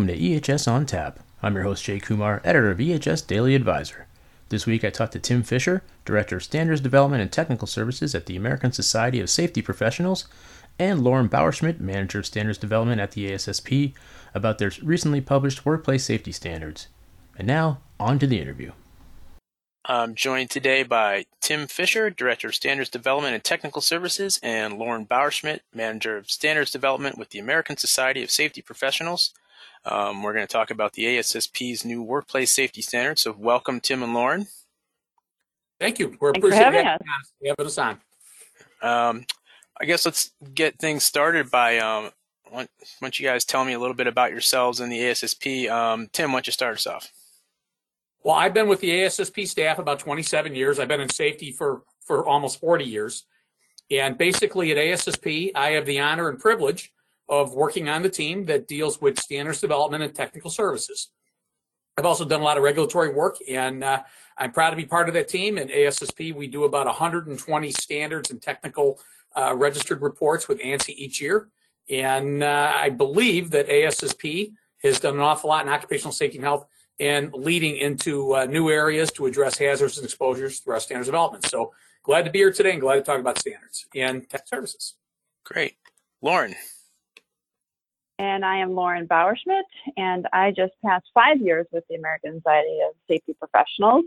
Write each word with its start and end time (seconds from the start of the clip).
Welcome 0.00 0.16
to 0.16 0.22
EHS 0.22 0.66
on 0.66 0.86
Tap. 0.86 1.20
I'm 1.42 1.52
your 1.52 1.64
host, 1.64 1.84
Jay 1.84 2.00
Kumar, 2.00 2.40
editor 2.42 2.70
of 2.70 2.78
EHS 2.78 3.26
Daily 3.26 3.54
Advisor. 3.54 4.06
This 4.48 4.64
week 4.64 4.82
I 4.82 4.88
talked 4.88 5.12
to 5.12 5.18
Tim 5.18 5.42
Fisher, 5.42 5.82
Director 6.06 6.36
of 6.36 6.42
Standards 6.42 6.80
Development 6.80 7.20
and 7.20 7.30
Technical 7.30 7.66
Services 7.66 8.14
at 8.14 8.24
the 8.24 8.34
American 8.34 8.72
Society 8.72 9.20
of 9.20 9.28
Safety 9.28 9.60
Professionals, 9.60 10.26
and 10.78 11.04
Lauren 11.04 11.28
Bauerschmidt, 11.28 11.80
Manager 11.80 12.20
of 12.20 12.24
Standards 12.24 12.56
Development 12.56 12.98
at 12.98 13.10
the 13.10 13.30
ASSP, 13.30 13.92
about 14.34 14.56
their 14.56 14.72
recently 14.82 15.20
published 15.20 15.66
workplace 15.66 16.04
safety 16.04 16.32
standards. 16.32 16.88
And 17.36 17.46
now, 17.46 17.80
on 17.98 18.18
to 18.20 18.26
the 18.26 18.40
interview. 18.40 18.72
I'm 19.84 20.14
joined 20.14 20.48
today 20.48 20.82
by 20.82 21.26
Tim 21.42 21.66
Fisher, 21.66 22.08
Director 22.08 22.48
of 22.48 22.54
Standards 22.54 22.88
Development 22.88 23.34
and 23.34 23.44
Technical 23.44 23.82
Services, 23.82 24.40
and 24.42 24.78
Lauren 24.78 25.04
Bauerschmidt, 25.04 25.60
Manager 25.74 26.16
of 26.16 26.30
Standards 26.30 26.70
Development 26.70 27.18
with 27.18 27.28
the 27.30 27.38
American 27.38 27.76
Society 27.76 28.22
of 28.22 28.30
Safety 28.30 28.62
Professionals. 28.62 29.34
Um, 29.84 30.22
we're 30.22 30.34
going 30.34 30.46
to 30.46 30.52
talk 30.52 30.70
about 30.70 30.92
the 30.92 31.04
ASSP's 31.04 31.84
new 31.84 32.02
workplace 32.02 32.52
safety 32.52 32.82
standards. 32.82 33.22
So, 33.22 33.34
welcome, 33.36 33.80
Tim 33.80 34.02
and 34.02 34.14
Lauren. 34.14 34.46
Thank 35.78 35.98
you. 35.98 36.16
We're 36.20 36.32
Thanks 36.32 36.46
appreciating 36.46 36.84
having, 36.84 37.06
having 37.46 37.66
us 37.66 37.78
on. 37.78 37.98
Um, 38.82 39.24
I 39.80 39.86
guess 39.86 40.04
let's 40.04 40.32
get 40.54 40.78
things 40.78 41.04
started 41.04 41.50
by 41.50 41.78
um, 41.78 42.10
why 42.50 42.68
don't 43.00 43.18
you 43.18 43.26
guys 43.26 43.44
tell 43.44 43.64
me 43.64 43.72
a 43.72 43.78
little 43.78 43.94
bit 43.94 44.06
about 44.06 44.32
yourselves 44.32 44.80
and 44.80 44.90
the 44.90 44.98
ASSP? 44.98 45.70
Um, 45.70 46.08
Tim, 46.12 46.32
why 46.32 46.36
don't 46.36 46.46
you 46.46 46.52
start 46.52 46.76
us 46.76 46.86
off? 46.86 47.10
Well, 48.22 48.34
I've 48.34 48.52
been 48.52 48.68
with 48.68 48.80
the 48.80 48.90
ASSP 48.90 49.48
staff 49.48 49.78
about 49.78 49.98
27 49.98 50.54
years. 50.54 50.78
I've 50.78 50.88
been 50.88 51.00
in 51.00 51.08
safety 51.08 51.52
for, 51.52 51.82
for 52.04 52.26
almost 52.26 52.60
40 52.60 52.84
years. 52.84 53.24
And 53.90 54.18
basically 54.18 54.70
at 54.72 54.76
ASSP, 54.76 55.52
I 55.54 55.70
have 55.70 55.86
the 55.86 56.00
honor 56.00 56.28
and 56.28 56.38
privilege 56.38 56.92
of 57.30 57.54
working 57.54 57.88
on 57.88 58.02
the 58.02 58.10
team 58.10 58.44
that 58.46 58.66
deals 58.66 59.00
with 59.00 59.18
standards 59.18 59.60
development 59.60 60.02
and 60.02 60.14
technical 60.14 60.50
services. 60.50 61.10
I've 61.96 62.04
also 62.04 62.24
done 62.24 62.40
a 62.40 62.44
lot 62.44 62.56
of 62.56 62.64
regulatory 62.64 63.14
work, 63.14 63.38
and 63.48 63.84
uh, 63.84 64.02
I'm 64.36 64.52
proud 64.52 64.70
to 64.70 64.76
be 64.76 64.84
part 64.84 65.08
of 65.08 65.14
that 65.14 65.28
team. 65.28 65.56
At 65.56 65.68
ASSP, 65.68 66.34
we 66.34 66.48
do 66.48 66.64
about 66.64 66.86
120 66.86 67.70
standards 67.70 68.30
and 68.30 68.42
technical 68.42 68.98
uh, 69.36 69.54
registered 69.56 70.02
reports 70.02 70.48
with 70.48 70.58
ANSI 70.60 70.94
each 70.96 71.20
year. 71.20 71.48
And 71.88 72.42
uh, 72.42 72.72
I 72.74 72.90
believe 72.90 73.50
that 73.50 73.68
ASSP 73.68 74.52
has 74.82 74.98
done 74.98 75.14
an 75.14 75.20
awful 75.20 75.50
lot 75.50 75.66
in 75.66 75.72
occupational 75.72 76.12
safety 76.12 76.38
and 76.38 76.44
health 76.44 76.66
and 76.98 77.32
leading 77.32 77.76
into 77.76 78.34
uh, 78.34 78.44
new 78.44 78.70
areas 78.70 79.10
to 79.12 79.26
address 79.26 79.58
hazards 79.58 79.98
and 79.98 80.04
exposures 80.04 80.60
through 80.60 80.74
our 80.74 80.80
standards 80.80 81.08
development. 81.08 81.46
So 81.46 81.72
glad 82.02 82.24
to 82.24 82.30
be 82.30 82.40
here 82.40 82.52
today 82.52 82.72
and 82.72 82.80
glad 82.80 82.96
to 82.96 83.02
talk 83.02 83.20
about 83.20 83.38
standards 83.38 83.86
and 83.94 84.28
tech 84.28 84.46
services. 84.48 84.94
Great. 85.44 85.76
Lauren. 86.22 86.54
And 88.20 88.44
I 88.44 88.58
am 88.58 88.74
Lauren 88.74 89.08
Bauerschmidt, 89.08 89.62
and 89.96 90.28
I 90.34 90.50
just 90.50 90.74
passed 90.84 91.06
five 91.14 91.40
years 91.40 91.66
with 91.72 91.84
the 91.88 91.94
American 91.94 92.34
Society 92.34 92.80
of 92.86 92.94
Safety 93.10 93.32
Professionals. 93.32 94.04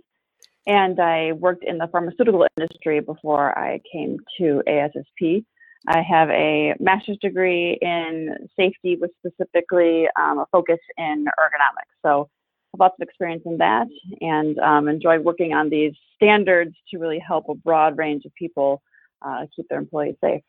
And 0.68 1.00
I 1.00 1.32
worked 1.32 1.64
in 1.64 1.80
the 1.80 1.88
pharmaceutical 1.88 2.46
industry 2.56 3.00
before 3.00 3.58
I 3.58 3.82
came 3.92 4.20
to 4.38 4.62
ASSP. 4.68 5.44
I 5.88 6.04
have 6.04 6.30
a 6.30 6.76
master's 6.80 7.18
degree 7.24 7.80
in 7.82 8.48
safety 8.56 8.98
with 8.98 9.10
specifically 9.18 10.06
um, 10.16 10.38
a 10.38 10.46
focus 10.52 10.80
in 10.96 11.26
ergonomics. 11.26 11.96
So 12.06 12.30
have 12.74 12.80
lots 12.80 12.96
of 13.02 13.08
experience 13.08 13.42
in 13.48 13.58
that 13.58 13.88
and 14.22 14.60
um, 14.60 14.90
enjoy 14.90 15.22
working 15.22 15.54
on 15.54 15.72
these 15.72 15.94
standards 16.14 16.76
to 16.92 17.00
really 17.00 17.18
help 17.18 17.50
a 17.50 17.56
broad 17.56 17.98
range 17.98 18.26
of 18.26 18.36
people 18.36 18.84
uh, 19.24 19.48
keep 19.56 19.68
their 19.70 19.80
employees 19.80 20.18
safe. 20.22 20.44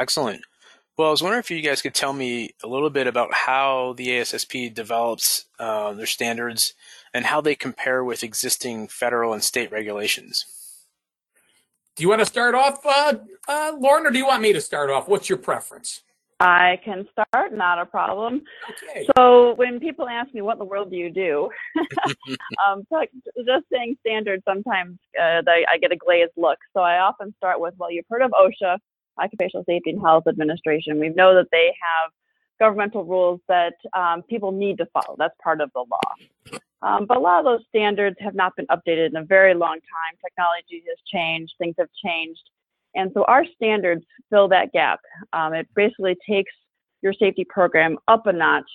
Excellent. 0.00 0.42
Well, 0.98 1.06
I 1.06 1.10
was 1.12 1.22
wondering 1.22 1.38
if 1.38 1.48
you 1.48 1.62
guys 1.62 1.80
could 1.80 1.94
tell 1.94 2.12
me 2.12 2.50
a 2.64 2.66
little 2.66 2.90
bit 2.90 3.06
about 3.06 3.32
how 3.32 3.94
the 3.96 4.08
ASSP 4.08 4.74
develops 4.74 5.44
uh, 5.60 5.92
their 5.92 6.06
standards 6.06 6.74
and 7.14 7.24
how 7.24 7.40
they 7.40 7.54
compare 7.54 8.02
with 8.02 8.24
existing 8.24 8.88
federal 8.88 9.32
and 9.32 9.44
state 9.44 9.70
regulations. 9.70 10.46
Do 11.94 12.02
you 12.02 12.08
want 12.08 12.18
to 12.18 12.26
start 12.26 12.56
off, 12.56 12.84
uh, 12.84 13.14
uh, 13.46 13.72
Lauren, 13.78 14.06
or 14.06 14.10
do 14.10 14.18
you 14.18 14.26
want 14.26 14.42
me 14.42 14.52
to 14.52 14.60
start 14.60 14.90
off? 14.90 15.06
What's 15.06 15.28
your 15.28 15.38
preference? 15.38 16.02
I 16.40 16.80
can 16.84 17.06
start, 17.12 17.52
not 17.52 17.78
a 17.78 17.86
problem. 17.86 18.42
Okay. 18.68 19.06
So 19.16 19.54
when 19.54 19.78
people 19.78 20.08
ask 20.08 20.34
me, 20.34 20.40
what 20.40 20.54
in 20.54 20.58
the 20.58 20.64
world 20.64 20.90
do 20.90 20.96
you 20.96 21.10
do? 21.10 21.48
um, 22.66 22.84
just 22.90 23.66
saying 23.72 23.96
standards, 24.04 24.42
sometimes 24.48 24.98
uh, 25.20 25.42
I 25.46 25.78
get 25.80 25.92
a 25.92 25.96
glazed 25.96 26.32
look. 26.36 26.58
So 26.74 26.80
I 26.80 26.98
often 26.98 27.32
start 27.36 27.60
with, 27.60 27.74
well, 27.78 27.92
you've 27.92 28.06
heard 28.10 28.22
of 28.22 28.32
OSHA, 28.32 28.78
Occupational 29.18 29.64
Safety 29.64 29.90
and 29.90 30.00
Health 30.00 30.26
Administration. 30.26 30.98
We 30.98 31.10
know 31.10 31.34
that 31.34 31.48
they 31.50 31.66
have 31.66 32.12
governmental 32.58 33.04
rules 33.04 33.40
that 33.48 33.74
um, 33.94 34.22
people 34.22 34.52
need 34.52 34.78
to 34.78 34.86
follow. 34.86 35.16
That's 35.18 35.34
part 35.42 35.60
of 35.60 35.70
the 35.74 35.80
law. 35.80 36.60
Um, 36.82 37.06
but 37.06 37.16
a 37.16 37.20
lot 37.20 37.40
of 37.40 37.44
those 37.44 37.66
standards 37.68 38.16
have 38.20 38.34
not 38.34 38.54
been 38.56 38.66
updated 38.66 39.08
in 39.08 39.16
a 39.16 39.24
very 39.24 39.54
long 39.54 39.74
time. 39.74 40.18
Technology 40.24 40.84
has 40.88 40.98
changed, 41.06 41.54
things 41.58 41.74
have 41.78 41.88
changed. 42.04 42.42
And 42.94 43.10
so 43.14 43.24
our 43.24 43.44
standards 43.56 44.04
fill 44.30 44.48
that 44.48 44.72
gap. 44.72 45.00
Um, 45.32 45.54
it 45.54 45.68
basically 45.74 46.16
takes 46.28 46.52
your 47.02 47.12
safety 47.12 47.44
program 47.44 47.98
up 48.08 48.26
a 48.26 48.32
notch 48.32 48.70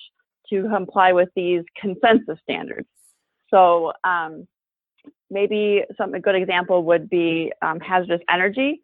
to 0.50 0.68
comply 0.68 1.12
with 1.12 1.30
these 1.34 1.62
consensus 1.78 2.38
standards. 2.42 2.88
So 3.48 3.92
um, 4.04 4.46
maybe 5.30 5.84
some 5.96 6.14
a 6.14 6.20
good 6.20 6.34
example 6.34 6.84
would 6.84 7.08
be 7.08 7.52
um, 7.62 7.80
hazardous 7.80 8.20
energy 8.28 8.80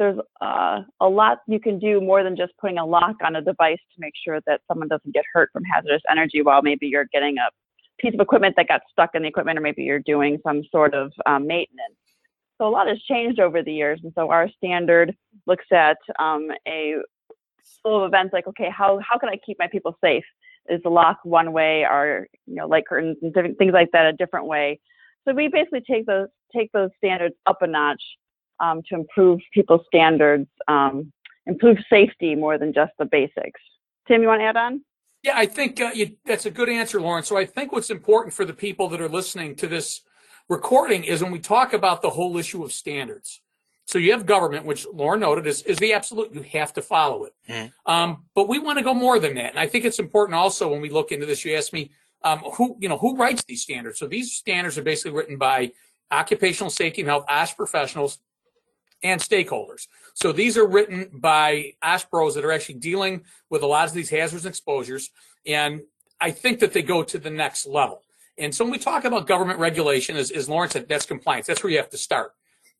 there's 0.00 0.18
uh, 0.40 0.80
a 1.00 1.08
lot 1.08 1.40
you 1.46 1.60
can 1.60 1.78
do 1.78 2.00
more 2.00 2.24
than 2.24 2.34
just 2.34 2.52
putting 2.58 2.78
a 2.78 2.86
lock 2.86 3.16
on 3.22 3.36
a 3.36 3.42
device 3.42 3.78
to 3.94 4.00
make 4.00 4.14
sure 4.24 4.40
that 4.46 4.62
someone 4.66 4.88
doesn't 4.88 5.12
get 5.12 5.24
hurt 5.30 5.50
from 5.52 5.62
hazardous 5.62 6.00
energy 6.10 6.40
while 6.40 6.62
maybe 6.62 6.86
you're 6.86 7.04
getting 7.12 7.36
a 7.36 7.50
piece 8.00 8.14
of 8.14 8.20
equipment 8.20 8.54
that 8.56 8.66
got 8.66 8.80
stuck 8.90 9.10
in 9.12 9.20
the 9.20 9.28
equipment 9.28 9.58
or 9.58 9.60
maybe 9.60 9.82
you're 9.82 9.98
doing 9.98 10.38
some 10.42 10.62
sort 10.72 10.94
of 10.94 11.12
um, 11.26 11.46
maintenance. 11.46 11.94
So 12.56 12.66
a 12.66 12.70
lot 12.70 12.88
has 12.88 12.98
changed 13.02 13.40
over 13.40 13.62
the 13.62 13.72
years, 13.72 14.00
and 14.02 14.10
so 14.14 14.30
our 14.30 14.48
standard 14.56 15.14
looks 15.46 15.66
at 15.70 15.98
um, 16.18 16.48
a 16.66 16.94
full 17.82 18.02
of 18.02 18.08
events 18.08 18.32
like, 18.32 18.46
okay, 18.46 18.70
how 18.70 19.00
how 19.06 19.18
can 19.18 19.28
I 19.28 19.38
keep 19.44 19.58
my 19.58 19.68
people 19.68 19.96
safe? 20.02 20.24
Is 20.70 20.80
the 20.82 20.90
lock 20.90 21.18
one 21.24 21.52
way, 21.52 21.84
or 21.84 22.26
you 22.46 22.54
know, 22.54 22.66
light 22.66 22.86
curtains 22.86 23.18
and 23.20 23.34
different 23.34 23.58
things 23.58 23.72
like 23.74 23.90
that 23.92 24.06
a 24.06 24.12
different 24.14 24.46
way? 24.46 24.80
So 25.26 25.34
we 25.34 25.48
basically 25.48 25.82
take 25.82 26.06
those 26.06 26.28
take 26.54 26.72
those 26.72 26.90
standards 26.98 27.34
up 27.46 27.58
a 27.60 27.66
notch 27.66 28.02
um, 28.60 28.82
to 28.88 28.94
improve 28.94 29.40
people's 29.52 29.82
standards, 29.86 30.48
um, 30.68 31.12
improve 31.46 31.78
safety 31.88 32.34
more 32.34 32.58
than 32.58 32.72
just 32.72 32.92
the 32.98 33.04
basics. 33.04 33.60
Tim, 34.06 34.22
you 34.22 34.28
want 34.28 34.40
to 34.40 34.44
add 34.44 34.56
on? 34.56 34.82
Yeah, 35.22 35.36
I 35.36 35.46
think 35.46 35.80
uh, 35.80 35.90
you, 35.94 36.16
that's 36.24 36.46
a 36.46 36.50
good 36.50 36.68
answer, 36.68 37.00
Lauren. 37.00 37.24
So 37.24 37.36
I 37.36 37.44
think 37.44 37.72
what's 37.72 37.90
important 37.90 38.34
for 38.34 38.44
the 38.44 38.54
people 38.54 38.88
that 38.88 39.00
are 39.00 39.08
listening 39.08 39.54
to 39.56 39.66
this 39.66 40.02
recording 40.48 41.04
is 41.04 41.22
when 41.22 41.32
we 41.32 41.38
talk 41.38 41.72
about 41.72 42.02
the 42.02 42.10
whole 42.10 42.36
issue 42.38 42.64
of 42.64 42.72
standards. 42.72 43.40
So 43.86 43.98
you 43.98 44.12
have 44.12 44.24
government, 44.24 44.66
which 44.66 44.86
Lauren 44.92 45.20
noted 45.20 45.46
is, 45.46 45.62
is 45.62 45.78
the 45.78 45.92
absolute, 45.94 46.32
you 46.32 46.42
have 46.42 46.72
to 46.74 46.82
follow 46.82 47.24
it. 47.24 47.32
Mm-hmm. 47.48 47.92
Um, 47.92 48.24
but 48.34 48.48
we 48.48 48.58
want 48.58 48.78
to 48.78 48.84
go 48.84 48.94
more 48.94 49.18
than 49.18 49.34
that. 49.34 49.50
And 49.50 49.58
I 49.58 49.66
think 49.66 49.84
it's 49.84 49.98
important 49.98 50.36
also 50.36 50.70
when 50.70 50.80
we 50.80 50.90
look 50.90 51.12
into 51.12 51.26
this, 51.26 51.44
you 51.44 51.56
asked 51.56 51.72
me, 51.72 51.90
um, 52.22 52.38
who, 52.38 52.76
you 52.80 52.88
know, 52.88 52.98
who 52.98 53.16
writes 53.16 53.42
these 53.44 53.62
standards? 53.62 53.98
So 53.98 54.06
these 54.06 54.32
standards 54.32 54.78
are 54.78 54.82
basically 54.82 55.12
written 55.12 55.38
by 55.38 55.72
occupational 56.10 56.70
safety 56.70 57.02
and 57.02 57.08
health 57.08 57.24
OSH 57.28 57.56
professionals 57.56 58.18
and 59.02 59.20
stakeholders. 59.20 59.86
So 60.14 60.32
these 60.32 60.58
are 60.58 60.66
written 60.66 61.10
by 61.12 61.74
OSPROs 61.82 62.34
that 62.34 62.44
are 62.44 62.52
actually 62.52 62.76
dealing 62.76 63.24
with 63.48 63.62
a 63.62 63.66
lot 63.66 63.88
of 63.88 63.94
these 63.94 64.10
hazards 64.10 64.44
and 64.44 64.52
exposures. 64.52 65.10
And 65.46 65.82
I 66.20 66.30
think 66.30 66.60
that 66.60 66.72
they 66.72 66.82
go 66.82 67.02
to 67.02 67.18
the 67.18 67.30
next 67.30 67.66
level. 67.66 68.02
And 68.36 68.54
so 68.54 68.64
when 68.64 68.72
we 68.72 68.78
talk 68.78 69.04
about 69.04 69.26
government 69.26 69.58
regulation, 69.58 70.16
as, 70.16 70.30
as 70.30 70.48
Lauren 70.48 70.70
said, 70.70 70.88
that's 70.88 71.06
compliance. 71.06 71.46
That's 71.46 71.62
where 71.62 71.70
you 71.70 71.78
have 71.78 71.90
to 71.90 71.98
start. 71.98 72.32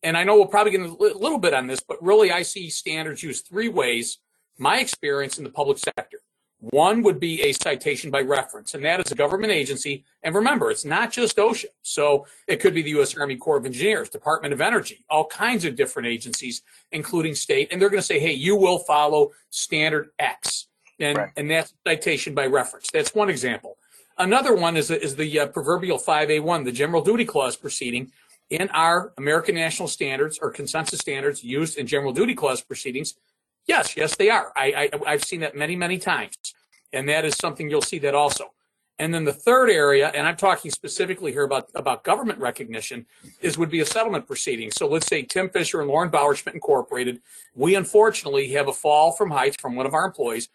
And 0.03 0.17
I 0.17 0.23
know 0.23 0.35
we'll 0.35 0.47
probably 0.47 0.71
get 0.71 0.81
a 0.81 0.87
little 0.87 1.37
bit 1.37 1.53
on 1.53 1.67
this, 1.67 1.79
but 1.79 2.01
really 2.01 2.31
I 2.31 2.41
see 2.41 2.69
standards 2.69 3.21
used 3.21 3.47
three 3.47 3.69
ways, 3.69 4.17
my 4.57 4.79
experience 4.79 5.37
in 5.37 5.43
the 5.43 5.51
public 5.51 5.77
sector. 5.77 6.19
One 6.61 7.01
would 7.01 7.19
be 7.19 7.41
a 7.41 7.53
citation 7.53 8.11
by 8.11 8.21
reference, 8.21 8.75
and 8.75 8.85
that 8.85 9.03
is 9.03 9.11
a 9.11 9.15
government 9.15 9.51
agency. 9.51 10.05
And 10.21 10.35
remember, 10.35 10.69
it's 10.69 10.85
not 10.85 11.11
just 11.11 11.37
OSHA. 11.37 11.65
So 11.81 12.27
it 12.47 12.59
could 12.59 12.75
be 12.75 12.83
the 12.83 12.91
U.S. 12.91 13.17
Army 13.17 13.35
Corps 13.35 13.57
of 13.57 13.65
Engineers, 13.65 14.09
Department 14.09 14.53
of 14.53 14.61
Energy, 14.61 15.03
all 15.09 15.25
kinds 15.25 15.65
of 15.65 15.75
different 15.75 16.07
agencies, 16.07 16.61
including 16.91 17.33
state. 17.33 17.69
And 17.71 17.81
they're 17.81 17.89
going 17.89 17.99
to 17.99 18.05
say, 18.05 18.19
hey, 18.19 18.33
you 18.33 18.55
will 18.55 18.77
follow 18.77 19.31
standard 19.49 20.11
X. 20.19 20.67
And, 20.99 21.17
right. 21.17 21.31
and 21.35 21.49
that's 21.49 21.73
citation 21.85 22.35
by 22.35 22.45
reference. 22.45 22.91
That's 22.93 23.15
one 23.15 23.31
example. 23.31 23.77
Another 24.19 24.53
one 24.53 24.77
is, 24.77 24.91
is 24.91 25.15
the 25.15 25.39
uh, 25.39 25.47
proverbial 25.47 25.97
5A1, 25.97 26.63
the 26.63 26.71
General 26.71 27.01
Duty 27.01 27.25
Clause 27.25 27.55
proceeding 27.55 28.11
in 28.51 28.69
our 28.69 29.13
American 29.17 29.55
National 29.55 29.87
Standards 29.87 30.37
or 30.39 30.51
consensus 30.51 30.99
standards 30.99 31.43
used 31.43 31.79
in 31.79 31.87
General 31.87 32.13
Duty 32.13 32.35
Clause 32.35 32.61
proceedings 32.61 33.15
Yes, 33.71 33.95
yes, 33.95 34.15
they 34.15 34.29
are. 34.29 34.51
I, 34.55 34.89
I 34.93 35.11
I've 35.11 35.23
seen 35.23 35.39
that 35.41 35.55
many, 35.55 35.75
many 35.75 35.97
times, 35.97 36.35
and 36.91 37.07
that 37.07 37.23
is 37.25 37.35
something 37.35 37.69
you'll 37.69 37.81
see 37.93 37.99
that 37.99 38.15
also. 38.15 38.45
And 38.99 39.13
then 39.13 39.23
the 39.23 39.33
third 39.33 39.69
area, 39.69 40.09
and 40.09 40.27
I'm 40.27 40.37
talking 40.37 40.69
specifically 40.69 41.31
here 41.31 41.45
about, 41.51 41.69
about 41.73 42.03
government 42.03 42.39
recognition, 42.39 43.07
is 43.41 43.57
would 43.57 43.71
be 43.71 43.79
a 43.79 43.85
settlement 43.85 44.27
proceeding. 44.27 44.69
So 44.71 44.87
let's 44.87 45.07
say 45.07 45.23
Tim 45.23 45.49
Fisher 45.49 45.79
and 45.81 45.89
Lauren 45.89 46.11
Bauerschmidt 46.11 46.53
Incorporated, 46.53 47.21
we 47.55 47.73
unfortunately 47.75 48.51
have 48.51 48.67
a 48.67 48.73
fall 48.73 49.13
from 49.13 49.31
heights 49.31 49.57
from 49.59 49.75
one 49.75 49.87
of 49.87 49.93
our 49.93 50.05
employees, 50.05 50.49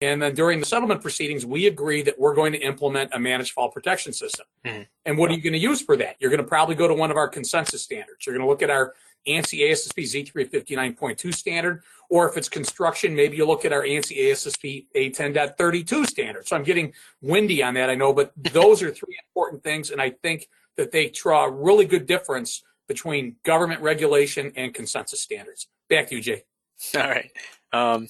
And 0.00 0.22
then 0.22 0.34
during 0.34 0.60
the 0.60 0.66
settlement 0.66 1.02
proceedings, 1.02 1.46
we 1.46 1.66
agree 1.66 2.02
that 2.02 2.18
we're 2.18 2.34
going 2.34 2.52
to 2.52 2.58
implement 2.58 3.10
a 3.12 3.20
managed 3.20 3.52
fall 3.52 3.70
protection 3.70 4.12
system. 4.12 4.46
Mm-hmm. 4.64 4.82
And 5.04 5.18
what 5.18 5.30
are 5.30 5.34
you 5.34 5.42
going 5.42 5.52
to 5.52 5.58
use 5.58 5.82
for 5.82 5.96
that? 5.96 6.16
You're 6.20 6.30
going 6.30 6.42
to 6.42 6.48
probably 6.48 6.74
go 6.74 6.88
to 6.88 6.94
one 6.94 7.10
of 7.10 7.16
our 7.16 7.28
consensus 7.28 7.82
standards. 7.82 8.26
You're 8.26 8.34
going 8.36 8.46
to 8.46 8.50
look 8.50 8.62
at 8.62 8.70
our 8.70 8.94
ANSI 9.26 9.70
ASSP 9.70 10.32
Z359.2 10.32 11.34
standard, 11.34 11.82
or 12.14 12.28
if 12.28 12.36
it's 12.36 12.48
construction, 12.48 13.12
maybe 13.12 13.36
you 13.36 13.44
look 13.44 13.64
at 13.64 13.72
our 13.72 13.82
ANSI 13.82 14.16
ASSP 14.16 14.86
A10.32 14.94 16.06
standard. 16.06 16.46
So 16.46 16.54
I'm 16.54 16.62
getting 16.62 16.92
windy 17.20 17.60
on 17.60 17.74
that, 17.74 17.90
I 17.90 17.96
know, 17.96 18.12
but 18.12 18.30
those 18.52 18.84
are 18.84 18.92
three 18.92 19.18
important 19.26 19.64
things. 19.64 19.90
And 19.90 20.00
I 20.00 20.10
think 20.10 20.48
that 20.76 20.92
they 20.92 21.08
draw 21.08 21.46
a 21.46 21.50
really 21.50 21.86
good 21.86 22.06
difference 22.06 22.62
between 22.86 23.34
government 23.44 23.80
regulation 23.80 24.52
and 24.54 24.72
consensus 24.72 25.22
standards. 25.22 25.66
Back 25.90 26.08
to 26.10 26.14
you, 26.14 26.22
Jay. 26.22 26.44
All 26.96 27.00
right. 27.02 27.32
Um, 27.72 28.06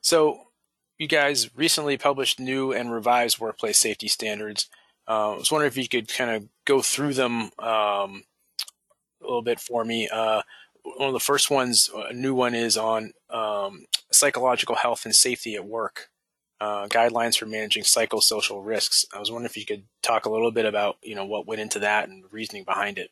so 0.00 0.44
you 0.96 1.06
guys 1.06 1.54
recently 1.54 1.98
published 1.98 2.40
new 2.40 2.72
and 2.72 2.90
revised 2.90 3.38
workplace 3.38 3.76
safety 3.76 4.08
standards. 4.08 4.70
Uh, 5.06 5.32
I 5.32 5.36
was 5.36 5.52
wondering 5.52 5.68
if 5.68 5.76
you 5.76 5.88
could 5.90 6.08
kind 6.08 6.30
of 6.30 6.48
go 6.64 6.80
through 6.80 7.12
them 7.12 7.50
um, 7.58 8.22
a 9.20 9.24
little 9.24 9.42
bit 9.42 9.60
for 9.60 9.84
me. 9.84 10.08
Uh, 10.08 10.40
one 10.84 11.08
of 11.08 11.12
the 11.12 11.20
first 11.20 11.50
ones, 11.50 11.90
a 11.94 12.12
new 12.12 12.34
one, 12.34 12.54
is 12.54 12.76
on 12.76 13.12
um, 13.30 13.86
psychological 14.10 14.74
health 14.74 15.04
and 15.04 15.14
safety 15.14 15.54
at 15.54 15.64
work. 15.64 16.08
Uh, 16.60 16.86
guidelines 16.86 17.36
for 17.36 17.46
managing 17.46 17.82
psychosocial 17.82 18.64
risks. 18.64 19.04
I 19.12 19.18
was 19.18 19.32
wondering 19.32 19.50
if 19.50 19.56
you 19.56 19.66
could 19.66 19.82
talk 20.00 20.26
a 20.26 20.30
little 20.30 20.52
bit 20.52 20.64
about, 20.64 20.96
you 21.02 21.16
know, 21.16 21.24
what 21.24 21.44
went 21.44 21.60
into 21.60 21.80
that 21.80 22.08
and 22.08 22.22
the 22.22 22.28
reasoning 22.28 22.62
behind 22.62 22.98
it. 22.98 23.10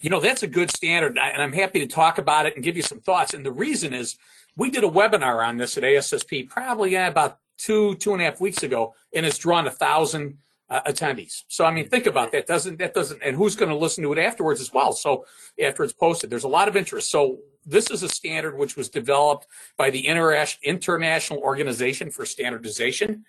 You 0.00 0.10
know, 0.10 0.18
that's 0.18 0.42
a 0.42 0.48
good 0.48 0.72
standard, 0.72 1.16
and 1.16 1.40
I'm 1.40 1.52
happy 1.52 1.78
to 1.78 1.86
talk 1.86 2.18
about 2.18 2.44
it 2.44 2.56
and 2.56 2.64
give 2.64 2.76
you 2.76 2.82
some 2.82 3.00
thoughts. 3.00 3.34
And 3.34 3.46
the 3.46 3.52
reason 3.52 3.94
is 3.94 4.16
we 4.56 4.70
did 4.70 4.82
a 4.82 4.88
webinar 4.88 5.46
on 5.46 5.58
this 5.58 5.76
at 5.78 5.84
ASSP 5.84 6.48
probably 6.48 6.90
yeah, 6.90 7.06
about 7.06 7.38
two, 7.56 7.94
two 7.96 8.12
and 8.12 8.20
a 8.20 8.24
half 8.24 8.40
weeks 8.40 8.64
ago, 8.64 8.94
and 9.14 9.24
it's 9.24 9.38
drawn 9.38 9.68
a 9.68 9.70
thousand 9.70 10.38
uh, 10.68 10.82
attendees. 10.82 11.44
So 11.48 11.64
I 11.64 11.70
mean, 11.70 11.88
think 11.88 12.06
about 12.06 12.32
that. 12.32 12.46
Doesn't 12.46 12.78
that 12.78 12.94
doesn't 12.94 13.22
and 13.22 13.36
who's 13.36 13.56
going 13.56 13.70
to 13.70 13.76
listen 13.76 14.02
to 14.04 14.12
it 14.12 14.18
afterwards 14.18 14.60
as 14.60 14.72
well? 14.72 14.92
So 14.92 15.24
after 15.62 15.84
it's 15.84 15.92
posted, 15.92 16.30
there's 16.30 16.44
a 16.44 16.48
lot 16.48 16.68
of 16.68 16.76
interest. 16.76 17.10
So 17.10 17.38
this 17.64 17.90
is 17.90 18.02
a 18.02 18.08
standard 18.08 18.56
which 18.56 18.76
was 18.76 18.88
developed 18.88 19.46
by 19.76 19.90
the 19.90 20.06
International 20.06 21.40
Organization 21.40 22.10
for 22.10 22.24
Standardization, 22.24 23.24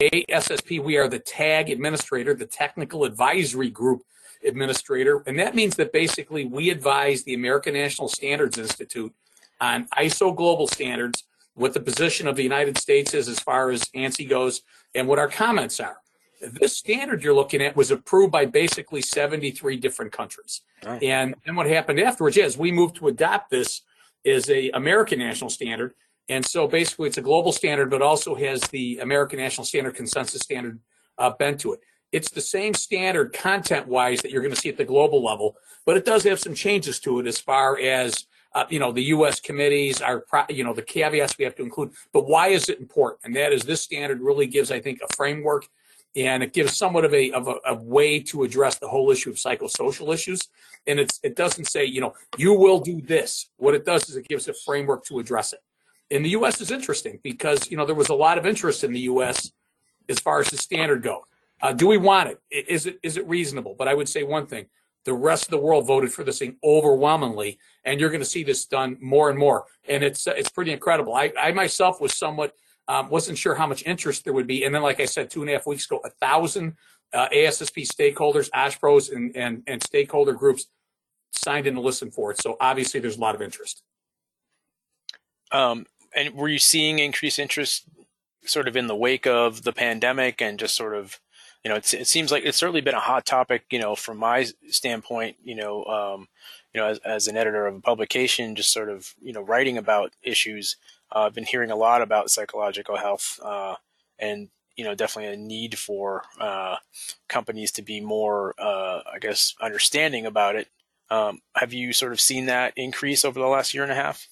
ASSP. 0.00 0.82
We 0.82 0.96
are 0.96 1.08
the 1.08 1.18
TAG 1.18 1.70
administrator, 1.70 2.34
the 2.34 2.46
Technical 2.46 3.04
Advisory 3.04 3.70
Group 3.70 4.02
administrator, 4.46 5.22
and 5.26 5.38
that 5.38 5.54
means 5.54 5.74
that 5.76 5.92
basically 5.92 6.44
we 6.44 6.70
advise 6.70 7.24
the 7.24 7.34
American 7.34 7.74
National 7.74 8.08
Standards 8.08 8.56
Institute 8.56 9.12
on 9.60 9.88
ISO 9.98 10.34
global 10.34 10.68
standards, 10.68 11.24
what 11.54 11.74
the 11.74 11.80
position 11.80 12.28
of 12.28 12.36
the 12.36 12.42
United 12.44 12.78
States 12.78 13.14
is 13.14 13.28
as 13.28 13.40
far 13.40 13.70
as 13.70 13.82
ANSI 13.96 14.28
goes, 14.28 14.62
and 14.94 15.08
what 15.08 15.18
our 15.18 15.28
comments 15.28 15.80
are. 15.80 15.98
This 16.40 16.76
standard 16.76 17.22
you're 17.22 17.34
looking 17.34 17.60
at 17.62 17.76
was 17.76 17.90
approved 17.90 18.32
by 18.32 18.46
basically 18.46 19.02
73 19.02 19.76
different 19.76 20.12
countries. 20.12 20.62
Right. 20.84 21.02
And 21.02 21.34
then 21.44 21.56
what 21.56 21.66
happened 21.66 22.00
afterwards 22.00 22.36
is 22.36 22.56
we 22.56 22.70
moved 22.70 22.96
to 22.96 23.08
adopt 23.08 23.50
this 23.50 23.82
as 24.24 24.48
a 24.50 24.70
American 24.70 25.18
national 25.18 25.50
standard. 25.50 25.94
And 26.28 26.44
so 26.44 26.68
basically 26.68 27.08
it's 27.08 27.18
a 27.18 27.22
global 27.22 27.52
standard, 27.52 27.90
but 27.90 28.02
also 28.02 28.34
has 28.34 28.60
the 28.62 28.98
American 28.98 29.38
National 29.38 29.64
Standard 29.64 29.94
Consensus 29.94 30.42
Standard 30.42 30.78
uh, 31.16 31.30
bent 31.30 31.60
to 31.60 31.72
it. 31.72 31.80
It's 32.12 32.30
the 32.30 32.40
same 32.40 32.74
standard 32.74 33.32
content 33.32 33.86
wise 33.86 34.20
that 34.22 34.30
you're 34.30 34.42
going 34.42 34.54
to 34.54 34.60
see 34.60 34.68
at 34.68 34.76
the 34.76 34.84
global 34.84 35.22
level, 35.22 35.56
but 35.84 35.96
it 35.96 36.04
does 36.04 36.24
have 36.24 36.40
some 36.40 36.54
changes 36.54 36.98
to 37.00 37.20
it 37.20 37.26
as 37.26 37.38
far 37.38 37.78
as 37.78 38.26
uh, 38.54 38.64
you 38.70 38.78
know 38.78 38.92
the 38.92 39.04
U.S. 39.04 39.40
committees 39.40 40.00
are 40.00 40.24
you 40.48 40.64
know 40.64 40.72
the 40.72 40.82
caveats 40.82 41.36
we 41.36 41.44
have 41.44 41.54
to 41.56 41.62
include. 41.62 41.92
But 42.14 42.26
why 42.26 42.48
is 42.48 42.70
it 42.70 42.80
important? 42.80 43.20
And 43.24 43.36
that 43.36 43.52
is 43.52 43.62
this 43.62 43.82
standard 43.82 44.20
really 44.22 44.46
gives 44.46 44.70
I 44.70 44.80
think 44.80 45.00
a 45.02 45.14
framework 45.14 45.68
and 46.18 46.42
it 46.42 46.52
gives 46.52 46.76
somewhat 46.76 47.04
of 47.04 47.14
a, 47.14 47.30
of 47.32 47.48
a, 47.48 47.56
a 47.66 47.74
way 47.74 48.20
to 48.20 48.42
address 48.42 48.78
the 48.78 48.88
whole 48.88 49.10
issue 49.10 49.30
of 49.30 49.36
psychosocial 49.36 50.12
issues. 50.12 50.40
And 50.86 50.98
it's, 50.98 51.20
it 51.22 51.36
doesn't 51.36 51.66
say, 51.66 51.84
you 51.84 52.00
know, 52.00 52.14
you 52.36 52.52
will 52.54 52.80
do 52.80 53.00
this. 53.00 53.50
What 53.56 53.74
it 53.74 53.84
does 53.84 54.08
is 54.08 54.16
it 54.16 54.26
gives 54.26 54.48
a 54.48 54.54
framework 54.54 55.04
to 55.06 55.18
address 55.18 55.52
it. 55.52 55.60
In 56.10 56.22
the 56.22 56.30
U.S. 56.30 56.60
is 56.60 56.70
interesting 56.70 57.20
because, 57.22 57.70
you 57.70 57.76
know, 57.76 57.84
there 57.84 57.94
was 57.94 58.08
a 58.08 58.14
lot 58.14 58.38
of 58.38 58.46
interest 58.46 58.82
in 58.82 58.92
the 58.92 59.00
U.S. 59.00 59.52
as 60.08 60.18
far 60.18 60.40
as 60.40 60.48
the 60.48 60.56
standard 60.56 61.02
goes. 61.02 61.22
Uh, 61.60 61.72
do 61.72 61.86
we 61.86 61.98
want 61.98 62.30
it? 62.30 62.66
Is 62.68 62.86
it 62.86 63.00
is 63.02 63.16
it 63.16 63.28
reasonable? 63.28 63.74
But 63.76 63.88
I 63.88 63.94
would 63.94 64.08
say 64.08 64.22
one 64.22 64.46
thing: 64.46 64.66
the 65.04 65.12
rest 65.12 65.46
of 65.46 65.50
the 65.50 65.58
world 65.58 65.86
voted 65.86 66.12
for 66.12 66.22
this 66.22 66.38
thing 66.38 66.56
overwhelmingly, 66.62 67.58
and 67.84 67.98
you're 67.98 68.10
going 68.10 68.20
to 68.20 68.26
see 68.26 68.44
this 68.44 68.64
done 68.64 68.96
more 69.00 69.28
and 69.28 69.38
more. 69.38 69.64
And 69.88 70.04
it's 70.04 70.26
it's 70.26 70.50
pretty 70.50 70.72
incredible. 70.72 71.14
I, 71.14 71.32
I 71.38 71.52
myself 71.52 72.00
was 72.00 72.14
somewhat 72.14 72.54
um, 72.88 73.10
wasn't 73.10 73.38
sure 73.38 73.54
how 73.54 73.66
much 73.66 73.84
interest 73.84 74.24
there 74.24 74.32
would 74.32 74.46
be. 74.46 74.64
And 74.64 74.74
then, 74.74 74.82
like 74.82 74.98
I 74.98 75.04
said, 75.04 75.30
two 75.30 75.42
and 75.42 75.50
a 75.50 75.52
half 75.52 75.66
weeks 75.66 75.84
ago, 75.84 76.00
a 76.04 76.10
thousand 76.10 76.74
uh, 77.12 77.28
ASSP 77.28 77.86
stakeholders, 77.86 78.50
ASPROs, 78.50 79.12
and, 79.14 79.36
and, 79.36 79.62
and 79.66 79.82
stakeholder 79.82 80.32
groups 80.32 80.66
signed 81.32 81.66
in 81.66 81.74
to 81.74 81.80
listen 81.80 82.10
for 82.10 82.30
it. 82.30 82.40
So 82.40 82.56
obviously, 82.60 83.00
there's 83.00 83.16
a 83.16 83.20
lot 83.20 83.34
of 83.34 83.42
interest. 83.42 83.82
Um, 85.52 85.86
and 86.14 86.34
were 86.34 86.48
you 86.48 86.58
seeing 86.58 86.98
increased 86.98 87.38
interest 87.38 87.84
sort 88.44 88.68
of 88.68 88.76
in 88.76 88.86
the 88.86 88.96
wake 88.96 89.26
of 89.26 89.62
the 89.62 89.72
pandemic 89.72 90.40
and 90.40 90.58
just 90.58 90.74
sort 90.74 90.94
of, 90.94 91.20
you 91.64 91.70
know, 91.70 91.76
it 91.76 91.84
seems 91.84 92.30
like 92.30 92.44
it's 92.44 92.56
certainly 92.56 92.80
been 92.80 92.94
a 92.94 93.00
hot 93.00 93.26
topic, 93.26 93.64
you 93.70 93.78
know, 93.78 93.94
from 93.94 94.16
my 94.16 94.46
standpoint, 94.68 95.36
you 95.42 95.54
know, 95.54 95.84
um, 95.84 96.28
you 96.72 96.80
know, 96.80 96.86
as, 96.86 96.98
as 97.04 97.28
an 97.28 97.36
editor 97.36 97.66
of 97.66 97.76
a 97.76 97.80
publication, 97.80 98.54
just 98.54 98.72
sort 98.72 98.88
of, 98.88 99.12
you 99.20 99.32
know, 99.32 99.40
writing 99.40 99.76
about 99.76 100.12
issues 100.22 100.76
uh, 101.14 101.20
I've 101.20 101.34
been 101.34 101.44
hearing 101.44 101.70
a 101.70 101.76
lot 101.76 102.02
about 102.02 102.30
psychological 102.30 102.96
health 102.96 103.38
uh, 103.42 103.76
and 104.18 104.48
you 104.76 104.84
know 104.84 104.94
definitely 104.94 105.32
a 105.32 105.36
need 105.36 105.78
for 105.78 106.22
uh, 106.40 106.76
companies 107.28 107.72
to 107.72 107.82
be 107.82 108.00
more 108.00 108.54
uh, 108.58 109.00
I 109.12 109.18
guess 109.20 109.54
understanding 109.60 110.26
about 110.26 110.56
it. 110.56 110.68
Um, 111.10 111.40
have 111.56 111.72
you 111.72 111.92
sort 111.92 112.12
of 112.12 112.20
seen 112.20 112.46
that 112.46 112.74
increase 112.76 113.24
over 113.24 113.40
the 113.40 113.46
last 113.46 113.72
year 113.74 113.82
and 113.82 113.92
a 113.92 113.94
half? 113.94 114.28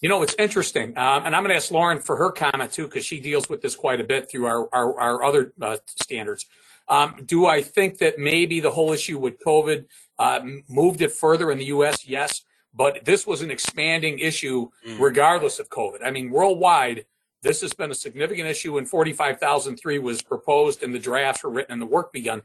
You 0.00 0.08
know, 0.08 0.22
it's 0.22 0.34
interesting, 0.38 0.98
um, 0.98 1.24
and 1.24 1.34
I'm 1.34 1.42
going 1.42 1.50
to 1.50 1.56
ask 1.56 1.70
Lauren 1.70 2.00
for 2.00 2.16
her 2.16 2.30
comment 2.30 2.72
too 2.72 2.84
because 2.84 3.06
she 3.06 3.20
deals 3.20 3.48
with 3.48 3.62
this 3.62 3.74
quite 3.74 4.00
a 4.00 4.04
bit 4.04 4.30
through 4.30 4.46
our 4.46 4.68
our, 4.72 5.00
our 5.00 5.24
other 5.24 5.52
uh, 5.60 5.78
standards. 5.86 6.46
Um, 6.88 7.22
do 7.24 7.46
I 7.46 7.62
think 7.62 7.98
that 7.98 8.18
maybe 8.18 8.60
the 8.60 8.72
whole 8.72 8.92
issue 8.92 9.18
with 9.18 9.42
COVID 9.42 9.86
uh, 10.18 10.40
moved 10.68 11.00
it 11.00 11.12
further 11.12 11.50
in 11.50 11.58
the 11.58 11.66
U.S.? 11.66 12.06
Yes. 12.06 12.42
But 12.74 13.04
this 13.04 13.26
was 13.26 13.40
an 13.42 13.50
expanding 13.50 14.18
issue 14.18 14.68
mm. 14.86 14.98
regardless 14.98 15.58
of 15.58 15.68
COVID. 15.68 16.04
I 16.04 16.10
mean, 16.10 16.30
worldwide, 16.30 17.06
this 17.42 17.60
has 17.60 17.72
been 17.72 17.90
a 17.90 17.94
significant 17.94 18.48
issue, 18.48 18.78
and 18.78 18.88
45,003 18.88 19.98
was 19.98 20.22
proposed, 20.22 20.82
and 20.82 20.94
the 20.94 20.98
drafts 20.98 21.44
were 21.44 21.50
written 21.50 21.74
and 21.74 21.82
the 21.82 21.86
work 21.86 22.12
begun 22.12 22.42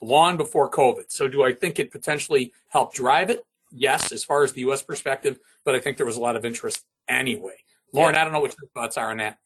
long 0.00 0.36
before 0.36 0.70
COVID. 0.70 1.04
So, 1.08 1.28
do 1.28 1.44
I 1.44 1.52
think 1.52 1.78
it 1.78 1.90
potentially 1.90 2.52
helped 2.68 2.96
drive 2.96 3.30
it? 3.30 3.44
Yes, 3.70 4.10
as 4.10 4.24
far 4.24 4.42
as 4.42 4.52
the 4.52 4.62
U.S. 4.62 4.82
perspective, 4.82 5.38
but 5.64 5.74
I 5.74 5.80
think 5.80 5.96
there 5.96 6.06
was 6.06 6.16
a 6.16 6.20
lot 6.20 6.36
of 6.36 6.44
interest 6.44 6.84
anyway. 7.08 7.56
Lauren, 7.92 8.14
yeah. 8.14 8.22
I 8.22 8.24
don't 8.24 8.32
know 8.32 8.40
what 8.40 8.54
your 8.60 8.68
thoughts 8.74 8.96
are 8.96 9.10
on 9.10 9.18
that. 9.18 9.38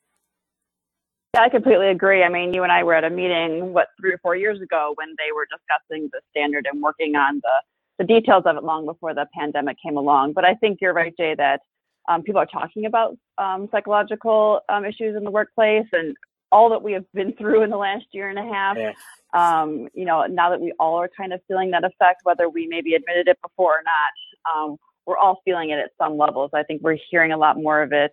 Yeah, 1.35 1.43
I 1.43 1.49
completely 1.49 1.89
agree. 1.89 2.23
I 2.23 2.29
mean, 2.29 2.53
you 2.55 2.63
and 2.63 2.71
I 2.71 2.85
were 2.85 2.95
at 2.95 3.05
a 3.05 3.11
meeting, 3.11 3.73
what, 3.73 3.89
three 3.99 4.13
or 4.13 4.19
four 4.19 4.37
years 4.37 4.61
ago 4.61 4.93
when 4.97 5.09
they 5.19 5.33
were 5.35 5.47
discussing 5.47 6.11
the 6.13 6.21
standard 6.31 6.67
and 6.71 6.83
working 6.83 7.17
on 7.17 7.41
the 7.43 7.63
the 7.99 8.05
details 8.05 8.45
of 8.47 8.57
it 8.57 8.65
long 8.65 8.87
before 8.87 9.15
the 9.15 9.27
pandemic 9.35 9.77
came 9.83 9.97
along. 9.97 10.33
But 10.33 10.45
I 10.45 10.55
think 10.55 10.79
you're 10.81 10.95
right, 10.95 11.15
Jay, 11.17 11.35
that 11.37 11.61
um, 12.09 12.23
people 12.23 12.41
are 12.41 12.47
talking 12.47 12.87
about 12.87 13.17
um, 13.39 13.69
psychological 13.71 14.61
um, 14.69 14.85
issues 14.85 15.17
in 15.17 15.25
the 15.25 15.31
workplace 15.31 15.87
and 15.93 16.17
all 16.51 16.69
that 16.71 16.83
we 16.83 16.93
have 16.93 17.05
been 17.15 17.33
through 17.35 17.63
in 17.63 17.71
the 17.71 17.77
last 17.77 18.05
year 18.13 18.29
and 18.29 18.39
a 18.39 18.43
half. 18.43 18.77
Yeah. 18.77 18.93
Um, 19.35 19.89
you 19.95 20.05
know, 20.05 20.27
now 20.27 20.51
that 20.51 20.61
we 20.61 20.73
all 20.79 20.97
are 20.97 21.09
kind 21.17 21.33
of 21.33 21.41
feeling 21.49 21.71
that 21.71 21.85
effect, 21.85 22.21
whether 22.25 22.49
we 22.49 22.67
maybe 22.67 22.95
admitted 22.95 23.29
it 23.29 23.39
before 23.41 23.79
or 23.79 23.83
not, 23.85 24.53
um, 24.55 24.77
we're 25.07 25.17
all 25.17 25.41
feeling 25.45 25.71
it 25.71 25.79
at 25.79 25.91
some 25.99 26.19
levels. 26.19 26.51
I 26.53 26.63
think 26.63 26.83
we're 26.83 26.99
hearing 27.11 27.33
a 27.33 27.39
lot 27.39 27.57
more 27.57 27.83
of 27.83 27.93
it 27.93 28.13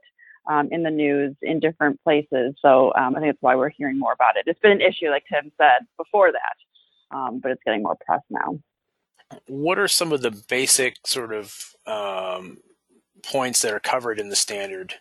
um, 0.50 0.70
in 0.72 0.84
the 0.84 0.90
news 0.90 1.36
in 1.42 1.60
different 1.60 2.02
places. 2.04 2.56
So 2.62 2.94
I 2.96 3.12
think 3.12 3.26
that's 3.26 3.38
why 3.42 3.56
we're 3.56 3.70
hearing 3.70 4.00
more 4.00 4.14
about 4.14 4.38
it. 4.38 4.44
It's 4.48 4.60
been 4.60 4.72
an 4.72 4.82
issue, 4.82 5.10
like 5.10 5.24
Tim 5.32 5.52
said 5.58 5.86
before 5.98 6.32
that, 6.32 7.40
but 7.42 7.52
it's 7.52 7.62
getting 7.66 7.84
more 7.84 7.98
press 8.06 8.22
now 8.30 8.58
what 9.48 9.80
are 9.80 9.88
some 9.88 10.12
of 10.12 10.22
the 10.22 10.32
basic 10.50 10.96
sort 11.06 11.34
of 11.34 11.76
um, 11.86 12.58
points 13.24 13.62
that 13.62 13.74
are 13.74 13.80
covered 13.80 14.20
in 14.20 14.30
the 14.30 14.36
standard? 14.36 14.96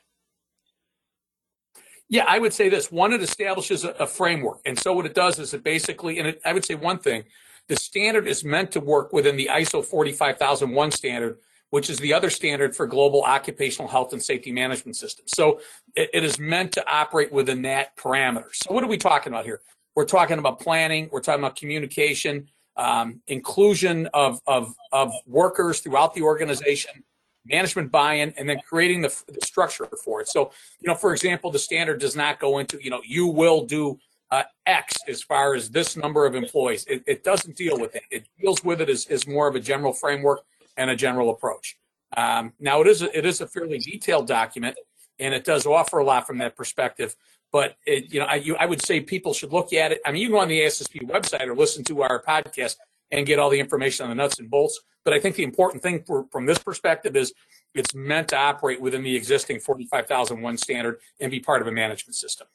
Yeah, 2.09 2.25
I 2.27 2.39
would 2.39 2.55
say 2.55 2.69
this. 2.69 2.91
One, 2.91 3.13
it 3.13 3.23
establishes 3.23 3.85
a, 3.85 3.91
a 3.91 4.07
framework. 4.07 4.61
And 4.65 4.79
so 4.79 4.95
what 4.95 5.07
it 5.07 5.15
does 5.15 5.39
is 5.39 5.53
it 5.53 5.63
basically, 5.63 6.19
and 6.19 6.29
it, 6.29 6.41
I 6.45 6.53
would 6.53 6.65
say 6.65 6.75
one 6.75 6.99
thing, 6.99 7.25
the 7.69 7.77
standard 7.77 8.27
is 8.27 8.45
meant 8.45 8.73
to 8.73 8.81
work 8.81 9.13
within 9.13 9.37
the 9.37 9.51
ISO 9.53 9.85
45001 9.85 10.91
standard, 10.91 11.39
which 11.69 11.91
is 11.91 11.99
the 11.99 12.15
other 12.15 12.31
standard 12.31 12.75
for 12.75 12.87
global 12.87 13.23
occupational 13.23 13.89
health 13.89 14.15
and 14.15 14.23
safety 14.23 14.53
management 14.53 14.97
systems. 14.97 15.33
So 15.35 15.61
it, 15.95 16.09
it 16.15 16.25
is 16.25 16.39
meant 16.39 16.73
to 16.73 16.91
operate 16.91 17.31
within 17.31 17.63
that 17.63 17.95
parameter. 17.97 18.55
So 18.55 18.73
what 18.73 18.83
are 18.83 18.89
we 18.89 18.97
talking 18.97 19.33
about 19.33 19.45
here? 19.45 19.61
We're 19.95 20.07
talking 20.07 20.39
about 20.39 20.61
planning. 20.61 21.11
We're 21.13 21.21
talking 21.21 21.43
about 21.43 21.57
communication 21.57 22.49
um, 22.79 23.21
inclusion 23.27 24.09
of, 24.15 24.41
of, 24.47 24.75
of 24.93 25.13
workers 25.27 25.81
throughout 25.81 26.15
the 26.15 26.23
organization, 26.23 27.03
management 27.45 27.91
buy-in, 27.91 28.33
and 28.39 28.49
then 28.49 28.61
creating 28.67 29.03
the, 29.03 29.23
the, 29.27 29.45
structure 29.45 29.89
for 30.05 30.21
it. 30.21 30.29
So, 30.29 30.53
you 30.81 30.89
know, 30.89 30.95
for 30.95 31.13
example, 31.13 31.51
the 31.51 31.59
standard 31.59 32.01
does 32.01 32.15
not 32.15 32.39
go 32.39 32.59
into, 32.59 32.79
you 32.81 32.91
know, 32.91 33.03
you 33.05 33.27
will 33.27 33.67
do 33.67 33.99
uh, 34.31 34.45
X 34.65 34.97
as 35.09 35.23
far 35.23 35.55
as 35.55 35.71
this 35.71 35.97
number 35.97 36.25
of 36.25 36.37
employees. 36.37 36.85
It, 36.89 37.03
it, 37.07 37.25
doesn't 37.25 37.57
deal 37.57 37.79
with 37.79 37.97
it. 37.97 38.03
It 38.11 38.29
deals 38.41 38.63
with 38.63 38.81
it 38.81 38.89
as, 38.89 39.07
as 39.07 39.27
more 39.27 39.49
of 39.49 39.57
a 39.57 39.61
general 39.61 39.93
framework 39.93 40.43
and 40.77 40.89
a 40.91 40.97
general 40.97 41.31
approach. 41.31 41.77
Um, 42.17 42.53
now, 42.61 42.81
it 42.81 42.87
is 42.87 43.03
a, 43.03 43.17
it 43.19 43.27
is 43.27 43.41
a 43.41 43.47
fairly 43.47 43.79
detailed 43.79 44.29
document, 44.29 44.77
and 45.19 45.35
it 45.35 45.45
does 45.45 45.67
offer 45.67 45.99
a 45.99 46.05
lot 46.05 46.27
from 46.27 46.39
that 46.39 46.57
perspective. 46.57 47.17
But 47.51 47.77
it, 47.87 48.13
you 48.13 48.21
know, 48.21 48.27
I, 48.27 48.37
you, 48.37 48.57
I 48.57 48.67
would 48.67 48.83
say 48.83 49.01
people 49.01 49.33
should 49.33 49.53
look 49.53 49.73
at 49.73 49.93
it. 49.93 50.01
I 50.05 50.13
mean, 50.13 50.21
you 50.21 50.29
can 50.29 50.35
go 50.35 50.41
on 50.41 50.49
the 50.49 50.61
ASSP 50.61 51.09
website 51.09 51.47
or 51.47 51.55
listen 51.55 51.83
to 51.85 52.03
our 52.03 52.23
podcast 52.23 52.77
and 53.11 53.27
get 53.27 53.39
all 53.39 53.51
the 53.51 53.61
information 53.61 54.05
on 54.05 54.11
the 54.11 54.15
nuts 54.15 54.39
and 54.39 54.51
bolts. 54.51 54.81
But 55.05 55.15
I 55.15 55.21
think 55.21 55.37
the 55.37 55.45
important 55.45 55.83
thing 55.83 56.03
for, 56.07 56.27
from 56.31 56.47
this 56.47 56.59
perspective 56.59 57.17
is 57.17 57.33
it's 57.75 57.95
meant 57.95 58.29
to 58.29 58.37
operate 58.37 58.81
within 58.81 59.03
the 59.03 59.17
existing 59.17 59.61
45001 59.61 60.59
standard 60.59 60.99
and 61.21 61.31
be 61.31 61.41
part 61.41 61.63
of 61.63 61.69
a 61.69 61.73
management 61.73 62.17
system. 62.17 62.47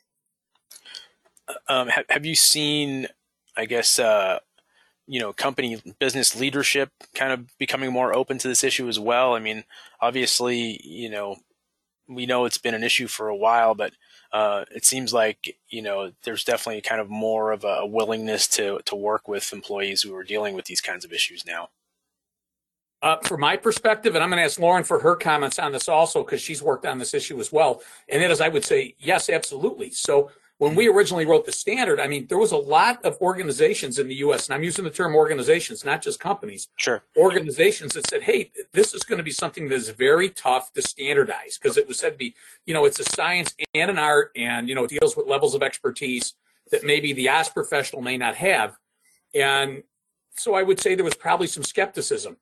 Um, 1.68 1.88
have, 1.88 2.06
have 2.10 2.26
you 2.26 2.36
seen, 2.36 3.08
I 3.58 3.66
guess, 3.66 4.00
uh, 4.00 4.40
you 5.08 5.20
know, 5.20 5.34
company 5.34 5.82
business 6.00 6.40
leadership 6.40 6.92
kind 7.16 7.34
of 7.34 7.58
becoming 7.58 7.92
more 7.92 8.16
open 8.16 8.38
to 8.38 8.48
this 8.48 8.64
issue 8.64 8.88
as 8.88 9.00
well? 9.00 9.34
I 9.34 9.40
mean, 9.40 9.64
obviously, 10.00 10.80
you 10.84 11.10
know, 11.10 11.38
we 12.08 12.26
know 12.26 12.46
it's 12.46 12.58
been 12.58 12.76
an 12.76 12.84
issue 12.84 13.08
for 13.08 13.28
a 13.28 13.36
while, 13.36 13.76
but 13.76 13.94
uh, 14.34 14.66
it 14.74 14.84
seems 14.84 15.14
like 15.14 15.58
you 15.70 15.82
know 15.82 16.12
there's 16.24 16.44
definitely 16.44 16.82
kind 16.82 17.00
of 17.00 17.10
more 17.10 17.52
of 17.52 17.64
a 17.64 17.86
willingness 17.86 18.48
to 18.48 18.80
to 18.86 18.96
work 18.96 19.28
with 19.28 19.54
employees 19.54 20.02
who 20.02 20.14
are 20.16 20.24
dealing 20.24 20.56
with 20.56 20.66
these 20.66 20.82
kinds 20.82 21.06
of 21.06 21.14
issues 21.14 21.46
now. 21.46 21.70
Uh, 23.04 23.18
from 23.18 23.42
my 23.42 23.58
perspective, 23.58 24.16
and 24.16 24.24
I'm 24.24 24.30
going 24.30 24.40
to 24.40 24.46
ask 24.46 24.58
Lauren 24.58 24.86
for 24.86 25.00
her 25.00 25.16
comments 25.16 25.60
on 25.60 25.74
this 25.74 25.90
also 25.90 26.24
because 26.24 26.42
she's 26.42 26.64
worked 26.64 26.86
on 26.86 27.00
this 27.00 27.14
issue 27.14 27.38
as 27.40 27.52
well. 27.52 27.82
And 28.08 28.24
is, 28.24 28.40
I 28.40 28.48
would 28.48 28.64
say, 28.64 28.96
yes, 28.98 29.30
absolutely. 29.30 29.92
So 29.92 30.32
when 30.64 30.72
hmm. 30.72 30.78
we 30.78 30.88
originally 30.88 31.26
wrote 31.26 31.46
the 31.46 31.52
standard, 31.52 32.00
I 32.00 32.08
mean, 32.08 32.28
there 32.28 32.38
was 32.38 32.54
a 32.54 32.58
lot 32.58 33.04
of 33.04 33.18
organizations 33.20 34.00
in 34.00 34.08
the 34.08 34.16
U.S., 34.16 34.48
and 34.48 34.56
I'm 34.56 34.64
using 34.64 34.86
the 34.86 34.90
term 34.90 35.14
organizations, 35.14 35.84
not 35.84 36.02
just 36.02 36.22
companies. 36.22 36.70
Sure. 36.78 37.04
Organizations 37.18 37.94
that 37.94 38.08
said, 38.08 38.24
hey, 38.24 38.52
this 38.72 38.94
is 38.94 39.04
going 39.04 39.18
to 39.18 39.24
be 39.24 39.32
something 39.32 39.68
that 39.68 39.76
is 39.76 39.90
very 39.90 40.30
tough 40.30 40.72
to 40.74 40.82
standardize 40.82 41.58
because 41.58 41.78
it 41.78 41.86
was 41.86 42.00
said 42.00 42.14
to 42.14 42.18
be, 42.18 42.34
you 42.66 42.74
know, 42.74 42.86
it's 42.86 43.00
a 43.00 43.04
science 43.04 43.54
and 43.76 43.92
an 43.92 43.98
art 43.98 44.32
and, 44.38 44.70
you 44.70 44.76
know, 44.76 44.86
it 44.86 44.90
deals 44.90 45.18
with 45.18 45.28
levels 45.28 45.54
of 45.54 45.62
expertise 45.62 46.34
that 46.72 46.86
maybe 46.86 47.12
the 47.12 47.28
OS 47.28 47.50
professional 47.50 48.02
may 48.02 48.18
not 48.18 48.36
have. 48.36 48.78
And 49.36 49.84
so 50.38 50.56
I 50.56 50.64
would 50.64 50.80
say 50.80 50.96
there 50.96 51.04
was 51.04 51.14
probably 51.14 51.48
some 51.48 51.64
skepticism. 51.64 52.38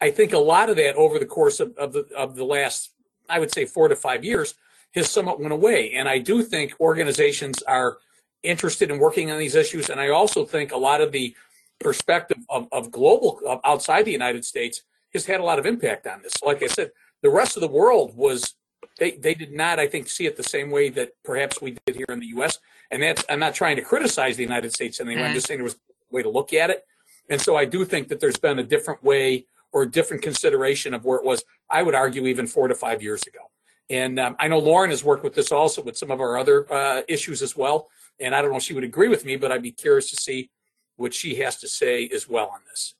I 0.00 0.10
think 0.10 0.32
a 0.32 0.38
lot 0.38 0.70
of 0.70 0.76
that 0.76 0.96
over 0.96 1.18
the 1.18 1.26
course 1.26 1.60
of, 1.60 1.76
of 1.76 1.92
the 1.92 2.06
of 2.16 2.36
the 2.36 2.44
last, 2.44 2.90
I 3.28 3.38
would 3.38 3.52
say, 3.52 3.64
four 3.64 3.88
to 3.88 3.96
five 3.96 4.24
years 4.24 4.54
has 4.96 5.10
somewhat 5.10 5.38
went 5.38 5.52
away. 5.52 5.92
And 5.92 6.08
I 6.08 6.18
do 6.18 6.42
think 6.42 6.74
organizations 6.80 7.62
are 7.62 7.98
interested 8.42 8.90
in 8.90 8.98
working 8.98 9.30
on 9.30 9.38
these 9.38 9.54
issues. 9.54 9.90
And 9.90 10.00
I 10.00 10.08
also 10.08 10.44
think 10.44 10.72
a 10.72 10.76
lot 10.76 11.00
of 11.00 11.12
the 11.12 11.34
perspective 11.78 12.38
of, 12.48 12.66
of 12.72 12.90
global 12.90 13.40
of 13.46 13.60
outside 13.64 14.04
the 14.04 14.12
United 14.12 14.44
States 14.44 14.82
has 15.12 15.26
had 15.26 15.40
a 15.40 15.44
lot 15.44 15.58
of 15.58 15.66
impact 15.66 16.06
on 16.06 16.22
this. 16.22 16.32
Like 16.42 16.62
I 16.62 16.66
said, 16.66 16.90
the 17.22 17.30
rest 17.30 17.56
of 17.56 17.60
the 17.60 17.68
world 17.68 18.16
was 18.16 18.54
they, 18.98 19.12
they 19.12 19.34
did 19.34 19.52
not, 19.52 19.78
I 19.78 19.86
think, 19.86 20.08
see 20.08 20.26
it 20.26 20.36
the 20.36 20.42
same 20.42 20.70
way 20.70 20.88
that 20.90 21.10
perhaps 21.24 21.60
we 21.60 21.76
did 21.84 21.96
here 21.96 22.06
in 22.08 22.20
the 22.20 22.26
U.S. 22.28 22.58
And 22.90 23.02
that's 23.02 23.24
I'm 23.28 23.40
not 23.40 23.54
trying 23.54 23.76
to 23.76 23.82
criticize 23.82 24.36
the 24.36 24.42
United 24.42 24.72
States 24.72 25.00
anyway. 25.00 25.16
Mm-hmm. 25.16 25.24
I'm 25.28 25.34
just 25.34 25.46
saying 25.46 25.58
there 25.58 25.64
was 25.64 25.74
a 25.74 26.14
way 26.14 26.22
to 26.22 26.30
look 26.30 26.52
at 26.52 26.70
it. 26.70 26.84
And 27.28 27.40
so 27.40 27.56
I 27.56 27.64
do 27.64 27.84
think 27.84 28.08
that 28.08 28.20
there's 28.20 28.38
been 28.38 28.58
a 28.58 28.62
different 28.62 29.02
way 29.02 29.46
or 29.72 29.82
a 29.82 29.90
different 29.90 30.22
consideration 30.22 30.94
of 30.94 31.04
where 31.04 31.18
it 31.18 31.24
was. 31.24 31.44
I 31.68 31.82
would 31.82 31.94
argue 31.94 32.26
even 32.26 32.46
four 32.46 32.68
to 32.68 32.74
five 32.74 33.02
years 33.02 33.22
ago. 33.26 33.50
And 33.88 34.18
um, 34.18 34.36
I 34.38 34.48
know 34.48 34.58
Lauren 34.58 34.90
has 34.90 35.04
worked 35.04 35.22
with 35.22 35.34
this 35.34 35.52
also 35.52 35.82
with 35.82 35.96
some 35.96 36.10
of 36.10 36.20
our 36.20 36.36
other 36.36 36.72
uh, 36.72 37.02
issues 37.08 37.42
as 37.42 37.56
well. 37.56 37.88
And 38.18 38.34
I 38.34 38.42
don't 38.42 38.50
know 38.50 38.56
if 38.56 38.62
she 38.62 38.74
would 38.74 38.84
agree 38.84 39.08
with 39.08 39.24
me, 39.24 39.36
but 39.36 39.52
I'd 39.52 39.62
be 39.62 39.72
curious 39.72 40.10
to 40.10 40.16
see 40.16 40.50
what 40.96 41.14
she 41.14 41.36
has 41.36 41.56
to 41.58 41.68
say 41.68 42.08
as 42.08 42.28
well 42.28 42.48
on 42.48 42.60
this. 42.68 42.94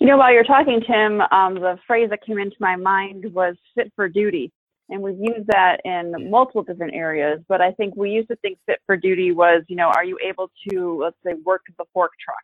You 0.00 0.06
know, 0.06 0.16
while 0.16 0.32
you're 0.32 0.44
talking, 0.44 0.80
Tim, 0.86 1.20
um, 1.20 1.54
the 1.56 1.78
phrase 1.86 2.08
that 2.10 2.24
came 2.24 2.38
into 2.38 2.56
my 2.58 2.76
mind 2.76 3.26
was 3.34 3.56
fit 3.74 3.92
for 3.94 4.08
duty. 4.08 4.50
And 4.88 5.02
we've 5.02 5.18
used 5.18 5.46
that 5.48 5.80
in 5.84 6.30
multiple 6.30 6.62
different 6.62 6.94
areas, 6.94 7.40
but 7.48 7.60
I 7.60 7.70
think 7.72 7.94
we 7.96 8.10
used 8.10 8.28
to 8.28 8.36
think 8.36 8.58
fit 8.66 8.80
for 8.86 8.96
duty 8.96 9.30
was, 9.30 9.62
you 9.68 9.76
know, 9.76 9.88
are 9.88 10.04
you 10.04 10.18
able 10.26 10.50
to, 10.68 11.00
let's 11.02 11.16
say, 11.24 11.34
work 11.44 11.62
the 11.78 11.84
fork 11.92 12.12
truck? 12.18 12.42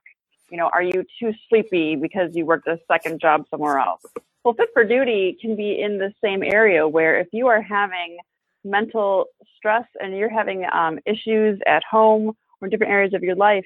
You 0.51 0.59
know, 0.59 0.71
are 0.73 0.83
you 0.83 1.05
too 1.19 1.33
sleepy 1.49 1.97
because 1.97 2.37
you 2.37 2.47
worked 2.47 2.69
a 2.69 2.79
second 2.87 3.21
job 3.21 3.47
somewhere 3.51 3.79
else? 3.79 4.03
Well, 4.47 4.55
fit 4.55 4.69
for 4.73 4.85
duty 4.85 5.37
can 5.41 5.57
be 5.57 5.81
in 5.81 5.99
the 5.99 6.13
same 6.23 6.45
area 6.45 6.87
where 6.87 7.19
if 7.19 7.27
you 7.33 7.49
are 7.49 7.61
having 7.61 8.17
mental 8.63 9.27
stress 9.57 9.87
and 9.99 10.17
you're 10.17 10.31
having 10.31 10.65
um, 10.73 11.01
issues 11.05 11.59
at 11.67 11.83
home 11.83 12.31
or 12.61 12.69
different 12.69 12.93
areas 12.93 13.13
of 13.13 13.25
your 13.25 13.35
life, 13.35 13.65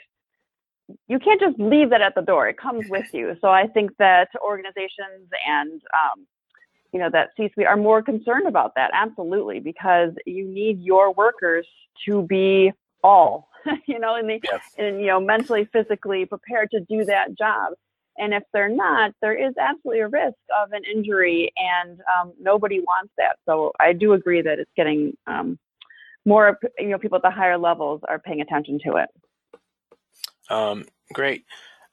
you 1.06 1.18
can't 1.18 1.38
just 1.38 1.58
leave 1.58 1.90
that 1.90 2.00
at 2.00 2.14
the 2.14 2.22
door. 2.22 2.48
It 2.48 2.56
comes 2.56 2.88
with 2.88 3.12
you. 3.12 3.36
So 3.42 3.48
I 3.48 3.66
think 3.66 3.94
that 3.98 4.28
organizations 4.42 5.28
and 5.46 5.82
um, 5.92 6.26
you 6.94 6.98
know 6.98 7.10
that 7.10 7.32
C-suite 7.36 7.66
are 7.66 7.76
more 7.76 8.02
concerned 8.02 8.48
about 8.48 8.72
that, 8.76 8.90
absolutely, 8.94 9.60
because 9.60 10.12
you 10.24 10.46
need 10.48 10.80
your 10.80 11.12
workers 11.12 11.66
to 12.06 12.22
be 12.22 12.72
all, 13.04 13.50
you 13.86 13.98
know, 13.98 14.16
in 14.16 14.26
the 14.28 14.40
yes. 14.42 14.62
and 14.78 14.98
you 14.98 15.08
know 15.08 15.20
mentally, 15.20 15.68
physically 15.74 16.24
prepared 16.24 16.70
to 16.70 16.80
do 16.80 17.04
that 17.04 17.36
job. 17.36 17.74
And 18.18 18.34
if 18.34 18.42
they're 18.52 18.68
not, 18.68 19.12
there 19.22 19.34
is 19.34 19.54
absolutely 19.58 20.00
a 20.00 20.08
risk 20.08 20.36
of 20.62 20.72
an 20.72 20.82
injury, 20.84 21.52
and 21.56 22.00
um, 22.00 22.32
nobody 22.40 22.80
wants 22.80 23.12
that. 23.16 23.36
So 23.46 23.72
I 23.80 23.92
do 23.92 24.12
agree 24.12 24.42
that 24.42 24.58
it's 24.58 24.70
getting 24.76 25.16
um, 25.26 25.58
more, 26.24 26.58
you 26.78 26.88
know, 26.88 26.98
people 26.98 27.16
at 27.16 27.22
the 27.22 27.30
higher 27.30 27.56
levels 27.56 28.02
are 28.08 28.18
paying 28.18 28.40
attention 28.40 28.78
to 28.84 28.96
it. 28.96 29.08
Um, 30.50 30.86
great. 31.12 31.44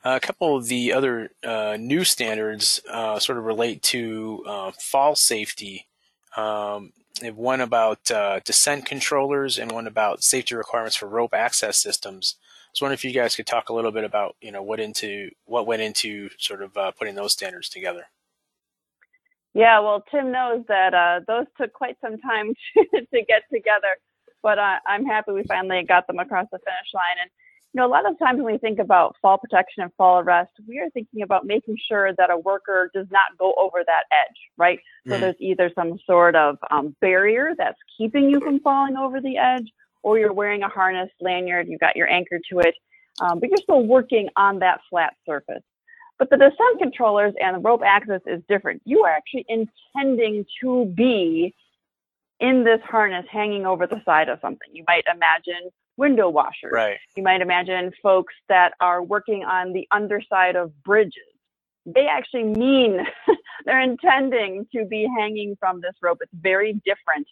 A 0.04 0.20
couple 0.20 0.56
of 0.56 0.68
the 0.68 0.94
other 0.94 1.32
uh, 1.44 1.78
new 1.80 2.04
standards 2.04 2.82
uh, 2.92 3.20
sort 3.20 3.38
of 3.38 3.46
relate 3.46 3.82
to 3.84 4.44
uh, 4.48 4.72
fall 4.80 5.16
safety. 5.16 5.88
Um, 6.36 6.92
one 7.34 7.62
about 7.62 8.12
uh, 8.12 8.40
descent 8.46 8.86
controllers 8.86 9.58
and 9.58 9.72
one 9.72 9.88
about 9.88 10.24
safety 10.24 10.56
requirements 10.56 10.96
for 10.96 11.08
rope 11.08 11.34
access 11.34 11.78
systems 11.78 12.36
was 12.78 12.82
wondering 12.82 12.96
if 12.96 13.06
you 13.06 13.12
guys 13.12 13.36
could 13.36 13.48
talk 13.48 13.70
a 13.70 13.74
little 13.74 13.92
bit 13.92 14.04
about 14.04 14.36
you 14.40 14.52
know 14.52 14.62
what 14.62 14.80
into 14.80 15.32
what 15.46 15.66
went 15.66 15.82
into 15.82 16.30
sort 16.38 16.62
of 16.62 16.78
uh, 16.78 16.92
putting 16.92 17.16
those 17.16 17.34
standards 17.34 17.70
together. 17.70 18.06
Yeah, 19.54 19.80
well, 19.80 20.04
Tim 20.12 20.32
knows 20.32 20.64
that 20.68 20.94
uh, 20.94 21.22
those 21.28 21.48
took 21.60 21.74
quite 21.74 21.98
some 22.02 22.20
time 22.20 22.54
to, 22.78 23.02
to 23.02 23.26
get 23.26 23.44
together, 23.52 23.98
but 24.44 24.60
uh, 24.60 24.78
I'm 24.86 25.06
happy 25.06 25.32
we 25.32 25.44
finally 25.44 25.84
got 25.84 26.06
them 26.06 26.20
across 26.20 26.46
the 26.52 26.60
finish 26.60 26.94
line. 26.94 27.18
And 27.20 27.32
you 27.74 27.82
know, 27.82 27.88
a 27.88 27.90
lot 27.90 28.10
of 28.10 28.18
times 28.20 28.38
when 28.42 28.54
we 28.54 28.60
think 28.60 28.78
about 28.78 29.16
fall 29.22 29.40
protection 29.40 29.82
and 29.82 29.92
fall 29.98 30.20
arrest, 30.20 30.52
we 30.68 30.78
are 30.78 30.90
thinking 30.92 31.24
about 31.24 31.46
making 31.46 31.78
sure 31.90 32.14
that 32.14 32.30
a 32.30 32.38
worker 32.38 32.92
does 32.94 33.08
not 33.12 33.38
go 33.40 33.54
over 33.58 33.80
that 33.86 34.04
edge, 34.12 34.38
right? 34.58 34.80
Mm. 35.08 35.12
So 35.12 35.20
there's 35.20 35.36
either 35.40 35.72
some 35.74 35.98
sort 36.06 36.36
of 36.36 36.58
um, 36.70 36.96
barrier 37.02 37.54
that's 37.58 37.80
keeping 37.98 38.30
you 38.30 38.40
from 38.40 38.60
falling 38.60 38.96
over 38.96 39.20
the 39.20 39.38
edge, 39.38 39.72
or 40.04 40.20
you're 40.20 40.34
wearing 40.34 40.64
a 40.64 40.70
harness 40.70 41.10
lanyard, 41.22 41.68
you've 41.68 41.80
got 41.80 41.96
your 41.96 42.10
anchor 42.10 42.40
to 42.52 42.60
it, 42.60 42.76
um, 43.22 43.40
but 43.40 43.50
you're 43.50 43.58
still 43.58 43.84
working 43.84 44.30
on 44.36 44.60
that 44.60 44.80
flat 44.90 45.14
surface. 45.26 45.64
But 46.20 46.30
the 46.30 46.38
descent 46.38 46.80
controllers 46.80 47.34
and 47.40 47.56
the 47.56 47.60
rope 47.60 47.82
access 47.86 48.22
is 48.26 48.42
different. 48.50 48.82
You 48.86 49.04
are 49.04 49.12
actually 49.12 49.46
intending 49.50 50.46
to 50.62 50.86
be 50.96 51.54
in 52.40 52.64
this 52.64 52.80
harness 52.84 53.26
hanging 53.32 53.66
over 53.66 53.88
the 53.88 54.02
side 54.06 54.30
of 54.30 54.40
something. 54.42 54.70
You 54.72 54.84
might 54.88 55.04
imagine 55.14 55.70
window 55.98 56.30
washers. 56.30 56.72
Right. 56.72 56.98
You 57.16 57.24
might 57.24 57.42
imagine 57.42 57.92
folks 58.02 58.34
that 58.50 58.74
are 58.80 59.04
working 59.04 59.44
on 59.44 59.74
the 59.74 59.88
underside 59.92 60.56
of 60.56 60.72
bridges. 60.84 61.14
They 61.86 62.08
actually 62.08 62.44
mean 62.44 63.00
they're 63.66 63.82
intending 63.82 64.68
to 64.76 64.86
be 64.86 65.08
hanging 65.18 65.56
from 65.60 65.82
this 65.82 65.96
rope. 66.02 66.20
It's 66.22 66.32
very 66.34 66.74
different 66.86 67.28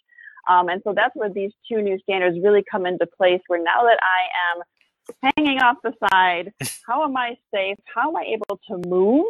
um, 0.48 0.68
and 0.68 0.80
so 0.84 0.92
that's 0.94 1.14
where 1.14 1.30
these 1.30 1.52
two 1.70 1.82
new 1.82 1.98
standards 2.00 2.38
really 2.42 2.64
come 2.70 2.86
into 2.86 3.06
place 3.06 3.40
where 3.48 3.62
now 3.62 3.82
that 3.82 3.98
I 4.02 4.58
am 4.58 5.32
hanging 5.36 5.60
off 5.60 5.76
the 5.82 5.92
side, 6.10 6.52
how 6.86 7.04
am 7.04 7.16
I 7.16 7.36
safe? 7.54 7.76
How 7.92 8.08
am 8.08 8.16
I 8.16 8.24
able 8.24 8.60
to 8.68 8.88
move? 8.88 9.26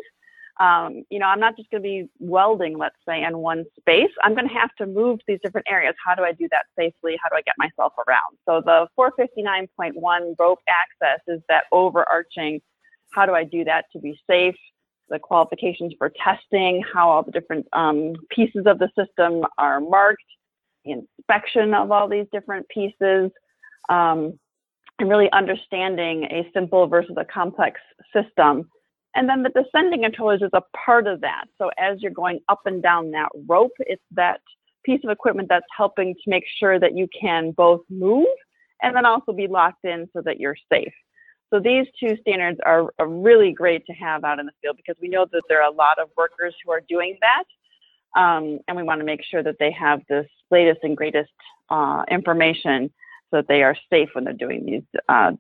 Um, 0.58 1.04
you 1.10 1.18
know, 1.18 1.26
I'm 1.26 1.40
not 1.40 1.56
just 1.56 1.70
going 1.70 1.82
to 1.82 1.86
be 1.86 2.08
welding, 2.18 2.78
let's 2.78 2.96
say, 3.06 3.22
in 3.22 3.38
one 3.38 3.64
space. 3.78 4.10
I'm 4.22 4.34
going 4.34 4.48
to 4.48 4.54
have 4.54 4.74
to 4.76 4.86
move 4.86 5.18
to 5.18 5.24
these 5.28 5.38
different 5.42 5.66
areas. 5.68 5.94
How 6.02 6.14
do 6.14 6.22
I 6.22 6.32
do 6.32 6.48
that 6.50 6.64
safely? 6.78 7.18
How 7.22 7.28
do 7.28 7.36
I 7.36 7.42
get 7.42 7.54
myself 7.58 7.92
around? 8.08 8.38
So 8.46 8.62
the 8.64 8.86
459.1 8.98 10.34
rope 10.38 10.60
access 10.66 11.20
is 11.28 11.42
that 11.50 11.64
overarching, 11.72 12.62
how 13.12 13.26
do 13.26 13.32
I 13.32 13.44
do 13.44 13.64
that 13.64 13.84
to 13.92 13.98
be 13.98 14.18
safe? 14.28 14.56
The 15.10 15.18
qualifications 15.18 15.92
for 15.98 16.10
testing, 16.24 16.82
how 16.92 17.10
all 17.10 17.22
the 17.22 17.32
different 17.32 17.66
um, 17.74 18.14
pieces 18.30 18.64
of 18.66 18.78
the 18.78 18.88
system 18.98 19.44
are 19.58 19.78
marked, 19.80 20.22
inspection 20.92 21.74
of 21.74 21.90
all 21.90 22.08
these 22.08 22.26
different 22.32 22.68
pieces, 22.68 23.30
um, 23.88 24.38
and 24.98 25.08
really 25.08 25.30
understanding 25.32 26.24
a 26.24 26.48
simple 26.54 26.86
versus 26.86 27.16
a 27.16 27.24
complex 27.24 27.80
system. 28.12 28.68
And 29.14 29.28
then 29.28 29.42
the 29.42 29.50
descending 29.50 30.02
controllers 30.02 30.42
is 30.42 30.50
a 30.52 30.62
part 30.76 31.06
of 31.06 31.20
that. 31.22 31.44
So 31.58 31.70
as 31.78 32.02
you're 32.02 32.12
going 32.12 32.40
up 32.48 32.60
and 32.66 32.82
down 32.82 33.10
that 33.12 33.30
rope, 33.46 33.72
it's 33.80 34.02
that 34.12 34.40
piece 34.84 35.00
of 35.04 35.10
equipment 35.10 35.48
that's 35.48 35.66
helping 35.76 36.14
to 36.14 36.20
make 36.30 36.44
sure 36.58 36.78
that 36.78 36.96
you 36.96 37.08
can 37.18 37.50
both 37.50 37.80
move 37.90 38.26
and 38.82 38.94
then 38.94 39.06
also 39.06 39.32
be 39.32 39.46
locked 39.46 39.84
in 39.84 40.08
so 40.12 40.22
that 40.22 40.38
you're 40.38 40.56
safe. 40.70 40.92
So 41.50 41.60
these 41.60 41.86
two 41.98 42.16
standards 42.20 42.58
are, 42.64 42.92
are 42.98 43.08
really 43.08 43.52
great 43.52 43.86
to 43.86 43.92
have 43.92 44.24
out 44.24 44.38
in 44.38 44.46
the 44.46 44.52
field 44.62 44.76
because 44.76 44.96
we 45.00 45.08
know 45.08 45.26
that 45.32 45.42
there 45.48 45.62
are 45.62 45.70
a 45.70 45.74
lot 45.74 45.98
of 45.98 46.10
workers 46.16 46.54
who 46.64 46.72
are 46.72 46.82
doing 46.88 47.16
that. 47.20 47.44
Um, 48.14 48.60
and 48.66 48.76
we 48.76 48.82
want 48.82 49.00
to 49.00 49.04
make 49.04 49.22
sure 49.22 49.42
that 49.42 49.56
they 49.58 49.70
have 49.72 50.00
this 50.08 50.26
latest 50.50 50.80
and 50.82 50.96
greatest 50.96 51.32
uh, 51.70 52.04
information 52.10 52.92
so 53.30 53.38
that 53.38 53.48
they 53.48 53.62
are 53.62 53.76
safe 53.90 54.10
when 54.12 54.24
they're 54.24 54.32
doing 54.32 54.64
these 54.64 54.82
uh. 55.08 55.32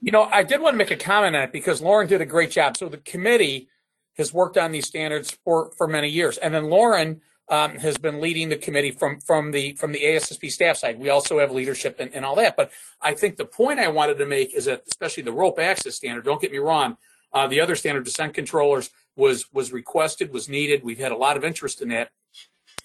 You 0.00 0.12
know, 0.12 0.24
I 0.24 0.44
did 0.44 0.60
want 0.60 0.74
to 0.74 0.78
make 0.78 0.92
a 0.92 0.96
comment 0.96 1.34
on 1.34 1.42
it 1.42 1.52
because 1.52 1.82
Lauren 1.82 2.06
did 2.06 2.20
a 2.20 2.26
great 2.26 2.52
job. 2.52 2.76
So 2.76 2.88
the 2.88 2.98
committee 2.98 3.68
has 4.16 4.32
worked 4.32 4.56
on 4.56 4.70
these 4.70 4.86
standards 4.86 5.36
for, 5.44 5.72
for 5.76 5.88
many 5.88 6.08
years. 6.08 6.38
And 6.38 6.54
then 6.54 6.70
Lauren 6.70 7.20
um, 7.48 7.76
has 7.78 7.96
been 7.96 8.20
leading 8.20 8.48
the 8.48 8.56
committee 8.56 8.90
from 8.90 9.20
from 9.20 9.52
the 9.52 9.72
from 9.74 9.92
the 9.92 10.00
ASSP 10.00 10.50
staff 10.50 10.76
side. 10.76 10.98
We 10.98 11.08
also 11.08 11.38
have 11.38 11.50
leadership 11.50 11.96
and, 11.98 12.12
and 12.14 12.24
all 12.24 12.36
that. 12.36 12.56
But 12.56 12.70
I 13.00 13.14
think 13.14 13.36
the 13.36 13.46
point 13.46 13.80
I 13.80 13.88
wanted 13.88 14.18
to 14.18 14.26
make 14.26 14.54
is 14.54 14.66
that 14.66 14.84
especially 14.86 15.22
the 15.22 15.32
rope 15.32 15.58
access 15.58 15.96
standard. 15.96 16.24
Don't 16.24 16.40
get 16.40 16.52
me 16.52 16.58
wrong. 16.58 16.96
Uh, 17.32 17.46
the 17.46 17.60
other 17.60 17.76
standard, 17.76 18.04
descent 18.04 18.34
controllers, 18.34 18.90
was 19.18 19.52
was 19.52 19.72
requested, 19.72 20.32
was 20.32 20.48
needed. 20.48 20.82
We've 20.82 20.98
had 20.98 21.12
a 21.12 21.16
lot 21.16 21.36
of 21.36 21.44
interest 21.44 21.82
in 21.82 21.88
that. 21.88 22.10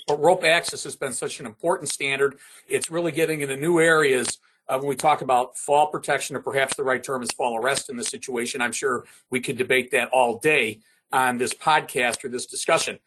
But 0.08 0.20
rope 0.20 0.44
access 0.44 0.84
has 0.84 0.98
been 0.98 1.13
such 1.13 1.40
an 1.40 1.46
important 1.46 1.90
standard. 1.90 2.38
It's 2.68 2.92
really 2.92 3.12
getting 3.12 3.42
into 3.42 3.56
new 3.56 3.80
areas 3.80 4.40
uh, 4.68 4.78
when 4.78 4.88
we 4.88 4.96
talk 4.96 5.22
about 5.22 5.58
fall 5.58 5.88
protection, 5.88 6.36
or 6.36 6.42
perhaps 6.42 6.75
the 6.75 6.84
right 6.84 7.02
term 7.02 7.22
is 7.22 7.32
fall 7.32 7.58
arrest 7.58 7.90
in 7.90 7.96
this 7.96 8.10
situation. 8.10 8.62
I'm 8.62 8.72
sure 8.74 9.06
we 9.30 9.40
could 9.40 9.58
debate 9.58 9.92
that 9.92 10.10
all 10.10 10.40
day 10.40 10.80
on 11.12 11.38
this 11.38 11.54
podcast 11.54 12.25
or 12.25 12.30
this 12.30 12.48
discussion. 12.48 13.00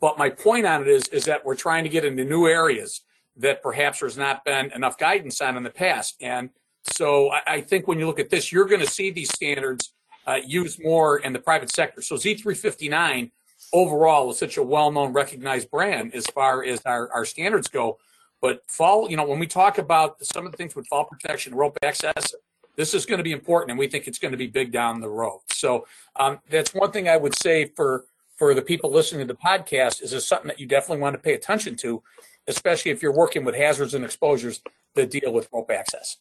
But 0.00 0.18
my 0.18 0.30
point 0.30 0.64
on 0.64 0.82
it 0.82 0.88
is, 0.88 1.06
is 1.08 1.24
that 1.26 1.44
we're 1.44 1.54
trying 1.54 1.84
to 1.84 1.90
get 1.90 2.04
into 2.04 2.24
new 2.24 2.46
areas 2.46 3.02
that 3.36 3.62
perhaps 3.62 4.00
there's 4.00 4.16
not 4.16 4.44
been 4.44 4.72
enough 4.72 4.96
guidance 4.96 5.40
on 5.40 5.56
in 5.56 5.62
the 5.62 5.70
past. 5.70 6.16
And 6.20 6.50
so 6.94 7.30
I, 7.30 7.42
I 7.46 7.60
think 7.60 7.86
when 7.86 7.98
you 7.98 8.06
look 8.06 8.18
at 8.18 8.30
this, 8.30 8.50
you're 8.50 8.66
going 8.66 8.80
to 8.80 8.90
see 8.90 9.10
these 9.10 9.32
standards 9.32 9.92
uh, 10.26 10.38
used 10.44 10.82
more 10.82 11.18
in 11.18 11.32
the 11.32 11.38
private 11.38 11.70
sector. 11.70 12.02
So 12.02 12.16
Z359 12.16 13.30
overall 13.72 14.30
is 14.30 14.38
such 14.38 14.56
a 14.56 14.62
well-known, 14.62 15.12
recognized 15.12 15.70
brand 15.70 16.14
as 16.14 16.26
far 16.26 16.64
as 16.64 16.80
our, 16.84 17.10
our 17.12 17.24
standards 17.24 17.68
go. 17.68 17.98
But 18.40 18.62
fall, 18.68 19.08
you 19.10 19.16
know, 19.16 19.24
when 19.24 19.38
we 19.38 19.46
talk 19.46 19.78
about 19.78 20.24
some 20.24 20.46
of 20.46 20.52
the 20.52 20.58
things 20.58 20.74
with 20.74 20.86
fall 20.88 21.04
protection, 21.04 21.54
rope 21.54 21.78
access, 21.82 22.34
this 22.76 22.94
is 22.94 23.06
going 23.06 23.18
to 23.18 23.24
be 23.24 23.32
important, 23.32 23.70
and 23.70 23.78
we 23.78 23.86
think 23.86 24.08
it's 24.08 24.18
going 24.18 24.32
to 24.32 24.38
be 24.38 24.46
big 24.46 24.72
down 24.72 25.00
the 25.00 25.08
road. 25.08 25.40
So 25.50 25.86
um, 26.16 26.40
that's 26.50 26.74
one 26.74 26.90
thing 26.90 27.08
I 27.08 27.16
would 27.16 27.36
say 27.36 27.66
for 27.66 28.04
for 28.36 28.54
the 28.54 28.62
people 28.62 28.90
listening 28.90 29.24
to 29.24 29.32
the 29.32 29.38
podcast 29.38 30.02
is 30.02 30.10
this 30.10 30.26
something 30.26 30.48
that 30.48 30.58
you 30.58 30.66
definitely 30.66 31.00
want 31.00 31.14
to 31.14 31.22
pay 31.22 31.34
attention 31.34 31.76
to, 31.76 32.02
especially 32.48 32.90
if 32.90 33.00
you're 33.00 33.12
working 33.12 33.44
with 33.44 33.54
hazards 33.54 33.94
and 33.94 34.04
exposures 34.04 34.60
that 34.94 35.10
deal 35.10 35.32
with 35.32 35.48
rope 35.52 35.70
access. 35.70 36.16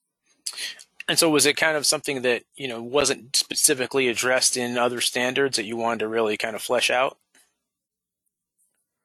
And 1.12 1.20
so, 1.20 1.30
was 1.30 1.46
it 1.46 1.58
kind 1.58 1.76
of 1.76 1.86
something 1.86 2.22
that 2.22 2.44
you 2.56 2.70
know 2.70 2.82
wasn't 2.82 3.36
specifically 3.36 4.08
addressed 4.08 4.56
in 4.56 4.78
other 4.78 5.02
standards 5.02 5.58
that 5.58 5.66
you 5.66 5.76
wanted 5.76 6.00
to 6.00 6.08
really 6.08 6.38
kind 6.38 6.56
of 6.56 6.62
flesh 6.62 6.90
out? 6.90 7.18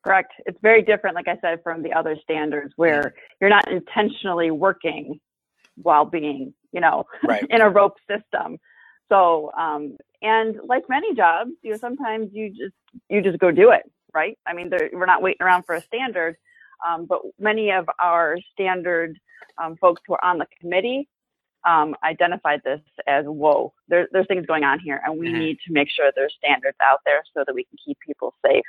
Correct. 0.05 0.33
It's 0.47 0.61
very 0.63 0.83
different, 0.83 1.17
like 1.17 1.27
I 1.27 1.37
said, 1.41 1.65
from 1.65 1.83
the 1.83 1.93
other 1.93 2.17
standards 2.23 2.75
where 2.77 3.01
mm-hmm. 3.03 3.19
you're 3.41 3.51
not 3.51 3.69
intentionally 3.69 4.53
working 4.53 5.19
while 5.83 6.05
being, 6.05 6.55
you 6.71 6.81
know, 6.81 7.07
right. 7.25 7.45
in 7.51 7.61
a 7.61 7.69
rope 7.69 7.97
system. 8.09 8.59
So, 9.09 9.51
um, 9.59 9.97
and 10.23 10.61
like 10.63 10.85
many 10.88 11.12
jobs, 11.12 11.51
you 11.64 11.73
know, 11.73 11.77
sometimes 11.77 12.31
you 12.33 12.51
just 12.51 12.77
you 13.11 13.21
just 13.21 13.40
go 13.40 13.51
do 13.51 13.73
it, 13.73 13.83
right? 14.14 14.38
I 14.47 14.53
mean, 14.53 14.71
we're 14.92 15.07
not 15.07 15.23
waiting 15.23 15.45
around 15.45 15.64
for 15.64 15.75
a 15.75 15.83
standard. 15.83 16.37
Um, 16.88 17.07
but 17.07 17.23
many 17.40 17.73
of 17.73 17.90
our 17.99 18.38
standard 18.53 19.19
um, 19.61 19.77
folks 19.81 20.03
who 20.07 20.14
are 20.14 20.25
on 20.25 20.38
the 20.38 20.47
committee 20.61 21.09
um, 21.66 21.94
identified 22.05 22.61
this 22.64 22.81
as 23.07 23.24
whoa, 23.26 23.74
there, 23.88 24.09
there's 24.12 24.26
things 24.29 24.46
going 24.46 24.64
on 24.64 24.79
here, 24.79 25.00
and 25.05 25.18
we 25.18 25.26
mm-hmm. 25.26 25.38
need 25.38 25.59
to 25.66 25.72
make 25.72 25.88
sure 25.90 26.11
there's 26.14 26.35
standards 26.38 26.76
out 26.83 27.00
there 27.05 27.22
so 27.35 27.42
that 27.46 27.55
we 27.55 27.64
can 27.64 27.76
keep 27.85 27.98
people 28.07 28.35
safe 28.44 28.64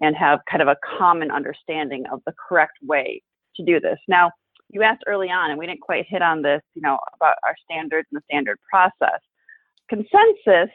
and 0.00 0.16
have 0.16 0.40
kind 0.50 0.62
of 0.62 0.68
a 0.68 0.76
common 0.98 1.30
understanding 1.30 2.04
of 2.10 2.22
the 2.26 2.32
correct 2.48 2.78
way 2.82 3.22
to 3.56 3.64
do 3.64 3.78
this. 3.78 3.98
Now, 4.08 4.30
you 4.70 4.82
asked 4.82 5.02
early 5.06 5.28
on, 5.28 5.50
and 5.50 5.58
we 5.58 5.66
didn't 5.66 5.80
quite 5.80 6.06
hit 6.08 6.22
on 6.22 6.42
this, 6.42 6.62
you 6.74 6.82
know, 6.82 6.98
about 7.14 7.36
our 7.44 7.54
standards 7.64 8.08
and 8.10 8.20
the 8.20 8.24
standard 8.30 8.58
process. 8.68 9.20
Consensus, 9.88 10.70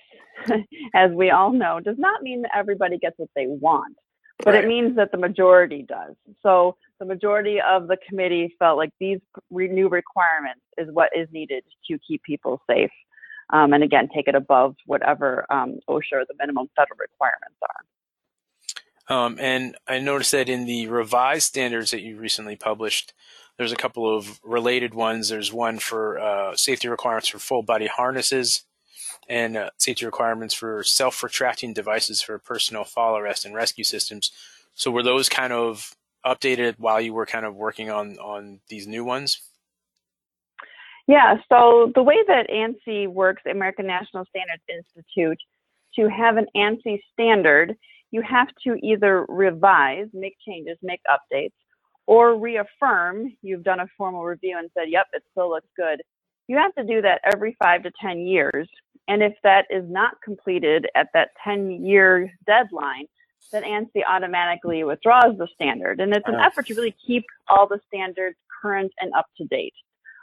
as 0.94 1.12
we 1.12 1.32
all 1.32 1.52
know, 1.52 1.80
does 1.80 1.98
not 1.98 2.22
mean 2.22 2.44
that 2.44 2.52
everybody 2.56 2.98
gets 2.98 3.18
what 3.18 3.30
they 3.36 3.48
want, 3.48 3.96
but 4.44 4.54
right. 4.54 4.64
it 4.64 4.68
means 4.68 4.96
that 4.96 5.12
the 5.12 5.18
majority 5.18 5.82
does. 5.82 6.16
So 6.44 6.76
the 7.00 7.06
majority 7.06 7.60
of 7.62 7.88
the 7.88 7.98
committee 8.08 8.56
felt 8.60 8.78
like 8.78 8.92
these 9.00 9.20
new 9.50 9.88
requirements 9.88 10.62
is 10.78 10.90
what 10.92 11.10
is 11.16 11.28
needed 11.32 11.64
to 11.88 11.98
keep 12.06 12.24
people 12.24 12.62
safe. 12.70 12.92
Um, 13.52 13.74
and 13.74 13.84
again, 13.84 14.10
take 14.14 14.28
it 14.28 14.36
above 14.36 14.76
whatever 14.86 15.46
um, 15.50 15.80
OSHA 15.88 16.14
or 16.14 16.26
the 16.28 16.34
minimum 16.38 16.68
federal 16.76 16.98
requirements 17.00 17.58
are. 17.62 17.86
Um, 19.08 19.38
and 19.40 19.78
I 19.88 20.00
noticed 20.00 20.32
that 20.32 20.50
in 20.50 20.66
the 20.66 20.88
revised 20.88 21.48
standards 21.48 21.92
that 21.92 22.02
you 22.02 22.18
recently 22.18 22.56
published, 22.56 23.14
there's 23.58 23.72
a 23.72 23.78
couple 23.78 24.14
of 24.14 24.40
related 24.44 24.94
ones. 24.94 25.30
There's 25.30 25.54
one 25.54 25.80
for 25.80 26.20
uh, 26.20 26.56
safety 26.56 26.88
requirements 26.88 27.30
for 27.30 27.40
full 27.40 27.62
body 27.62 27.88
harnesses, 27.88 28.64
and 29.28 29.58
uh, 29.58 29.70
safety 29.78 30.06
requirements 30.06 30.54
for 30.54 30.84
self-retracting 30.84 31.74
devices 31.74 32.22
for 32.22 32.38
personal 32.38 32.84
fall 32.84 33.18
arrest 33.18 33.46
and 33.46 33.56
rescue 33.56 33.84
systems. 33.84 34.32
So 34.74 34.92
were 34.92 35.04
those 35.04 35.30
kind 35.30 35.54
of 35.54 35.96
updated 36.26 36.76
while 36.78 37.00
you 37.00 37.14
were 37.14 37.26
kind 37.26 37.46
of 37.46 37.56
working 37.56 37.90
on 37.90 38.18
on 38.20 38.60
these 38.68 38.88
new 38.88 39.04
ones? 39.04 39.42
Yeah. 41.08 41.36
So 41.50 41.92
the 41.94 42.04
way 42.04 42.18
that 42.28 42.50
ANSI 42.50 43.08
works, 43.08 43.44
American 43.50 43.86
National 43.86 44.26
Standards 44.26 44.64
Institute, 44.68 45.38
to 45.96 46.10
have 46.10 46.38
an 46.38 46.48
ANSI 46.56 47.00
standard, 47.14 47.76
you 48.12 48.22
have 48.22 48.48
to 48.66 48.76
either 48.84 49.26
revise, 49.30 50.08
make 50.14 50.36
changes, 50.46 50.78
make 50.82 51.02
updates, 51.10 51.54
or 52.08 52.38
reaffirm 52.38 53.36
you've 53.42 53.64
done 53.64 53.80
a 53.80 53.88
formal 53.98 54.24
review 54.24 54.58
and 54.58 54.70
said, 54.74 54.90
"Yep, 54.90 55.08
it 55.14 55.24
still 55.32 55.50
looks 55.50 55.70
good." 55.76 56.02
You 56.48 56.58
have 56.58 56.74
to 56.76 56.84
do 56.84 57.02
that 57.02 57.22
every 57.24 57.56
five 57.60 57.84
to 57.84 57.92
ten 58.02 58.20
years 58.20 58.68
and 59.08 59.22
if 59.22 59.34
that 59.44 59.66
is 59.70 59.84
not 59.88 60.22
completed 60.24 60.88
at 60.96 61.10
that 61.14 61.30
10 61.44 61.86
year 61.86 62.32
deadline, 62.46 63.06
then 63.52 63.64
ANSI 63.64 64.02
automatically 64.08 64.84
withdraws 64.84 65.38
the 65.38 65.48
standard. 65.54 66.00
And 66.00 66.14
it's 66.14 66.28
an 66.28 66.36
effort 66.36 66.66
to 66.68 66.76
really 66.76 66.96
keep 67.06 67.26
all 67.48 67.68
the 67.68 67.80
standards 67.88 68.36
current 68.62 68.92
and 69.00 69.14
up 69.14 69.28
to 69.38 69.46
date. 69.46 69.74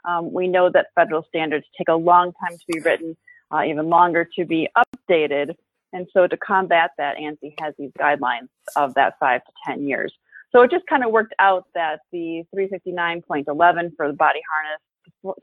Um, 0.04 0.32
we 0.32 0.48
know 0.48 0.68
that 0.70 0.86
federal 0.96 1.24
standards 1.28 1.64
take 1.78 1.88
a 1.88 1.94
long 1.94 2.32
time 2.32 2.58
to 2.58 2.64
be 2.66 2.80
written, 2.80 3.16
uh, 3.52 3.62
even 3.62 3.88
longer 3.88 4.28
to 4.36 4.44
be 4.44 4.68
updated. 4.76 5.54
And 5.92 6.08
so 6.12 6.26
to 6.26 6.36
combat 6.36 6.90
that, 6.98 7.16
ANSI 7.16 7.54
has 7.60 7.74
these 7.78 7.92
guidelines 7.98 8.48
of 8.74 8.94
that 8.94 9.14
five 9.20 9.44
to 9.44 9.52
10 9.66 9.86
years. 9.86 10.12
So 10.50 10.62
it 10.62 10.70
just 10.70 10.86
kind 10.86 11.04
of 11.04 11.12
worked 11.12 11.34
out 11.38 11.66
that 11.74 12.00
the 12.10 12.42
359.11 12.54 13.96
for 13.96 14.08
the 14.08 14.14
body 14.14 14.40
harness, 14.50 14.80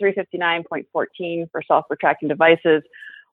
359.14 0.02 1.52
for 1.52 1.62
self-retracting 1.66 2.28
devices 2.28 2.84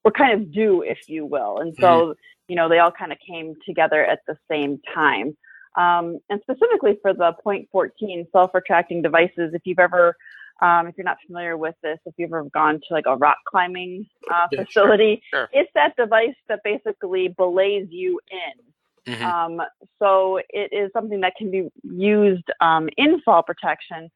were 0.07 0.13
kind 0.13 0.41
of 0.41 0.53
due, 0.53 0.83
if 0.83 1.09
you 1.09 1.27
will. 1.27 1.59
And 1.59 1.75
so, 1.81 1.83
mm-hmm. 1.83 2.13
you 2.47 2.55
know, 2.55 2.69
they 2.69 2.79
all 2.79 2.93
kind 2.93 3.11
of 3.11 3.19
came 3.19 3.57
together 3.67 4.05
at 4.05 4.21
the 4.29 4.39
same 4.49 4.81
time. 4.95 5.37
Um, 5.77 6.21
and 6.31 6.41
specifically 6.43 6.97
for 7.03 7.13
the 7.13 7.33
point 7.43 7.69
14 7.73 8.29
self-retracting 8.31 9.03
devices, 9.03 9.53
if 9.53 9.63
you've 9.65 9.81
ever, 9.81 10.17
um, 10.63 10.87
if 10.87 10.95
you're 10.97 11.05
not 11.05 11.19
familiar 11.27 11.57
with 11.57 11.75
this, 11.83 11.99
if 12.07 12.15
you've 12.17 12.31
ever 12.33 12.45
gone 12.45 12.77
to 12.77 12.95
like 12.95 13.07
a 13.07 13.17
rock 13.17 13.39
climbing 13.49 14.07
uh, 14.33 14.47
yeah, 14.53 14.63
facility, 14.63 15.21
sure, 15.29 15.41
sure. 15.41 15.49
it's 15.53 15.71
that 15.75 15.97
device 15.97 16.37
that 16.49 16.61
basically 16.63 17.27
belays 17.27 17.89
you 17.91 18.21
in. 18.31 19.13
Mm-hmm. 19.13 19.25
Um, 19.25 19.67
so 19.99 20.39
it 20.51 20.73
is 20.73 20.93
something 20.93 21.21
that 21.23 21.35
can 21.37 21.51
be 21.51 21.69
used 21.83 22.49
um, 22.61 22.89
in 22.97 23.21
fall 23.23 23.43
protection, 23.43 24.09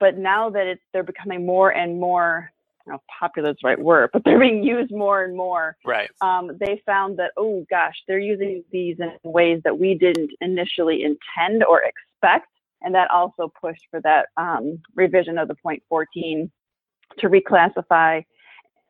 but 0.00 0.18
now 0.18 0.50
that 0.50 0.66
it's 0.66 0.82
they're 0.92 1.04
becoming 1.04 1.46
more 1.46 1.70
and 1.70 2.00
more 2.00 2.50
know, 2.92 3.02
popular 3.20 3.50
is 3.50 3.56
the 3.62 3.68
right 3.68 3.78
word, 3.78 4.10
but 4.12 4.22
they're 4.24 4.38
being 4.38 4.62
used 4.62 4.92
more 4.92 5.24
and 5.24 5.36
more. 5.36 5.76
Right. 5.84 6.10
Um, 6.20 6.52
they 6.60 6.82
found 6.86 7.18
that, 7.18 7.32
oh 7.36 7.64
gosh, 7.70 7.94
they're 8.06 8.18
using 8.18 8.64
these 8.70 8.96
in 8.98 9.12
ways 9.24 9.60
that 9.64 9.78
we 9.78 9.94
didn't 9.94 10.30
initially 10.40 11.02
intend 11.02 11.64
or 11.64 11.82
expect. 11.82 12.48
And 12.82 12.94
that 12.94 13.10
also 13.10 13.52
pushed 13.60 13.86
for 13.90 14.00
that 14.02 14.26
um, 14.36 14.78
revision 14.94 15.38
of 15.38 15.48
the 15.48 15.54
point 15.56 15.82
14 15.88 16.50
to 17.18 17.28
reclassify, 17.28 18.24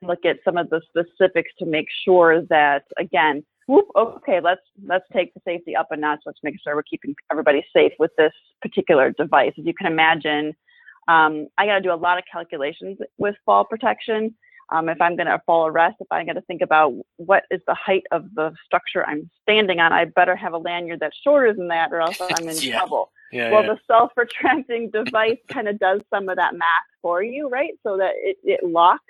look 0.02 0.24
at 0.24 0.38
some 0.44 0.56
of 0.56 0.68
the 0.70 0.80
specifics 0.88 1.52
to 1.58 1.66
make 1.66 1.86
sure 2.04 2.42
that, 2.50 2.82
again, 2.98 3.44
whoop, 3.66 3.86
okay, 3.96 4.40
let's 4.40 4.60
let's 4.86 5.04
take 5.12 5.32
the 5.34 5.40
safety 5.44 5.74
up 5.74 5.88
a 5.90 5.96
notch. 5.96 6.20
Let's 6.26 6.38
make 6.42 6.56
sure 6.62 6.74
we're 6.74 6.82
keeping 6.82 7.14
everybody 7.30 7.64
safe 7.74 7.92
with 7.98 8.10
this 8.16 8.32
particular 8.62 9.12
device. 9.12 9.52
As 9.58 9.64
you 9.64 9.74
can 9.74 9.90
imagine, 9.90 10.54
um, 11.08 11.48
I 11.58 11.66
got 11.66 11.74
to 11.76 11.80
do 11.80 11.92
a 11.92 11.94
lot 11.94 12.18
of 12.18 12.24
calculations 12.30 12.98
with 13.18 13.34
fall 13.44 13.64
protection. 13.64 14.34
Um, 14.72 14.88
if 14.88 15.00
I'm 15.00 15.14
going 15.14 15.28
to 15.28 15.40
fall 15.46 15.66
arrest, 15.68 15.96
if 16.00 16.08
I'm 16.10 16.26
going 16.26 16.34
to 16.34 16.42
think 16.42 16.60
about 16.60 16.92
what 17.16 17.44
is 17.52 17.60
the 17.68 17.74
height 17.74 18.02
of 18.10 18.26
the 18.34 18.52
structure 18.64 19.06
I'm 19.06 19.30
standing 19.42 19.78
on, 19.78 19.92
I 19.92 20.06
better 20.06 20.34
have 20.34 20.54
a 20.54 20.58
lanyard 20.58 20.98
that's 21.00 21.16
shorter 21.22 21.52
than 21.52 21.68
that, 21.68 21.92
or 21.92 22.00
else 22.00 22.16
I'm 22.20 22.48
in 22.48 22.56
Yeah. 22.60 22.78
trouble. 22.78 23.12
Yeah, 23.32 23.50
well, 23.50 23.62
yeah. 23.62 23.74
the 23.74 23.78
self-retracting 23.88 24.90
device 24.90 25.38
kind 25.48 25.68
of 25.68 25.78
does 25.78 26.00
some 26.10 26.28
of 26.28 26.36
that 26.36 26.54
math 26.54 26.66
for 27.02 27.22
you, 27.22 27.48
right? 27.48 27.72
So 27.82 27.96
that 27.96 28.12
it, 28.16 28.36
it 28.44 28.64
locks. 28.64 29.04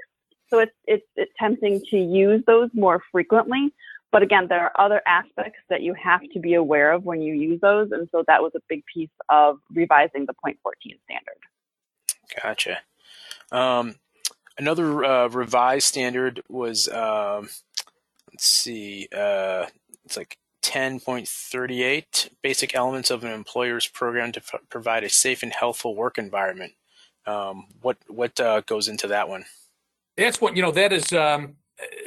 So 0.49 0.59
it's, 0.61 0.73
it's 0.87 1.05
it's 1.17 1.33
tempting 1.39 1.83
to 1.91 1.97
use 1.99 2.43
those 2.47 2.71
more 2.73 3.03
frequently. 3.13 3.75
But 4.13 4.23
again, 4.23 4.47
there 4.49 4.61
are 4.61 4.73
other 4.81 5.03
aspects 5.07 5.59
that 5.69 5.83
you 5.83 5.93
have 5.95 6.21
to 6.33 6.39
be 6.41 6.55
aware 6.55 6.93
of 6.93 7.05
when 7.05 7.21
you 7.21 7.35
use 7.35 7.61
those, 7.61 7.91
and 7.93 8.09
so 8.13 8.25
that 8.27 8.41
was 8.43 8.53
a 8.55 8.61
big 8.69 8.83
piece 8.93 9.11
of 9.29 9.59
revising 9.75 10.25
the 10.27 10.35
point 10.43 10.59
14 10.63 10.95
standard. 11.05 11.37
Gotcha. 12.43 12.79
Um, 13.53 13.97
another 14.59 15.05
uh, 15.05 15.29
revised 15.29 15.87
standard 15.87 16.43
was 16.49 16.89
um, 16.89 17.49
let's 18.33 18.47
see, 18.47 19.09
uh, 19.17 19.67
it's 20.05 20.17
like 20.17 20.39
10.38 20.63 22.31
basic 22.43 22.75
elements 22.75 23.11
of 23.11 23.25
an 23.25 23.33
employer's 23.33 23.87
program 23.87 24.33
to 24.33 24.41
f- 24.41 24.61
provide 24.69 25.05
a 25.05 25.09
safe 25.09 25.43
and 25.43 25.53
healthful 25.53 25.95
work 25.95 26.19
environment. 26.19 26.73
Um, 27.25 27.67
what 27.81 27.97
what 28.09 28.39
uh, 28.39 28.61
goes 28.63 28.89
into 28.89 29.07
that 29.09 29.29
one? 29.29 29.47
That's 30.17 30.41
what, 30.41 30.57
you 30.57 30.63
know, 30.63 30.71
that 30.73 30.93
is, 30.93 31.13
um, 31.13 31.57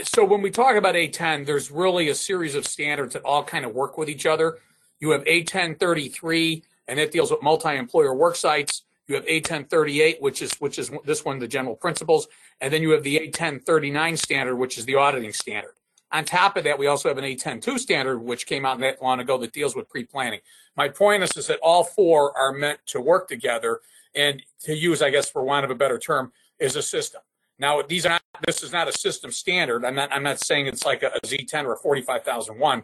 so 0.04 0.24
when 0.26 0.42
we 0.42 0.50
talk 0.50 0.76
about 0.76 0.96
A10, 0.96 1.46
there's 1.46 1.72
really 1.72 2.10
a 2.10 2.16
series 2.16 2.56
of 2.56 2.66
standards 2.66 3.14
that 3.14 3.24
all 3.24 3.44
kind 3.44 3.66
of 3.66 3.74
work 3.74 3.98
with 3.98 4.10
each 4.10 4.26
other. 4.26 4.58
You 5.00 5.12
have 5.12 5.24
A1033, 5.26 6.64
and 6.88 7.00
that 7.00 7.12
deals 7.12 7.32
with 7.32 7.44
multi-employer 7.44 8.14
work 8.14 8.36
sites. 8.36 8.84
You 9.10 9.16
have 9.16 9.26
A1038, 9.26 10.22
which 10.22 10.44
is, 10.44 10.54
which 10.60 10.78
is 10.78 10.92
this 11.04 11.26
one, 11.26 11.40
the 11.40 11.48
general 11.48 11.76
principles. 11.76 12.28
And 12.62 12.72
then 12.72 12.84
you 12.84 12.92
have 12.92 13.02
the 13.02 13.28
A1039 13.28 14.18
standard, 14.20 14.56
which 14.56 14.78
is 14.78 14.86
the 14.86 14.96
auditing 14.96 15.34
standard. 15.34 15.74
On 16.12 16.24
top 16.24 16.58
of 16.58 16.64
that, 16.64 16.78
we 16.78 16.86
also 16.86 17.10
have 17.10 17.18
an 17.18 17.24
A102 17.24 17.80
standard, 17.80 18.20
which 18.20 18.46
came 18.46 18.66
out 18.66 18.80
not 18.80 19.02
long 19.02 19.20
ago 19.20 19.40
that 19.40 19.52
deals 19.52 19.76
with 19.76 19.90
pre-planning. 19.90 20.42
My 20.78 20.90
point 20.90 21.24
is, 21.24 21.32
is 21.36 21.48
that 21.48 21.60
all 21.64 21.84
four 21.84 22.38
are 22.38 22.54
meant 22.54 22.80
to 22.88 23.02
work 23.02 23.28
together 23.28 23.80
and 24.14 24.44
to 24.62 24.76
use, 24.76 25.02
I 25.02 25.10
guess, 25.10 25.28
for 25.28 25.44
want 25.44 25.66
of 25.66 25.72
a 25.72 25.76
better 25.76 25.98
term, 25.98 26.32
is 26.60 26.76
a 26.76 26.82
system. 26.84 27.22
Now, 27.58 27.82
these 27.82 28.06
are 28.06 28.10
not, 28.10 28.22
this 28.46 28.62
is 28.62 28.72
not 28.72 28.88
a 28.88 28.94
system 28.94 29.32
standard. 29.32 29.84
I'm 29.84 29.96
not, 29.96 30.14
I'm 30.14 30.24
not 30.24 30.40
saying 30.40 30.68
it's 30.68 30.86
like 30.86 31.02
a, 31.02 31.08
a 31.08 31.20
Z10 31.22 31.66
or 31.66 31.74
a 31.74 31.78
45001, 31.78 32.84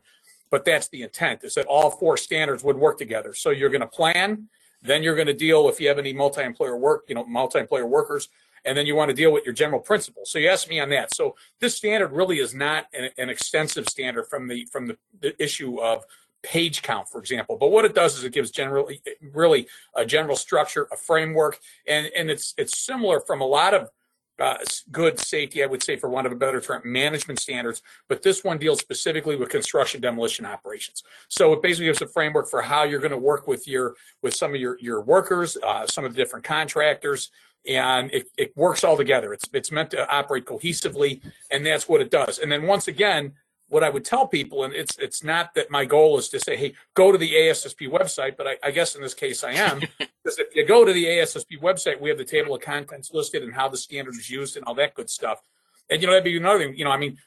but 0.50 0.66
that's 0.66 0.88
the 0.90 1.04
intent 1.04 1.44
is 1.44 1.54
that 1.54 1.66
all 1.68 1.92
four 1.92 2.18
standards 2.18 2.64
would 2.64 2.78
work 2.78 2.98
together. 2.98 3.34
So 3.34 3.52
you're 3.52 3.70
going 3.70 3.82
to 3.82 3.88
plan, 3.88 4.50
then 4.86 5.04
you're 5.04 5.16
going 5.16 5.28
to 5.28 5.34
deal 5.34 5.70
if 5.70 5.80
you 5.80 5.88
have 5.88 6.00
any 6.00 6.14
multi-employer 6.14 6.78
work, 6.78 7.06
you 7.08 7.16
know, 7.16 7.26
multi-employer 7.26 7.86
workers, 7.86 8.30
and 8.66 8.78
then 8.78 8.86
you 8.86 8.96
want 8.96 9.10
to 9.10 9.16
deal 9.16 9.32
with 9.32 9.46
your 9.46 9.54
general 9.54 9.80
principles. 9.80 10.32
So 10.32 10.40
you 10.40 10.50
asked 10.50 10.70
me 10.70 10.80
on 10.80 10.90
that. 10.90 11.14
So 11.14 11.36
this 11.60 11.76
standard 11.76 12.12
really 12.12 12.40
is 12.40 12.54
not 12.54 12.88
an, 12.94 13.10
an 13.18 13.30
extensive 13.30 13.88
standard 13.88 14.26
from 14.28 14.48
the 14.48 14.66
from 14.72 14.88
the, 14.88 14.98
the 15.20 15.42
issue 15.42 15.80
of 15.80 16.04
page 16.44 16.82
count, 16.82 17.10
for 17.10 17.20
example. 17.20 17.58
But 17.58 17.72
what 17.72 17.86
it 17.86 17.96
does 17.96 18.18
is 18.18 18.24
it 18.24 18.34
gives 18.34 18.52
generally 18.52 19.02
really 19.22 19.68
a 19.96 20.06
general 20.06 20.36
structure, 20.36 20.88
a 20.92 20.98
framework, 20.98 21.60
and 21.88 22.10
and 22.16 22.30
it's 22.30 22.54
it's 22.58 22.78
similar 22.78 23.20
from 23.20 23.42
a 23.42 23.46
lot 23.46 23.74
of 23.74 23.90
uh, 24.40 24.58
good 24.92 25.20
safety, 25.20 25.64
I 25.64 25.68
would 25.68 25.84
say, 25.84 25.96
for 25.96 26.10
want 26.10 26.28
of 26.28 26.34
a 26.34 26.36
better 26.36 26.60
term, 26.60 26.82
management 26.84 27.40
standards. 27.40 27.82
But 28.10 28.22
this 28.22 28.44
one 28.44 28.58
deals 28.58 28.80
specifically 28.80 29.36
with 29.36 29.50
construction 29.50 30.02
demolition 30.02 30.46
operations. 30.46 31.04
So 31.30 31.54
it 31.54 31.62
basically 31.62 31.86
gives 31.86 32.02
a 32.02 32.08
framework 32.08 32.50
for 32.50 32.62
how 32.62 32.84
you're 32.84 33.00
going 33.00 33.12
to 33.12 33.18
work 33.18 33.48
with 33.48 33.68
your 33.68 33.96
with 34.22 34.36
some 34.36 34.54
of 34.54 34.60
your 34.60 34.78
your 34.80 35.02
workers, 35.02 35.58
uh, 35.64 35.88
some 35.88 36.06
of 36.06 36.14
the 36.14 36.18
different 36.18 36.46
contractors, 36.46 37.32
and 37.68 38.12
it, 38.14 38.28
it 38.38 38.56
works 38.56 38.84
all 38.84 38.98
together. 38.98 39.34
It's 39.34 39.48
it's 39.54 39.72
meant 39.72 39.92
to 39.92 40.10
operate 40.10 40.46
cohesively, 40.46 41.22
and 41.52 41.66
that's 41.66 41.88
what 41.88 42.02
it 42.02 42.12
does. 42.12 42.40
And 42.40 42.52
then 42.52 42.68
once 42.68 42.88
again, 42.88 43.34
what 43.68 43.84
I 43.84 43.90
would 43.90 44.06
tell 44.06 44.28
people, 44.28 44.64
and 44.64 44.74
it's 44.74 44.98
it's 44.98 45.24
not 45.24 45.54
that 45.56 45.72
my 45.72 45.86
goal 45.86 46.18
is 46.18 46.30
to 46.30 46.40
say, 46.40 46.56
hey, 46.56 46.74
go 46.94 47.12
to 47.12 47.18
the 47.18 47.34
ASSP 47.34 47.90
website, 47.90 48.38
but 48.38 48.48
I, 48.48 48.58
I 48.64 48.72
guess 48.72 48.96
in 48.96 49.02
this 49.02 49.14
case 49.14 49.44
I 49.44 49.54
am, 49.54 49.80
because 49.98 50.40
if 50.40 50.56
you 50.56 50.66
go 50.66 50.86
to 50.86 50.94
the 50.94 51.06
ASSP 51.06 51.60
website, 51.62 52.00
we 52.00 52.10
have 52.10 52.18
the 52.18 52.26
table 52.26 52.56
of 52.56 52.62
contents 52.62 53.12
listed 53.14 53.44
and 53.44 53.54
how 53.54 53.68
the 53.68 53.78
standard 53.78 54.16
is 54.16 54.30
used 54.30 54.56
and 54.56 54.66
all 54.66 54.76
that 54.76 54.94
good 54.94 55.10
stuff. 55.10 55.42
And 55.90 56.02
you 56.02 56.08
know 56.08 56.14
that'd 56.14 56.24
be 56.26 56.38
another 56.38 56.60
thing. 56.60 56.76
You 56.76 56.86
know, 56.86 56.92
I 56.92 56.98
mean, 56.98 57.18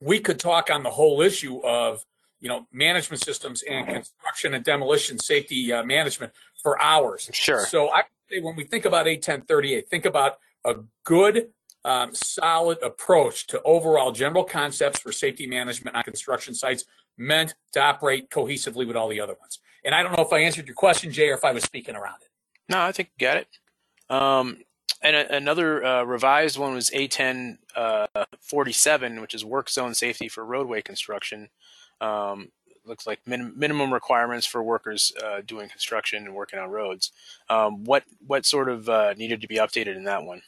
we 0.00 0.18
could 0.18 0.38
talk 0.38 0.70
on 0.70 0.82
the 0.82 0.90
whole 0.90 1.20
issue 1.20 1.60
of 1.60 2.04
you 2.40 2.48
know 2.48 2.66
management 2.72 3.22
systems 3.22 3.62
and 3.68 3.86
construction 3.86 4.54
and 4.54 4.64
demolition 4.64 5.18
safety 5.18 5.72
uh, 5.72 5.84
management 5.84 6.32
for 6.62 6.80
hours. 6.80 7.28
Sure. 7.32 7.66
So 7.66 7.90
I 7.90 8.04
say 8.30 8.40
when 8.40 8.56
we 8.56 8.64
think 8.64 8.86
about 8.86 9.06
A1038, 9.06 9.88
think 9.88 10.06
about 10.06 10.38
a 10.64 10.76
good 11.04 11.48
um, 11.84 12.14
solid 12.14 12.78
approach 12.82 13.46
to 13.48 13.62
overall 13.62 14.12
general 14.12 14.44
concepts 14.44 15.00
for 15.00 15.12
safety 15.12 15.46
management 15.46 15.96
on 15.96 16.02
construction 16.02 16.54
sites 16.54 16.84
meant 17.16 17.54
to 17.72 17.80
operate 17.80 18.30
cohesively 18.30 18.86
with 18.86 18.96
all 18.96 19.08
the 19.08 19.20
other 19.20 19.34
ones. 19.40 19.58
And 19.84 19.94
I 19.94 20.02
don't 20.02 20.16
know 20.16 20.24
if 20.24 20.32
I 20.32 20.40
answered 20.40 20.66
your 20.66 20.74
question, 20.74 21.10
Jay, 21.10 21.28
or 21.28 21.34
if 21.34 21.44
I 21.44 21.52
was 21.52 21.64
speaking 21.64 21.96
around 21.96 22.22
it. 22.22 22.28
No, 22.68 22.80
I 22.80 22.92
think 22.92 23.10
you 23.18 23.26
got 23.26 23.36
it. 23.38 23.48
Um, 24.08 24.58
and 25.02 25.16
a, 25.16 25.36
another 25.36 25.84
uh, 25.84 26.02
revised 26.04 26.58
one 26.58 26.74
was 26.74 26.90
A10 26.90 27.58
uh, 27.74 28.06
47, 28.40 29.20
which 29.20 29.34
is 29.34 29.44
work 29.44 29.70
zone 29.70 29.94
safety 29.94 30.28
for 30.28 30.44
roadway 30.44 30.82
construction. 30.82 31.48
Um, 32.00 32.50
looks 32.84 33.06
like 33.06 33.20
min- 33.26 33.52
minimum 33.56 33.92
requirements 33.92 34.46
for 34.46 34.62
workers 34.62 35.12
uh, 35.24 35.40
doing 35.46 35.68
construction 35.68 36.24
and 36.26 36.34
working 36.34 36.58
on 36.58 36.70
roads. 36.70 37.12
Um, 37.48 37.84
what 37.84 38.04
what 38.26 38.46
sort 38.46 38.68
of 38.68 38.88
uh, 38.88 39.14
needed 39.14 39.40
to 39.42 39.48
be 39.48 39.56
updated 39.56 39.96
in 39.96 40.04
that 40.04 40.24
one? 40.24 40.42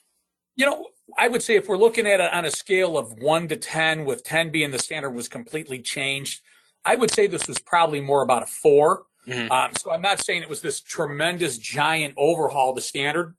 You 0.56 0.66
know, 0.66 0.86
I 1.18 1.28
would 1.28 1.42
say 1.42 1.56
if 1.56 1.68
we're 1.68 1.76
looking 1.76 2.06
at 2.06 2.20
it 2.20 2.32
on 2.32 2.44
a 2.44 2.50
scale 2.50 2.96
of 2.98 3.12
one 3.20 3.48
to 3.48 3.56
10, 3.56 4.04
with 4.04 4.24
10 4.24 4.50
being 4.50 4.70
the 4.70 4.78
standard 4.78 5.10
was 5.10 5.28
completely 5.28 5.80
changed, 5.80 6.42
I 6.84 6.96
would 6.96 7.10
say 7.10 7.26
this 7.26 7.46
was 7.46 7.58
probably 7.58 8.00
more 8.00 8.22
about 8.22 8.42
a 8.42 8.46
4 8.46 9.04
Mhm. 9.26 9.50
Um, 9.50 9.70
so 9.78 9.90
I'm 9.90 10.02
not 10.02 10.20
saying 10.24 10.42
it 10.42 10.48
was 10.48 10.62
this 10.62 10.80
tremendous 10.80 11.58
giant 11.58 12.14
overhaul 12.16 12.70
of 12.70 12.76
the 12.76 12.82
standard, 12.82 13.36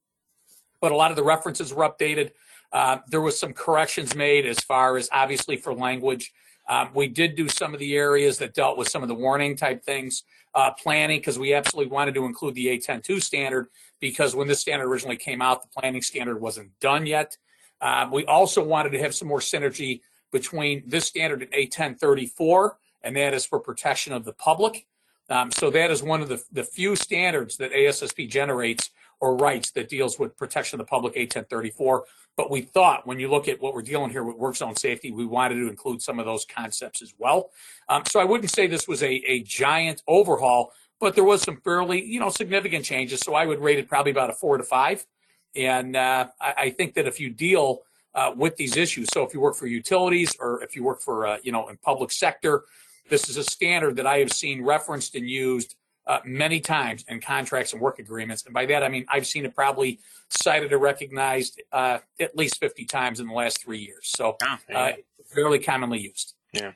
but 0.80 0.92
a 0.92 0.96
lot 0.96 1.12
of 1.12 1.18
the 1.18 1.24
references 1.24 1.74
were 1.74 1.84
updated. 1.84 2.32
Uh, 2.72 3.00
there 3.08 3.22
was 3.22 3.38
some 3.38 3.54
corrections 3.54 4.16
made 4.16 4.46
as 4.46 4.60
far 4.60 4.98
as 4.98 5.10
obviously 5.12 5.58
for 5.58 5.74
language. 5.74 6.32
Um, 6.70 6.92
we 6.94 7.08
did 7.08 7.36
do 7.36 7.50
some 7.50 7.74
of 7.74 7.80
the 7.80 7.96
areas 7.96 8.38
that 8.38 8.54
dealt 8.54 8.78
with 8.78 8.88
some 8.88 9.04
of 9.04 9.10
the 9.10 9.16
warning 9.16 9.58
type 9.58 9.84
things, 9.84 10.24
uh, 10.56 10.72
planning, 10.72 11.20
because 11.20 11.38
we 11.38 11.54
absolutely 11.54 11.92
wanted 11.92 12.16
to 12.16 12.26
include 12.26 12.56
the 12.56 12.68
A102 12.68 13.22
standard 13.22 13.68
because 14.00 14.36
when 14.36 14.48
this 14.48 14.62
standard 14.62 14.88
originally 14.88 15.18
came 15.18 15.42
out, 15.42 15.62
the 15.62 15.68
planning 15.68 16.02
standard 16.02 16.40
wasn't 16.40 16.72
done 16.80 17.06
yet. 17.06 17.38
Um, 17.84 18.12
we 18.12 18.26
also 18.26 18.64
wanted 18.64 18.94
to 18.94 19.00
have 19.00 19.14
some 19.14 19.28
more 19.28 19.42
synergy 19.42 20.00
between 20.32 20.84
this 20.88 21.06
standard 21.06 21.42
and 21.42 21.52
A1034, 21.52 22.72
and 23.04 23.16
that 23.18 23.34
is 23.34 23.46
for 23.46 23.60
protection 23.60 24.14
of 24.14 24.24
the 24.24 24.32
public. 24.32 24.88
Um, 25.30 25.52
so 25.52 25.70
that 25.70 25.92
is 25.92 26.02
one 26.02 26.22
of 26.22 26.30
the, 26.30 26.42
the 26.52 26.64
few 26.64 26.96
standards 26.96 27.58
that 27.58 27.74
ASSP 27.74 28.30
generates 28.30 28.90
or 29.20 29.36
writes 29.36 29.72
that 29.72 29.90
deals 29.90 30.18
with 30.18 30.38
protection 30.38 30.80
of 30.80 30.86
the 30.86 30.90
public, 30.90 31.16
A1034. 31.16 32.02
But 32.38 32.50
we 32.50 32.62
thought 32.62 33.06
when 33.06 33.20
you 33.20 33.30
look 33.30 33.48
at 33.48 33.62
what 33.62 33.74
we're 33.74 33.82
dealing 33.82 34.10
here 34.10 34.24
with 34.24 34.38
work 34.38 34.56
zone 34.56 34.76
safety, 34.78 35.12
we 35.12 35.26
wanted 35.26 35.56
to 35.56 35.68
include 35.68 36.02
some 36.02 36.20
of 36.20 36.26
those 36.26 36.46
concepts 36.46 37.02
as 37.02 37.14
well. 37.18 37.52
Um, 37.90 38.04
so 38.08 38.20
I 38.20 38.24
wouldn't 38.24 38.50
say 38.50 38.66
this 38.66 38.88
was 38.88 39.04
a, 39.04 39.12
a 39.28 39.44
giant 39.44 40.02
overhaul, 40.08 40.72
but 41.00 41.16
there 41.16 41.24
was 41.24 41.42
some 41.42 41.58
fairly, 41.58 42.04
you 42.04 42.20
know, 42.20 42.30
significant 42.30 42.86
changes. 42.86 43.20
So 43.20 43.34
I 43.36 43.46
would 43.46 43.60
rate 43.60 43.78
it 43.78 43.90
probably 43.90 44.12
about 44.12 44.30
a 44.30 44.34
four 44.34 44.58
to 44.58 44.64
five. 44.64 45.06
And 45.56 45.96
uh, 45.96 46.28
I, 46.40 46.54
I 46.58 46.70
think 46.72 46.94
that 46.96 47.08
if 47.08 47.20
you 47.20 47.30
deal 47.30 47.84
uh, 48.16 48.34
with 48.36 48.56
these 48.58 48.78
issues, 48.78 49.10
so 49.14 49.24
if 49.24 49.34
you 49.34 49.40
work 49.40 49.56
for 49.56 49.68
utilities 49.68 50.36
or 50.40 50.64
if 50.64 50.76
you 50.76 50.84
work 50.84 51.02
for, 51.02 51.28
uh, 51.28 51.38
you 51.44 51.52
know, 51.52 51.68
in 51.70 51.78
public 51.78 52.12
sector, 52.12 52.64
this 53.10 53.30
is 53.30 53.38
a 53.38 53.44
standard 53.44 53.96
that 53.98 54.08
I 54.08 54.20
have 54.20 54.32
seen 54.32 54.64
referenced 54.64 55.16
and 55.16 55.30
used 55.30 55.76
uh, 56.06 56.20
many 56.26 56.60
times 56.60 57.06
in 57.08 57.22
contracts 57.22 57.74
and 57.74 57.82
work 57.82 58.00
agreements. 58.00 58.46
And 58.46 58.54
by 58.54 58.66
that, 58.68 58.84
I 58.84 58.90
mean, 58.90 59.06
I've 59.10 59.28
seen 59.28 59.46
it 59.46 59.56
probably 59.56 60.00
cited 60.30 60.74
or 60.74 60.78
recognized 60.78 61.62
uh, 61.72 62.00
at 62.20 62.36
least 62.36 62.60
50 62.60 62.86
times 62.86 63.20
in 63.20 63.28
the 63.28 63.34
last 63.34 63.64
three 63.64 63.80
years. 63.80 64.12
So 64.16 64.38
Oh, 64.44 64.58
uh, 64.74 64.94
fairly 65.34 65.60
commonly 65.60 66.00
used. 66.00 66.34
Yeah. 66.52 66.74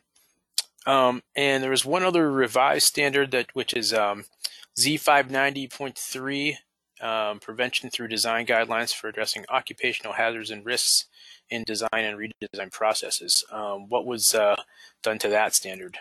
Um, 0.85 1.21
and 1.35 1.61
there 1.61 1.71
was 1.71 1.83
one 1.85 2.03
other 2.03 2.31
revised 2.31 2.87
standard 2.87 3.31
that 3.31 3.47
which 3.53 3.73
is 3.73 3.93
um, 3.93 4.23
Z590.3 4.79 6.57
um, 7.01 7.39
prevention 7.39 7.89
through 7.89 8.07
design 8.07 8.45
guidelines 8.45 8.93
for 8.93 9.07
addressing 9.07 9.45
occupational 9.49 10.13
hazards 10.13 10.51
and 10.51 10.65
risks 10.65 11.05
in 11.49 11.63
design 11.65 11.88
and 11.93 12.17
redesign 12.17 12.71
processes. 12.71 13.43
Um, 13.51 13.89
what 13.89 14.05
was 14.05 14.36
uh, 14.36 14.55
done 15.03 15.19
to 15.19 15.29
that 15.29 15.55
standard? 15.55 15.97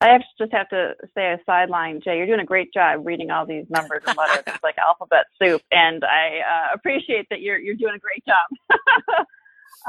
I 0.00 0.18
just 0.38 0.52
have 0.52 0.68
to 0.68 0.94
say 1.14 1.32
a 1.32 1.38
sideline, 1.46 2.00
Jay. 2.02 2.18
You're 2.18 2.26
doing 2.26 2.40
a 2.40 2.44
great 2.44 2.74
job 2.74 3.06
reading 3.06 3.30
all 3.30 3.46
these 3.46 3.64
numbers 3.70 4.02
and 4.06 4.16
letters. 4.18 4.42
it's 4.46 4.62
like 4.62 4.76
alphabet 4.76 5.26
soup, 5.40 5.62
and 5.72 6.04
I 6.04 6.40
uh, 6.40 6.74
appreciate 6.74 7.26
that 7.30 7.40
you're 7.40 7.58
you're 7.58 7.76
doing 7.76 7.94
a 7.94 7.98
great 7.98 8.22
job. 8.26 9.26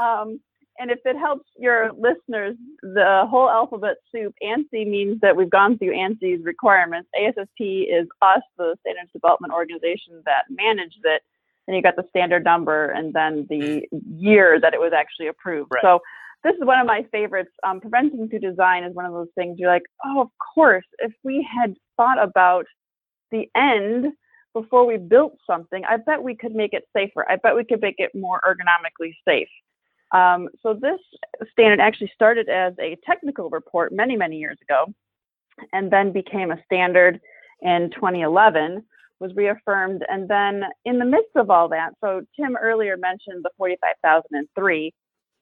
um, 0.00 0.40
and 0.78 0.90
if 0.90 0.98
it 1.04 1.16
helps 1.16 1.48
your 1.58 1.92
listeners, 1.92 2.56
the 2.82 3.26
whole 3.28 3.48
alphabet 3.48 3.96
soup, 4.12 4.34
ANSI 4.42 4.86
means 4.86 5.20
that 5.20 5.36
we've 5.36 5.50
gone 5.50 5.78
through 5.78 5.94
ANSI's 5.94 6.44
requirements. 6.44 7.08
ASSP 7.18 7.86
is 7.88 8.06
us, 8.22 8.42
the 8.58 8.76
standards 8.80 9.10
development 9.12 9.52
organization 9.52 10.22
that 10.24 10.44
manages 10.50 11.00
it. 11.04 11.22
And 11.66 11.76
you 11.76 11.82
got 11.82 11.96
the 11.96 12.06
standard 12.10 12.44
number, 12.44 12.90
and 12.90 13.12
then 13.12 13.46
the 13.50 13.88
year 14.16 14.60
that 14.60 14.72
it 14.72 14.78
was 14.78 14.92
actually 14.96 15.26
approved. 15.26 15.72
Right. 15.74 15.82
So 15.82 16.00
this 16.44 16.54
is 16.54 16.64
one 16.64 16.78
of 16.78 16.86
my 16.86 17.04
favorites. 17.10 17.50
Um, 17.66 17.80
prevention 17.80 18.28
through 18.28 18.38
design 18.38 18.84
is 18.84 18.94
one 18.94 19.04
of 19.04 19.12
those 19.12 19.28
things 19.34 19.58
you're 19.58 19.72
like, 19.72 19.82
oh, 20.04 20.20
of 20.20 20.28
course, 20.54 20.84
if 21.00 21.12
we 21.24 21.46
had 21.52 21.74
thought 21.96 22.22
about 22.22 22.66
the 23.32 23.50
end 23.56 24.12
before 24.52 24.86
we 24.86 24.96
built 24.96 25.36
something, 25.46 25.82
I 25.88 25.96
bet 25.96 26.22
we 26.22 26.36
could 26.36 26.54
make 26.54 26.72
it 26.72 26.84
safer. 26.96 27.28
I 27.28 27.36
bet 27.36 27.56
we 27.56 27.64
could 27.64 27.80
make 27.80 27.96
it 27.98 28.12
more 28.14 28.40
ergonomically 28.46 29.14
safe. 29.26 29.48
Um, 30.12 30.48
so 30.62 30.74
this 30.74 31.00
standard 31.52 31.80
actually 31.80 32.10
started 32.14 32.48
as 32.48 32.74
a 32.80 32.96
technical 33.04 33.50
report 33.50 33.92
many, 33.92 34.16
many 34.16 34.36
years 34.36 34.58
ago, 34.62 34.86
and 35.72 35.90
then 35.90 36.12
became 36.12 36.50
a 36.50 36.62
standard 36.64 37.20
in 37.62 37.90
2011, 37.94 38.84
was 39.20 39.34
reaffirmed. 39.34 40.04
And 40.08 40.28
then 40.28 40.62
in 40.84 40.98
the 40.98 41.04
midst 41.04 41.34
of 41.36 41.50
all 41.50 41.68
that, 41.70 41.90
so 42.02 42.22
Tim 42.38 42.56
earlier 42.56 42.96
mentioned 42.96 43.44
the 43.44 43.50
45003. 43.58 44.92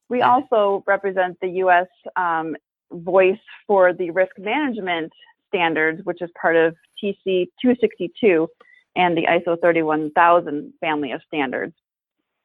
We 0.09 0.23
also 0.23 0.85
represent 0.87 1.37
the 1.41 1.49
U.S. 1.49 1.87
Um, 2.17 2.57
voice 2.93 3.39
for 3.67 3.93
the 3.93 4.11
risk 4.11 4.39
management 4.39 5.13
standards, 5.49 6.01
which 6.05 6.23
is 6.23 6.31
part 6.41 6.57
of 6.57 6.75
TC 7.03 7.49
262 7.61 8.49
and 8.97 9.17
the 9.17 9.27
ISO 9.27 9.61
31000 9.61 10.73
family 10.81 11.13
of 11.13 11.21
standards. 11.27 11.75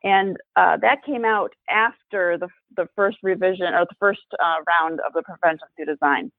And 0.03 0.37
uh, 0.55 0.77
that 0.77 1.03
came 1.05 1.25
out 1.25 1.53
after 1.69 2.37
the, 2.37 2.47
the 2.77 2.87
first 2.95 3.17
revision 3.21 3.73
or 3.73 3.85
the 3.85 3.95
first 3.99 4.21
uh, 4.41 4.55
round 4.67 4.99
of 5.05 5.13
the 5.13 5.23
prevention 5.23 5.67
through 5.75 5.85
design. 5.93 6.31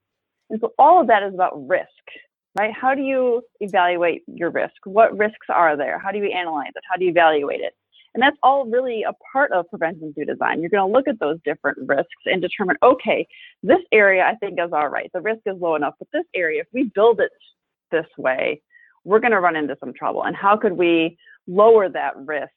And 0.49 0.59
so 0.59 0.73
all 0.79 0.99
of 0.99 1.07
that 1.07 1.23
is 1.23 1.33
about 1.33 1.67
risk, 1.67 1.87
right? 2.59 2.73
How 2.73 2.95
do 2.95 3.01
you 3.01 3.43
evaluate 3.59 4.23
your 4.27 4.49
risk? 4.49 4.73
What 4.85 5.17
risks 5.17 5.47
are 5.49 5.77
there? 5.77 5.99
How 5.99 6.11
do 6.11 6.17
you 6.17 6.31
analyze 6.31 6.71
it? 6.75 6.83
How 6.89 6.97
do 6.97 7.05
you 7.05 7.11
evaluate 7.11 7.61
it? 7.61 7.73
And 8.13 8.21
that's 8.21 8.35
all 8.43 8.65
really 8.65 9.03
a 9.03 9.13
part 9.31 9.53
of 9.53 9.69
prevention 9.69 10.13
through 10.13 10.25
design. 10.25 10.59
You're 10.59 10.69
going 10.69 10.85
to 10.85 10.93
look 10.93 11.07
at 11.07 11.19
those 11.19 11.37
different 11.45 11.77
risks 11.87 12.09
and 12.25 12.41
determine, 12.41 12.75
okay, 12.83 13.25
this 13.63 13.79
area 13.93 14.23
I 14.23 14.35
think 14.35 14.59
is 14.59 14.73
all 14.73 14.89
right. 14.89 15.09
The 15.13 15.21
risk 15.21 15.41
is 15.45 15.55
low 15.61 15.75
enough, 15.75 15.93
but 15.97 16.09
this 16.11 16.25
area, 16.35 16.61
if 16.61 16.67
we 16.73 16.91
build 16.93 17.21
it 17.21 17.31
this 17.89 18.07
way, 18.17 18.61
we're 19.05 19.19
going 19.19 19.31
to 19.31 19.39
run 19.39 19.55
into 19.55 19.77
some 19.79 19.93
trouble. 19.93 20.25
And 20.25 20.35
how 20.35 20.57
could 20.57 20.73
we 20.73 21.17
lower 21.47 21.87
that 21.89 22.17
risk 22.17 22.51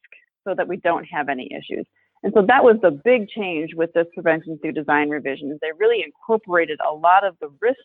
so 0.44 0.54
that 0.54 0.68
we 0.68 0.76
don't 0.78 1.04
have 1.04 1.28
any 1.28 1.48
issues? 1.52 1.87
And 2.22 2.33
so 2.35 2.42
that 2.48 2.64
was 2.64 2.76
the 2.83 2.90
big 2.90 3.28
change 3.28 3.74
with 3.74 3.92
this 3.92 4.07
prevention 4.14 4.59
through 4.59 4.72
design 4.72 5.11
revision 5.11 5.50
is 5.50 5.59
they 5.61 5.72
really 5.78 6.02
incorporated 6.02 6.78
a 6.80 6.94
lot 6.94 7.24
of 7.24 7.37
the 7.40 7.48
risk 7.61 7.78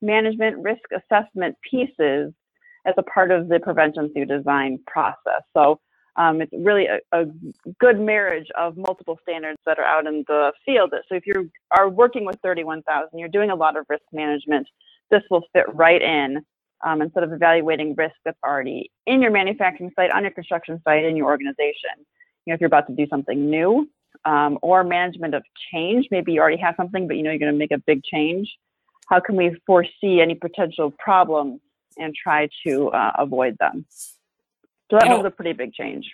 management, 0.00 0.56
risk 0.58 0.82
assessment 0.94 1.56
pieces 1.68 2.32
as 2.86 2.94
a 2.96 3.02
part 3.02 3.30
of 3.30 3.48
the 3.48 3.60
prevention 3.60 4.12
through 4.12 4.26
design 4.26 4.78
process. 4.86 5.42
So 5.54 5.80
um, 6.16 6.40
it's 6.40 6.52
really 6.56 6.86
a, 6.86 6.98
a, 7.12 7.26
good 7.78 8.00
marriage 8.00 8.46
of 8.56 8.76
multiple 8.76 9.18
standards 9.22 9.58
that 9.66 9.78
are 9.78 9.84
out 9.84 10.06
in 10.06 10.24
the 10.26 10.52
field. 10.64 10.94
So 11.08 11.14
if 11.14 11.26
you 11.26 11.50
are 11.72 11.90
working 11.90 12.24
with 12.24 12.36
31,000, 12.42 13.18
you're 13.18 13.28
doing 13.28 13.50
a 13.50 13.54
lot 13.54 13.76
of 13.76 13.84
risk 13.90 14.04
management, 14.12 14.66
this 15.10 15.22
will 15.30 15.44
fit 15.52 15.66
right 15.74 16.00
in 16.00 16.42
um, 16.84 17.02
instead 17.02 17.22
of 17.22 17.32
evaluating 17.32 17.94
risk 17.96 18.14
that's 18.24 18.38
already 18.44 18.90
in 19.06 19.22
your 19.22 19.30
manufacturing 19.30 19.90
site, 19.96 20.10
on 20.10 20.22
your 20.22 20.32
construction 20.32 20.80
site, 20.84 21.04
in 21.04 21.16
your 21.16 21.26
organization. 21.26 22.04
You 22.44 22.52
know, 22.52 22.54
if 22.54 22.60
you're 22.60 22.66
about 22.66 22.86
to 22.88 22.94
do 22.94 23.06
something 23.08 23.50
new 23.50 23.88
um, 24.24 24.58
or 24.62 24.84
management 24.84 25.34
of 25.34 25.42
change, 25.72 26.06
maybe 26.10 26.32
you 26.32 26.40
already 26.40 26.58
have 26.58 26.74
something, 26.76 27.06
but 27.06 27.16
you 27.16 27.22
know 27.22 27.30
you're 27.30 27.38
going 27.38 27.52
to 27.52 27.58
make 27.58 27.72
a 27.72 27.78
big 27.86 28.02
change. 28.04 28.48
How 29.08 29.20
can 29.20 29.36
we 29.36 29.56
foresee 29.66 30.20
any 30.20 30.34
potential 30.34 30.92
problems 30.98 31.60
and 31.96 32.14
try 32.14 32.48
to 32.66 32.88
uh, 32.88 33.12
avoid 33.18 33.56
them? 33.58 33.86
So 34.90 34.98
that 34.98 35.04
you 35.04 35.10
know, 35.10 35.16
was 35.18 35.26
a 35.26 35.30
pretty 35.30 35.52
big 35.52 35.72
change. 35.72 36.06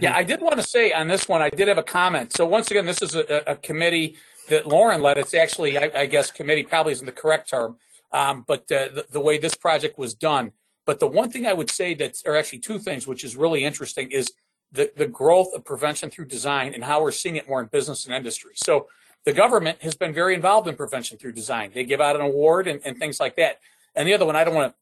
Yeah, 0.00 0.16
I 0.16 0.24
did 0.24 0.40
want 0.40 0.56
to 0.56 0.62
say 0.62 0.92
on 0.92 1.08
this 1.08 1.28
one, 1.28 1.42
I 1.42 1.50
did 1.50 1.68
have 1.68 1.78
a 1.78 1.82
comment. 1.82 2.32
So 2.32 2.44
once 2.44 2.70
again, 2.70 2.86
this 2.86 3.02
is 3.02 3.14
a, 3.14 3.42
a 3.46 3.56
committee 3.56 4.16
that 4.48 4.66
Lauren 4.66 5.00
led. 5.00 5.18
It's 5.18 5.34
actually, 5.34 5.78
I, 5.78 5.90
I, 5.94 6.06
guess, 6.06 6.30
committee 6.30 6.64
probably 6.64 6.92
isn't 6.92 7.06
the 7.06 7.12
correct 7.12 7.50
term, 7.50 7.76
um, 8.12 8.44
but 8.46 8.68
the, 8.68 9.06
the, 9.10 9.20
way 9.20 9.38
this 9.38 9.54
project 9.54 9.98
was 9.98 10.14
done. 10.14 10.52
But 10.84 11.00
the 11.00 11.06
one 11.06 11.30
thing 11.30 11.46
I 11.46 11.52
would 11.52 11.70
say 11.70 11.94
that, 11.94 12.22
or 12.24 12.36
actually 12.36 12.60
two 12.60 12.78
things, 12.78 13.06
which 13.06 13.24
is 13.24 13.36
really 13.36 13.64
interesting, 13.64 14.10
is 14.10 14.32
the, 14.72 14.90
the 14.96 15.06
growth 15.06 15.48
of 15.54 15.64
prevention 15.64 16.10
through 16.10 16.26
design 16.26 16.74
and 16.74 16.84
how 16.84 17.02
we're 17.02 17.12
seeing 17.12 17.36
it 17.36 17.48
more 17.48 17.60
in 17.60 17.66
business 17.66 18.06
and 18.06 18.14
industry. 18.14 18.52
So 18.54 18.88
the 19.24 19.32
government 19.32 19.82
has 19.82 19.96
been 19.96 20.14
very 20.14 20.34
involved 20.34 20.68
in 20.68 20.76
prevention 20.76 21.18
through 21.18 21.32
design. 21.32 21.72
They 21.74 21.84
give 21.84 22.00
out 22.00 22.14
an 22.16 22.22
award 22.22 22.68
and, 22.68 22.80
and 22.84 22.96
things 22.96 23.18
like 23.18 23.36
that. 23.36 23.60
And 23.94 24.06
the 24.06 24.14
other 24.14 24.24
one, 24.24 24.36
I 24.36 24.44
don't 24.44 24.54
want 24.54 24.74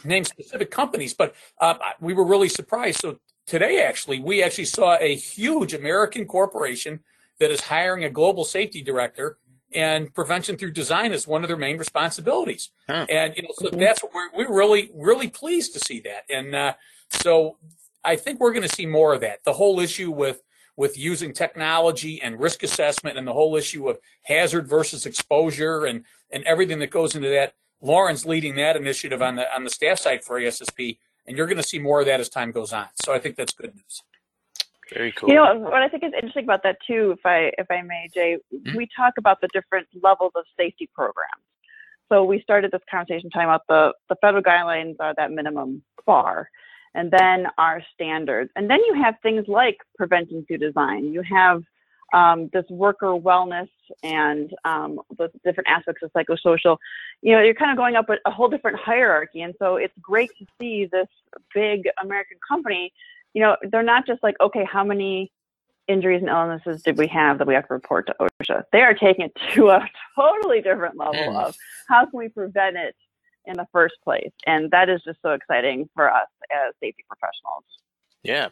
to 0.00 0.08
name 0.08 0.24
specific 0.24 0.70
companies, 0.70 1.14
but 1.14 1.34
uh, 1.60 1.74
we 2.00 2.14
were 2.14 2.24
really 2.24 2.48
surprised. 2.48 3.00
So 3.00 3.18
today, 3.46 3.82
actually, 3.82 4.20
we 4.20 4.42
actually 4.42 4.64
saw 4.64 4.96
a 4.98 5.14
huge 5.14 5.74
American 5.74 6.24
corporation 6.24 7.00
that 7.38 7.50
is 7.50 7.60
hiring 7.60 8.04
a 8.04 8.10
global 8.10 8.44
safety 8.44 8.82
director, 8.82 9.38
and 9.74 10.12
prevention 10.14 10.56
through 10.56 10.72
design 10.72 11.12
is 11.12 11.26
one 11.26 11.42
of 11.42 11.48
their 11.48 11.56
main 11.56 11.78
responsibilities. 11.78 12.70
Huh. 12.88 13.06
And 13.08 13.36
you 13.36 13.42
know, 13.42 13.50
so 13.54 13.70
that's 13.70 14.02
what 14.02 14.12
we're, 14.14 14.30
we're 14.34 14.54
really 14.54 14.90
really 14.94 15.28
pleased 15.28 15.72
to 15.74 15.80
see 15.80 16.00
that. 16.00 16.24
And 16.30 16.54
uh, 16.54 16.74
so 17.10 17.58
I 18.04 18.16
think 18.16 18.40
we're 18.40 18.52
going 18.52 18.68
to 18.68 18.74
see 18.74 18.86
more 18.86 19.14
of 19.14 19.20
that. 19.20 19.44
The 19.44 19.54
whole 19.54 19.80
issue 19.80 20.10
with 20.10 20.42
with 20.76 20.98
using 20.98 21.32
technology 21.32 22.20
and 22.22 22.40
risk 22.40 22.62
assessment, 22.62 23.18
and 23.18 23.26
the 23.26 23.32
whole 23.32 23.56
issue 23.56 23.88
of 23.88 23.98
hazard 24.22 24.68
versus 24.68 25.06
exposure, 25.06 25.84
and 25.84 26.04
and 26.30 26.44
everything 26.44 26.78
that 26.80 26.90
goes 26.90 27.14
into 27.14 27.28
that 27.28 27.54
Lauren's 27.82 28.24
leading 28.24 28.54
that 28.56 28.76
initiative 28.76 29.20
on 29.20 29.36
the 29.36 29.54
on 29.54 29.64
the 29.64 29.70
staff 29.70 29.98
side 29.98 30.24
for 30.24 30.40
ASSP, 30.40 30.98
and 31.26 31.36
you're 31.36 31.46
going 31.46 31.56
to 31.56 31.62
see 31.62 31.78
more 31.78 32.00
of 32.00 32.06
that 32.06 32.20
as 32.20 32.28
time 32.28 32.52
goes 32.52 32.72
on. 32.72 32.86
So 33.04 33.12
I 33.12 33.18
think 33.18 33.36
that's 33.36 33.52
good 33.52 33.74
news. 33.74 34.02
Very 34.94 35.12
cool. 35.12 35.28
You 35.28 35.36
know 35.36 35.54
what 35.54 35.82
I 35.82 35.88
think 35.88 36.04
is 36.04 36.12
interesting 36.14 36.44
about 36.44 36.62
that 36.64 36.78
too, 36.86 37.14
if 37.18 37.24
I 37.24 37.52
if 37.58 37.70
I 37.70 37.82
may, 37.82 38.08
Jay, 38.12 38.38
mm-hmm. 38.54 38.76
we 38.76 38.88
talk 38.96 39.14
about 39.18 39.40
the 39.40 39.48
different 39.52 39.86
levels 40.02 40.32
of 40.34 40.44
safety 40.58 40.88
programs. 40.94 41.42
So 42.08 42.24
we 42.24 42.42
started 42.42 42.70
this 42.70 42.82
conversation 42.90 43.30
talking 43.30 43.48
about 43.48 43.66
the 43.68 43.94
the 44.08 44.16
federal 44.16 44.42
guidelines 44.42 44.96
are 45.00 45.14
that 45.16 45.30
minimum 45.32 45.82
bar, 46.04 46.48
and 46.94 47.10
then 47.10 47.46
our 47.58 47.82
standards, 47.94 48.50
and 48.56 48.68
then 48.68 48.80
you 48.84 48.94
have 49.02 49.14
things 49.22 49.46
like 49.48 49.78
prevention 49.96 50.44
through 50.46 50.58
design. 50.58 51.12
You 51.12 51.22
have 51.22 51.62
um, 52.12 52.50
this 52.52 52.64
worker 52.68 53.08
wellness 53.08 53.68
and 54.02 54.52
um, 54.64 55.00
the 55.18 55.30
different 55.44 55.68
aspects 55.68 56.02
of 56.02 56.12
psychosocial, 56.12 56.76
you 57.22 57.34
know, 57.34 57.40
you're 57.40 57.54
kind 57.54 57.70
of 57.70 57.76
going 57.76 57.96
up 57.96 58.08
a, 58.10 58.16
a 58.26 58.30
whole 58.30 58.48
different 58.48 58.78
hierarchy. 58.78 59.42
And 59.42 59.54
so 59.58 59.76
it's 59.76 59.94
great 60.00 60.30
to 60.38 60.46
see 60.60 60.86
this 60.86 61.08
big 61.54 61.88
American 62.02 62.38
company, 62.46 62.92
you 63.34 63.42
know, 63.42 63.56
they're 63.70 63.82
not 63.82 64.06
just 64.06 64.22
like, 64.22 64.36
okay, 64.40 64.64
how 64.70 64.84
many 64.84 65.32
injuries 65.88 66.20
and 66.20 66.28
illnesses 66.28 66.82
did 66.82 66.96
we 66.96 67.06
have 67.08 67.38
that 67.38 67.46
we 67.46 67.54
have 67.54 67.66
to 67.68 67.74
report 67.74 68.06
to 68.06 68.14
OSHA? 68.20 68.64
They 68.72 68.82
are 68.82 68.94
taking 68.94 69.24
it 69.26 69.36
to 69.54 69.70
a 69.70 69.88
totally 70.16 70.60
different 70.60 70.96
level 70.96 71.14
mm. 71.14 71.44
of 71.44 71.56
how 71.88 72.04
can 72.06 72.18
we 72.18 72.28
prevent 72.28 72.76
it 72.76 72.94
in 73.46 73.56
the 73.56 73.66
first 73.72 73.94
place? 74.04 74.30
And 74.46 74.70
that 74.70 74.88
is 74.88 75.02
just 75.04 75.20
so 75.22 75.32
exciting 75.32 75.88
for 75.94 76.12
us 76.12 76.28
as 76.52 76.74
safety 76.80 77.04
professionals. 77.08 77.64
Yeah, 78.22 78.48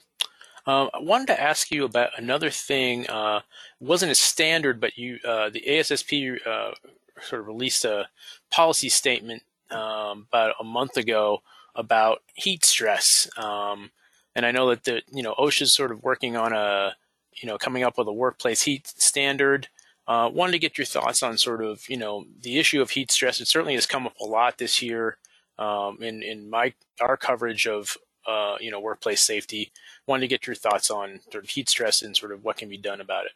um, 0.67 0.91
I 0.93 0.99
wanted 0.99 1.29
to 1.29 1.41
ask 1.41 1.71
you 1.71 1.85
about 1.85 2.11
another 2.19 2.51
thing. 2.51 3.09
Uh, 3.09 3.41
wasn't 3.81 4.13
a 4.13 4.17
standard, 4.17 4.81
but 4.81 4.99
you 4.99 5.19
uh, 5.25 5.51
the 5.51 5.63
ASSP 5.67 6.47
uh, 6.47 6.73
sort 7.21 7.41
of 7.41 7.47
released 7.47 7.85
a 7.85 8.09
policy 8.51 8.89
statement 8.89 9.43
um, 9.71 10.27
about 10.29 10.55
a 10.61 10.65
month 10.65 10.97
ago 10.97 11.43
about 11.75 12.23
heat 12.35 12.65
stress. 12.65 13.29
Um, 13.37 13.91
and 14.35 14.47
I 14.47 14.51
know 14.51 14.69
that 14.71 14.85
the 14.85 15.03
you 15.13 15.23
know 15.23 15.35
OSHA's 15.39 15.75
sort 15.75 15.93
of 15.93 16.03
working 16.03 16.37
on 16.37 16.53
a 16.53 16.97
you 17.41 17.49
know 17.49 17.59
coming 17.59 17.83
up 17.83 17.99
with 17.99 18.09
a 18.09 18.13
workplace 18.13 18.63
heat 18.63 18.87
standard. 18.87 19.69
Uh, 20.09 20.29
wanted 20.29 20.53
to 20.53 20.59
get 20.59 20.77
your 20.77 20.85
thoughts 20.85 21.23
on 21.23 21.39
sort 21.39 21.63
of 21.63 21.89
you 21.89 21.97
know 21.97 22.25
the 22.41 22.59
issue 22.59 22.81
of 22.81 22.91
heat 22.91 23.11
stress. 23.11 23.41
It 23.41 23.49
certainly 23.49 23.75
has 23.75 23.87
come 23.87 24.07
up 24.07 24.19
a 24.21 24.25
lot 24.25 24.59
this 24.59 24.83
year 24.83 25.19
um, 25.59 25.99
in 26.03 26.23
in 26.23 26.51
my 26.51 26.75
our 27.01 27.17
coverage 27.17 27.67
of 27.67 27.97
uh, 28.27 28.57
you 28.61 28.71
know, 28.71 28.81
workplace 28.81 29.23
safety. 29.23 29.73
Wanted 30.07 30.23
to 30.23 30.29
get 30.29 30.47
your 30.47 30.57
thoughts 30.57 30.91
on 30.91 31.21
sort 31.31 31.45
of 31.45 31.51
heat 31.51 31.69
stress 31.69 32.03
and 32.03 32.17
sort 32.17 32.33
of 32.33 32.45
what 32.45 32.57
can 32.57 32.69
be 32.69 32.77
done 32.77 33.01
about 33.01 33.27
it. 33.27 33.33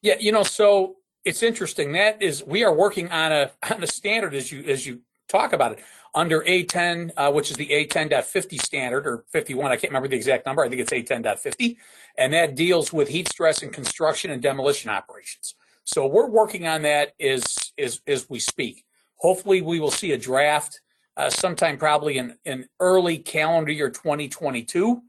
Yeah, 0.00 0.16
you 0.18 0.32
know, 0.32 0.42
so 0.42 0.96
it's 1.24 1.42
interesting. 1.42 1.92
That 1.92 2.20
is, 2.20 2.42
we 2.44 2.64
are 2.64 2.74
working 2.74 3.10
on 3.10 3.32
a 3.32 3.50
on 3.70 3.82
a 3.82 3.86
standard 3.86 4.34
as 4.34 4.50
you 4.50 4.64
as 4.64 4.86
you 4.86 5.00
talk 5.32 5.52
about 5.52 5.72
it 5.72 5.80
under 6.14 6.42
A10, 6.42 7.10
uh, 7.16 7.32
which 7.32 7.50
is 7.50 7.56
the 7.56 7.68
A10.50 7.68 8.60
standard 8.60 9.06
or 9.06 9.24
51. 9.32 9.72
I 9.72 9.76
can't 9.76 9.90
remember 9.90 10.08
the 10.08 10.16
exact 10.16 10.46
number. 10.46 10.62
I 10.62 10.68
think 10.68 10.80
it's 10.80 10.92
A10.50, 10.92 11.76
and 12.18 12.32
that 12.32 12.54
deals 12.54 12.92
with 12.92 13.08
heat 13.08 13.28
stress 13.28 13.62
in 13.62 13.70
construction 13.70 14.30
and 14.30 14.42
demolition 14.42 14.90
operations. 14.90 15.54
So 15.84 16.06
we're 16.06 16.28
working 16.28 16.66
on 16.66 16.82
that 16.82 17.14
as 17.20 17.72
as 17.78 18.00
as 18.06 18.28
we 18.30 18.38
speak. 18.38 18.84
Hopefully, 19.16 19.62
we 19.62 19.80
will 19.80 19.90
see 19.90 20.12
a 20.12 20.18
draft 20.18 20.80
uh, 21.16 21.30
sometime 21.30 21.76
probably 21.76 22.18
in, 22.18 22.36
in 22.44 22.66
early 22.80 23.18
calendar 23.18 23.72
year 23.72 23.90
2022. 23.90 25.02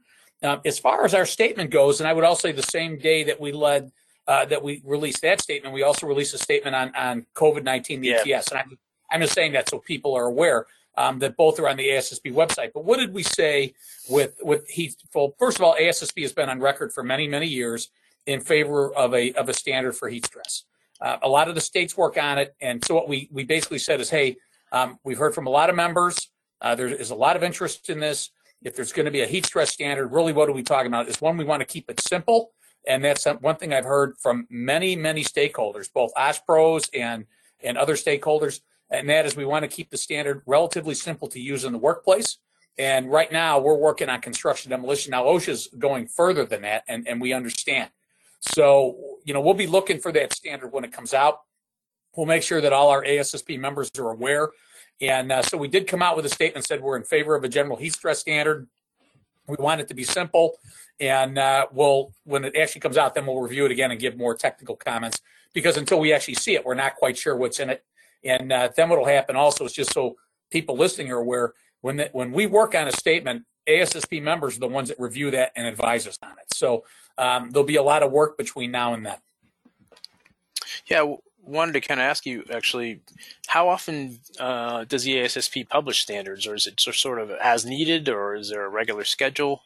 Um, 0.43 0.61
as 0.65 0.77
far 0.77 1.05
as 1.05 1.13
our 1.13 1.25
statement 1.25 1.69
goes, 1.69 2.01
and 2.01 2.07
I 2.07 2.13
would 2.13 2.23
also 2.23 2.49
say 2.49 2.51
the 2.51 2.63
same 2.63 2.97
day 2.97 3.23
that 3.23 3.39
we 3.39 3.53
led, 3.53 3.91
uh, 4.27 4.45
that 4.45 4.61
we 4.61 4.81
released 4.83 5.21
that 5.21 5.41
statement, 5.41 5.73
we 5.73 5.83
also 5.83 6.05
released 6.05 6.33
a 6.33 6.37
statement 6.37 6.75
on, 6.75 6.93
on 6.95 7.25
COVID 7.33 7.63
19 7.63 8.01
the 8.01 8.07
Yeah. 8.25 8.41
And 8.51 8.59
I'm, 8.59 8.77
I'm 9.13 9.21
just 9.21 9.33
saying 9.33 9.53
that 9.53 9.69
so 9.69 9.79
people 9.79 10.15
are 10.15 10.25
aware. 10.25 10.65
um, 10.97 11.19
that 11.19 11.37
both 11.37 11.59
are 11.59 11.67
on 11.67 11.77
the 11.77 11.89
ASSP 11.89 12.33
website. 12.33 12.71
But 12.73 12.85
what 12.85 12.99
did 12.99 13.13
we 13.13 13.23
say 13.23 13.73
with 14.09 14.35
with 14.41 14.67
heat? 14.69 14.95
Well, 15.13 15.33
first 15.39 15.57
of 15.57 15.63
all, 15.63 15.75
ASSP 15.75 16.21
has 16.21 16.33
been 16.33 16.49
on 16.49 16.59
record 16.59 16.93
for 16.93 17.03
many 17.03 17.27
many 17.27 17.47
years 17.47 17.89
in 18.25 18.41
favor 18.41 18.93
of 18.93 19.13
a 19.13 19.33
of 19.33 19.49
a 19.49 19.53
standard 19.53 19.95
for 19.95 20.09
heat 20.09 20.25
stress. 20.25 20.63
Uh, 21.01 21.17
a 21.21 21.27
lot 21.27 21.49
of 21.49 21.55
the 21.55 21.61
states 21.61 21.97
work 21.97 22.17
on 22.17 22.37
it, 22.37 22.55
and 22.61 22.83
so 22.85 22.95
what 22.95 23.09
we 23.09 23.29
we 23.31 23.43
basically 23.43 23.79
said 23.79 23.99
is, 23.99 24.09
hey, 24.09 24.37
um, 24.71 24.99
we've 25.03 25.17
heard 25.17 25.33
from 25.33 25.47
a 25.47 25.49
lot 25.49 25.69
of 25.69 25.75
members. 25.75 26.29
Uh, 26.61 26.75
there 26.75 26.87
is 26.87 27.09
a 27.09 27.15
lot 27.15 27.35
of 27.35 27.43
interest 27.43 27.89
in 27.89 27.99
this. 27.99 28.29
If 28.63 28.75
there's 28.75 28.93
going 28.93 29.05
to 29.05 29.11
be 29.11 29.21
a 29.21 29.27
heat 29.27 29.45
stress 29.45 29.73
standard, 29.73 30.07
really, 30.07 30.31
what 30.31 30.47
are 30.47 30.53
we 30.53 30.63
talking 30.63 30.87
about? 30.87 31.09
Is 31.09 31.19
one 31.19 31.35
we 31.37 31.43
want 31.43 31.59
to 31.61 31.65
keep 31.65 31.89
it 31.89 31.99
simple, 31.99 32.51
and 32.87 33.03
that's 33.03 33.25
one 33.25 33.55
thing 33.55 33.73
I've 33.73 33.83
heard 33.83 34.15
from 34.21 34.47
many 34.49 34.95
many 34.95 35.23
stakeholders, 35.23 35.91
both 35.91 36.13
OSPROs 36.15 36.89
and 36.93 37.25
and 37.63 37.77
other 37.77 37.95
stakeholders 37.95 38.61
and 38.89 39.09
that 39.09 39.25
is 39.25 39.35
we 39.35 39.45
want 39.45 39.63
to 39.63 39.67
keep 39.67 39.89
the 39.89 39.97
standard 39.97 40.41
relatively 40.45 40.95
simple 40.95 41.27
to 41.29 41.39
use 41.39 41.63
in 41.63 41.73
the 41.73 41.79
workplace. 41.79 42.37
And 42.77 43.11
right 43.11 43.31
now 43.31 43.59
we're 43.59 43.77
working 43.77 44.09
on 44.09 44.21
construction 44.21 44.71
demolition. 44.71 45.11
Now 45.11 45.25
OSHA's 45.25 45.67
going 45.77 46.07
further 46.07 46.45
than 46.45 46.63
that, 46.63 46.83
and, 46.87 47.07
and 47.07 47.21
we 47.21 47.33
understand. 47.33 47.89
So, 48.41 49.19
you 49.23 49.33
know, 49.33 49.41
we'll 49.41 49.53
be 49.53 49.67
looking 49.67 49.99
for 49.99 50.11
that 50.11 50.33
standard 50.33 50.71
when 50.71 50.83
it 50.83 50.91
comes 50.91 51.13
out. 51.13 51.39
We'll 52.15 52.25
make 52.25 52.43
sure 52.43 52.61
that 52.61 52.73
all 52.73 52.89
our 52.89 53.03
ASSP 53.03 53.59
members 53.59 53.89
are 53.97 54.11
aware. 54.11 54.49
And 55.01 55.31
uh, 55.31 55.41
so 55.41 55.57
we 55.57 55.67
did 55.67 55.87
come 55.87 56.01
out 56.01 56.15
with 56.15 56.25
a 56.25 56.29
statement 56.29 56.65
said 56.65 56.81
we're 56.81 56.97
in 56.97 57.03
favor 57.03 57.35
of 57.35 57.43
a 57.43 57.49
general 57.49 57.77
heat 57.77 57.93
stress 57.93 58.19
standard. 58.19 58.67
We 59.47 59.55
want 59.59 59.81
it 59.81 59.87
to 59.89 59.93
be 59.93 60.03
simple. 60.03 60.57
And 60.99 61.37
uh, 61.37 61.67
we'll, 61.71 62.13
when 62.23 62.43
it 62.43 62.55
actually 62.55 62.81
comes 62.81 62.97
out, 62.97 63.15
then 63.15 63.25
we'll 63.25 63.41
review 63.41 63.65
it 63.65 63.71
again 63.71 63.91
and 63.91 63.99
give 63.99 64.17
more 64.17 64.35
technical 64.35 64.75
comments 64.75 65.21
because 65.53 65.77
until 65.77 65.99
we 65.99 66.13
actually 66.13 66.35
see 66.35 66.55
it, 66.55 66.65
we're 66.65 66.75
not 66.75 66.95
quite 66.95 67.17
sure 67.17 67.35
what's 67.35 67.59
in 67.59 67.69
it. 67.69 67.83
And 68.23 68.51
uh, 68.51 68.69
then 68.75 68.89
what 68.89 68.99
will 68.99 69.05
happen 69.05 69.35
also 69.35 69.65
is 69.65 69.73
just 69.73 69.93
so 69.93 70.15
people 70.51 70.77
listening 70.77 71.11
are 71.11 71.17
aware 71.17 71.53
when 71.81 71.97
the, 71.97 72.09
when 72.13 72.31
we 72.31 72.45
work 72.45 72.75
on 72.75 72.87
a 72.87 72.91
statement, 72.91 73.43
ASSP 73.67 74.21
members 74.21 74.57
are 74.57 74.61
the 74.61 74.67
ones 74.67 74.89
that 74.89 74.99
review 74.99 75.31
that 75.31 75.51
and 75.55 75.67
advise 75.67 76.07
us 76.07 76.17
on 76.21 76.31
it. 76.31 76.53
So 76.53 76.85
um, 77.17 77.49
there'll 77.51 77.65
be 77.65 77.75
a 77.75 77.83
lot 77.83 78.03
of 78.03 78.11
work 78.11 78.37
between 78.37 78.71
now 78.71 78.93
and 78.93 79.05
then. 79.05 79.17
Yeah, 80.87 81.15
wanted 81.45 81.73
to 81.73 81.81
kind 81.81 81.99
of 81.99 82.05
ask 82.05 82.25
you 82.25 82.43
actually, 82.51 83.01
how 83.47 83.69
often 83.69 84.19
uh, 84.39 84.85
does 84.85 85.03
the 85.03 85.17
ASSP 85.17 85.69
publish 85.69 85.99
standards, 85.99 86.47
or 86.47 86.55
is 86.55 86.67
it 86.67 86.79
sort 86.79 87.19
of 87.19 87.31
as 87.31 87.65
needed, 87.65 88.09
or 88.09 88.35
is 88.35 88.49
there 88.49 88.65
a 88.65 88.69
regular 88.69 89.03
schedule? 89.03 89.61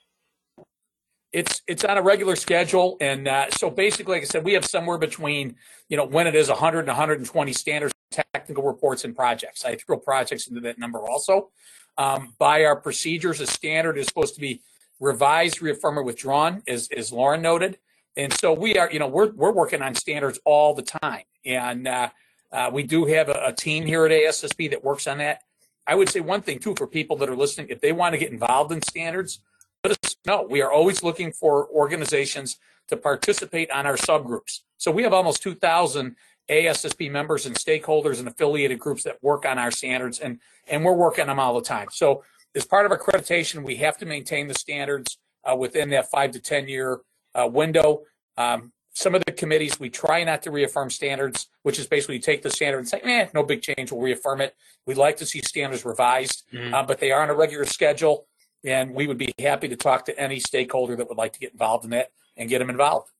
It's 1.31 1.61
it's 1.67 1.83
on 1.83 1.97
a 1.97 2.01
regular 2.01 2.35
schedule, 2.35 2.97
and 2.99 3.27
uh, 3.27 3.51
so 3.51 3.69
basically, 3.69 4.15
like 4.15 4.23
I 4.23 4.25
said, 4.25 4.43
we 4.43 4.53
have 4.53 4.65
somewhere 4.65 4.97
between 4.97 5.55
you 5.89 5.97
know 5.97 6.05
when 6.05 6.25
it 6.27 6.35
is 6.35 6.49
100 6.49 6.79
and 6.79 6.87
120 6.87 7.53
standards 7.53 7.93
technical 8.11 8.63
reports 8.63 9.03
and 9.03 9.15
projects. 9.15 9.65
I 9.65 9.75
throw 9.75 9.97
projects 9.97 10.47
into 10.47 10.61
that 10.61 10.79
number 10.79 10.99
also. 10.99 11.49
Um, 11.97 12.33
by 12.37 12.63
our 12.65 12.75
procedures, 12.75 13.41
a 13.41 13.47
standard 13.47 13.97
is 13.97 14.07
supposed 14.07 14.35
to 14.35 14.41
be 14.41 14.61
revised, 14.99 15.61
reaffirmed, 15.61 15.97
or 15.97 16.03
withdrawn, 16.03 16.61
as, 16.67 16.89
as 16.95 17.11
Lauren 17.11 17.41
noted. 17.41 17.79
And 18.15 18.33
so 18.33 18.53
we 18.53 18.77
are, 18.77 18.91
you 18.91 18.99
know, 18.99 19.07
we're, 19.07 19.31
we're 19.31 19.51
working 19.51 19.81
on 19.81 19.95
standards 19.95 20.39
all 20.45 20.73
the 20.73 20.81
time. 20.81 21.23
And 21.45 21.87
uh, 21.87 22.09
uh, 22.51 22.69
we 22.73 22.83
do 22.83 23.05
have 23.05 23.29
a, 23.29 23.47
a, 23.47 23.53
team 23.53 23.85
here 23.85 24.05
at 24.05 24.11
ASSP 24.11 24.71
that 24.71 24.83
works 24.83 25.07
on 25.07 25.19
that. 25.19 25.43
I 25.85 25.95
would 25.95 26.09
say 26.09 26.19
one 26.19 26.41
thing 26.41 26.59
too 26.59 26.75
for 26.77 26.87
people 26.87 27.15
that 27.17 27.29
are 27.29 27.35
listening, 27.35 27.67
if 27.69 27.79
they 27.79 27.91
want 27.91 28.13
to 28.13 28.19
get 28.19 28.31
involved 28.31 28.71
in 28.71 28.81
standards, 28.81 29.39
let 29.83 29.97
us 30.03 30.15
know. 30.25 30.45
We 30.49 30.61
are 30.61 30.71
always 30.71 31.03
looking 31.03 31.31
for 31.31 31.67
organizations 31.69 32.57
to 32.87 32.97
participate 32.97 33.69
on 33.71 33.85
our 33.85 33.95
subgroups. 33.95 34.61
So 34.77 34.91
we 34.91 35.03
have 35.03 35.13
almost 35.13 35.43
2,000 35.43 36.15
ASSP 36.49 37.11
members 37.11 37.45
and 37.45 37.55
stakeholders 37.55 38.19
and 38.19 38.27
affiliated 38.27 38.79
groups 38.79 39.03
that 39.03 39.21
work 39.21 39.45
on 39.45 39.57
our 39.57 39.71
standards, 39.71 40.19
and 40.19 40.39
and 40.67 40.83
we're 40.83 40.93
working 40.93 41.21
on 41.21 41.27
them 41.27 41.39
all 41.39 41.53
the 41.53 41.65
time. 41.65 41.87
So 41.91 42.23
as 42.55 42.65
part 42.65 42.85
of 42.85 42.97
accreditation, 42.97 43.63
we 43.63 43.77
have 43.77 43.97
to 43.99 44.05
maintain 44.05 44.47
the 44.47 44.53
standards 44.53 45.17
uh, 45.49 45.55
within 45.55 45.89
that 45.89 46.09
five 46.09 46.31
to 46.31 46.39
ten 46.39 46.67
year 46.67 46.99
uh, 47.35 47.47
window. 47.47 48.03
Um, 48.37 48.71
some 48.93 49.13
of 49.13 49.23
the 49.25 49.31
committees 49.31 49.79
we 49.79 49.91
try 49.91 50.23
not 50.23 50.41
to 50.43 50.51
reaffirm 50.51 50.89
standards, 50.89 51.47
which 51.61 51.77
is 51.77 51.85
basically 51.85 52.19
take 52.19 52.41
the 52.41 52.49
standard 52.49 52.79
and 52.79 52.87
say, 52.87 52.99
"eh, 53.03 53.27
no 53.33 53.43
big 53.43 53.61
change, 53.61 53.91
we'll 53.91 54.01
reaffirm 54.01 54.41
it." 54.41 54.55
We'd 54.85 54.97
like 54.97 55.17
to 55.17 55.25
see 55.25 55.41
standards 55.41 55.85
revised, 55.85 56.43
mm-hmm. 56.51 56.73
uh, 56.73 56.83
but 56.83 56.99
they 56.99 57.11
are 57.11 57.21
on 57.21 57.29
a 57.29 57.35
regular 57.35 57.65
schedule, 57.65 58.27
and 58.63 58.93
we 58.93 59.05
would 59.05 59.17
be 59.17 59.33
happy 59.37 59.67
to 59.67 59.75
talk 59.75 60.05
to 60.05 60.19
any 60.19 60.39
stakeholder 60.39 60.95
that 60.95 61.09
would 61.09 61.17
like 61.17 61.33
to 61.33 61.39
get 61.39 61.51
involved 61.51 61.85
in 61.85 61.91
that 61.91 62.11
and 62.35 62.49
get 62.49 62.59
them 62.59 62.69
involved. 62.69 63.11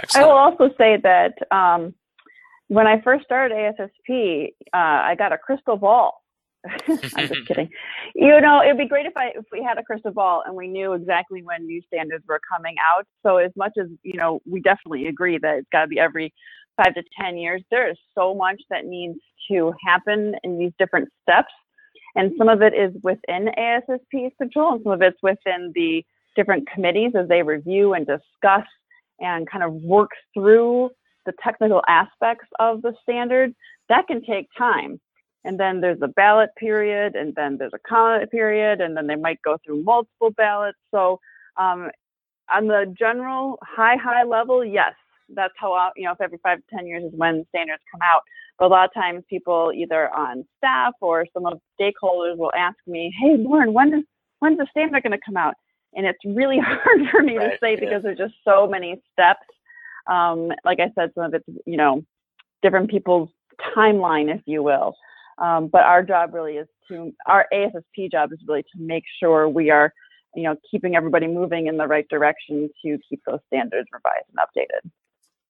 Excellent. 0.00 0.24
I 0.24 0.28
will 0.28 0.36
also 0.36 0.70
say 0.78 0.98
that 1.02 1.34
um, 1.50 1.94
when 2.68 2.86
I 2.86 3.00
first 3.02 3.24
started 3.24 3.54
ASSP, 3.54 4.54
uh, 4.72 4.76
I 4.76 5.14
got 5.16 5.32
a 5.32 5.38
crystal 5.38 5.76
ball. 5.76 6.22
I'm 6.88 7.28
just 7.28 7.46
kidding. 7.48 7.68
You 8.14 8.40
know, 8.40 8.62
it'd 8.62 8.78
be 8.78 8.88
great 8.88 9.06
if 9.06 9.16
I 9.16 9.28
if 9.34 9.44
we 9.50 9.62
had 9.62 9.78
a 9.78 9.82
crystal 9.82 10.12
ball 10.12 10.42
and 10.46 10.54
we 10.54 10.68
knew 10.68 10.92
exactly 10.92 11.42
when 11.42 11.66
new 11.66 11.82
standards 11.86 12.24
were 12.28 12.40
coming 12.50 12.76
out. 12.88 13.06
So 13.22 13.38
as 13.38 13.50
much 13.56 13.72
as 13.80 13.88
you 14.02 14.14
know, 14.14 14.40
we 14.48 14.60
definitely 14.60 15.08
agree 15.08 15.38
that 15.38 15.58
it's 15.58 15.68
got 15.72 15.82
to 15.82 15.88
be 15.88 15.98
every 15.98 16.32
five 16.76 16.94
to 16.94 17.02
ten 17.18 17.36
years. 17.36 17.62
There 17.70 17.90
is 17.90 17.98
so 18.14 18.34
much 18.34 18.62
that 18.70 18.86
needs 18.86 19.18
to 19.50 19.74
happen 19.84 20.34
in 20.44 20.58
these 20.58 20.72
different 20.78 21.08
steps, 21.22 21.52
and 22.14 22.32
some 22.38 22.48
of 22.48 22.62
it 22.62 22.74
is 22.74 22.94
within 23.02 23.50
ASSP's 23.58 24.34
control, 24.38 24.74
and 24.74 24.82
some 24.82 24.92
of 24.92 25.02
it's 25.02 25.18
within 25.22 25.72
the 25.74 26.04
different 26.36 26.68
committees 26.70 27.12
as 27.14 27.28
they 27.28 27.42
review 27.42 27.92
and 27.92 28.06
discuss 28.06 28.66
and 29.22 29.50
kind 29.50 29.64
of 29.64 29.74
work 29.74 30.10
through 30.34 30.90
the 31.26 31.34
technical 31.44 31.82
aspects 31.88 32.48
of 32.60 32.82
the 32.82 32.94
standard, 33.02 33.54
that 33.90 34.08
can 34.08 34.22
take 34.24 34.48
time. 34.58 35.00
And 35.44 35.60
then 35.60 35.80
there's 35.80 36.00
a 36.02 36.08
ballot 36.08 36.50
period, 36.58 37.16
and 37.16 37.34
then 37.36 37.58
there's 37.58 37.72
a 37.74 37.88
comment 37.88 38.30
period, 38.30 38.82
and 38.82 38.96
then 38.96 39.08
they 39.08 39.16
might 39.16 39.40
go 39.44 39.58
through 39.64 39.84
multiple 39.84 40.32
ballots. 40.36 40.78
So, 40.92 41.20
um, 41.58 41.90
on 42.52 42.68
the 42.68 42.94
general 42.98 43.58
high, 43.62 43.96
high 43.96 44.24
level, 44.24 44.64
yes, 44.64 44.94
that's 45.34 45.54
how, 45.58 45.90
you 45.96 46.04
know, 46.04 46.12
if 46.12 46.20
every 46.22 46.38
five 46.42 46.58
to 46.58 46.76
10 46.76 46.86
years 46.86 47.04
is 47.04 47.12
when 47.18 47.44
standards 47.50 47.82
come 47.92 48.00
out. 48.02 48.22
But 48.58 48.66
a 48.66 48.68
lot 48.68 48.86
of 48.86 48.94
times 48.94 49.24
people 49.30 49.72
either 49.74 50.10
on 50.14 50.44
staff 50.58 50.94
or 51.00 51.26
some 51.34 51.46
of 51.46 51.54
the 51.54 51.60
stakeholders 51.84 52.36
will 52.38 52.52
ask 52.56 52.76
me, 52.86 53.14
hey, 53.20 53.36
Lauren, 53.38 53.72
when 53.72 53.94
is, 53.94 54.04
when's 54.40 54.58
the 54.58 54.66
standard 54.70 55.02
going 55.02 55.12
to 55.12 55.18
come 55.24 55.36
out? 55.38 55.54
And 55.94 56.06
it's 56.06 56.18
really 56.24 56.58
hard 56.62 57.08
for 57.10 57.22
me 57.22 57.36
right, 57.36 57.52
to 57.52 57.58
say 57.60 57.74
yeah. 57.74 57.80
because 57.80 58.02
there's 58.02 58.18
just 58.18 58.34
so 58.44 58.66
many 58.66 59.00
steps. 59.12 59.46
Um, 60.10 60.50
like 60.64 60.80
I 60.80 60.90
said, 60.94 61.12
some 61.14 61.24
of 61.24 61.34
it's 61.34 61.44
you 61.66 61.76
know 61.76 62.04
different 62.62 62.90
people's 62.90 63.28
timeline, 63.76 64.34
if 64.34 64.40
you 64.46 64.62
will. 64.62 64.94
Um, 65.38 65.68
but 65.68 65.82
our 65.82 66.02
job 66.02 66.34
really 66.34 66.54
is 66.54 66.68
to 66.88 67.12
our 67.26 67.46
ASSP 67.52 68.10
job 68.10 68.32
is 68.32 68.38
really 68.46 68.62
to 68.62 68.78
make 68.78 69.04
sure 69.20 69.48
we 69.48 69.70
are 69.70 69.92
you 70.34 70.42
know 70.44 70.56
keeping 70.70 70.96
everybody 70.96 71.26
moving 71.26 71.66
in 71.66 71.76
the 71.76 71.86
right 71.86 72.08
direction 72.08 72.68
to 72.84 72.98
keep 73.08 73.22
those 73.26 73.40
standards 73.46 73.88
revised 73.92 74.26
and 74.28 74.38
updated. 74.38 74.90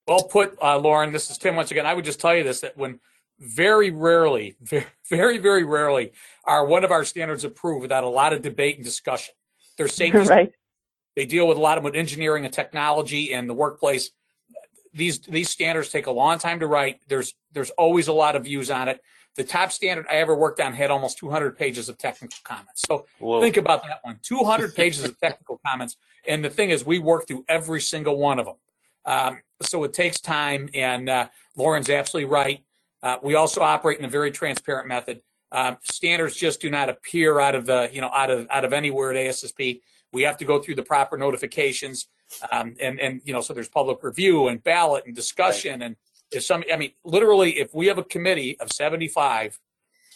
Well 0.06 0.24
put, 0.24 0.58
uh, 0.60 0.78
Lauren. 0.78 1.12
This 1.12 1.30
is 1.30 1.38
Tim 1.38 1.56
once 1.56 1.70
again. 1.70 1.86
I 1.86 1.94
would 1.94 2.04
just 2.04 2.20
tell 2.20 2.34
you 2.34 2.42
this 2.42 2.60
that 2.60 2.76
when 2.76 3.00
very 3.38 3.90
rarely, 3.90 4.56
very, 5.10 5.38
very 5.38 5.64
rarely 5.64 6.12
are 6.44 6.64
one 6.64 6.84
of 6.84 6.90
our 6.90 7.04
standards 7.04 7.44
approved 7.44 7.82
without 7.82 8.04
a 8.04 8.08
lot 8.08 8.32
of 8.32 8.42
debate 8.42 8.76
and 8.76 8.84
discussion. 8.84 9.34
They're 9.82 9.88
safety. 10.12 10.18
right. 10.18 10.52
They 11.16 11.26
deal 11.26 11.46
with 11.46 11.58
a 11.58 11.60
lot 11.60 11.76
of 11.78 11.84
with 11.84 11.94
engineering 11.94 12.44
and 12.44 12.54
technology 12.54 13.34
and 13.34 13.48
the 13.48 13.54
workplace. 13.54 14.10
These 14.94 15.20
these 15.20 15.50
standards 15.50 15.88
take 15.90 16.06
a 16.06 16.10
long 16.10 16.38
time 16.38 16.60
to 16.60 16.66
write. 16.66 17.00
There's 17.08 17.34
there's 17.52 17.70
always 17.70 18.08
a 18.08 18.12
lot 18.12 18.36
of 18.36 18.44
views 18.44 18.70
on 18.70 18.88
it. 18.88 19.00
The 19.36 19.44
top 19.44 19.72
standard 19.72 20.06
I 20.10 20.16
ever 20.16 20.34
worked 20.34 20.60
on 20.60 20.74
had 20.74 20.90
almost 20.90 21.16
200 21.18 21.56
pages 21.56 21.88
of 21.88 21.96
technical 21.96 22.38
comments. 22.44 22.82
So 22.86 23.06
Whoa. 23.18 23.40
think 23.40 23.56
about 23.56 23.82
that 23.84 24.00
one 24.02 24.18
200 24.22 24.74
pages 24.76 25.04
of 25.04 25.18
technical 25.20 25.58
comments. 25.66 25.96
And 26.26 26.44
the 26.44 26.50
thing 26.50 26.70
is, 26.70 26.84
we 26.84 26.98
work 26.98 27.26
through 27.26 27.44
every 27.48 27.80
single 27.80 28.18
one 28.18 28.38
of 28.38 28.46
them. 28.46 28.56
Um, 29.04 29.40
so 29.62 29.84
it 29.84 29.94
takes 29.94 30.20
time. 30.20 30.68
And 30.74 31.08
uh, 31.08 31.28
Lauren's 31.56 31.88
absolutely 31.90 32.30
right. 32.30 32.62
Uh, 33.02 33.16
we 33.22 33.34
also 33.34 33.62
operate 33.62 33.98
in 33.98 34.04
a 34.04 34.08
very 34.08 34.30
transparent 34.30 34.86
method. 34.86 35.22
Um, 35.52 35.76
standards 35.82 36.34
just 36.34 36.60
do 36.60 36.70
not 36.70 36.88
appear 36.88 37.38
out 37.38 37.54
of 37.54 37.66
the, 37.66 37.90
you 37.92 38.00
know, 38.00 38.10
out 38.12 38.30
of 38.30 38.46
out 38.50 38.64
of 38.64 38.72
anywhere 38.72 39.12
at 39.12 39.16
ASSP. 39.16 39.82
We 40.12 40.22
have 40.22 40.38
to 40.38 40.44
go 40.44 40.58
through 40.58 40.76
the 40.76 40.82
proper 40.82 41.16
notifications, 41.16 42.06
um, 42.50 42.74
and 42.80 42.98
and 42.98 43.20
you 43.24 43.32
know, 43.32 43.42
so 43.42 43.52
there's 43.52 43.68
public 43.68 44.02
review 44.02 44.48
and 44.48 44.62
ballot 44.62 45.04
and 45.06 45.14
discussion, 45.14 45.80
right. 45.80 45.86
and 45.86 45.96
if 46.32 46.42
some, 46.44 46.64
I 46.72 46.76
mean, 46.76 46.92
literally, 47.04 47.58
if 47.58 47.74
we 47.74 47.86
have 47.86 47.98
a 47.98 48.04
committee 48.04 48.58
of 48.58 48.72
75 48.72 49.60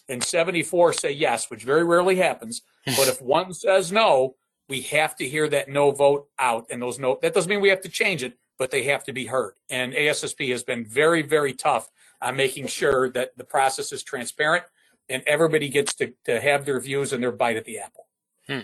and 0.09 0.23
74 0.23 0.95
say 0.95 1.13
yes, 1.13 1.51
which 1.51 1.65
very 1.65 1.85
rarely 1.85 2.17
happens, 2.17 2.63
but 2.87 3.09
if 3.09 3.21
one 3.21 3.53
says 3.53 3.93
no, 3.93 4.37
we 4.69 4.81
have 4.83 5.17
to 5.17 5.29
hear 5.29 5.49
that 5.49 5.69
no 5.69 5.91
vote 5.91 6.29
out, 6.39 6.67
and 6.71 6.81
those 6.81 6.99
no. 6.99 7.19
That 7.23 7.35
doesn't 7.35 7.51
mean 7.51 7.61
we 7.61 7.69
have 7.69 7.83
to 7.83 7.89
change 7.89 8.23
it, 8.23 8.39
but 8.59 8.71
they 8.71 8.85
have 8.85 9.05
to 9.05 9.13
be 9.13 9.27
heard. 9.27 9.55
And 9.71 9.93
ASSP 9.93 10.51
has 10.51 10.63
been 10.63 10.85
very, 10.85 11.23
very 11.23 11.53
tough 11.53 11.91
on 12.23 12.37
making 12.37 12.67
sure 12.67 13.11
that 13.11 13.37
the 13.37 13.45
process 13.45 13.93
is 13.93 14.03
transparent 14.03 14.65
and 15.09 15.23
everybody 15.27 15.69
gets 15.69 15.95
to, 15.95 16.13
to 16.25 16.41
have 16.41 16.65
their 16.65 16.81
views 16.81 17.13
and 17.13 17.23
their 17.23 17.33
bite 17.33 17.57
at 17.57 17.65
the 17.65 17.79
apple. 17.79 18.07
Hmm. 18.47 18.61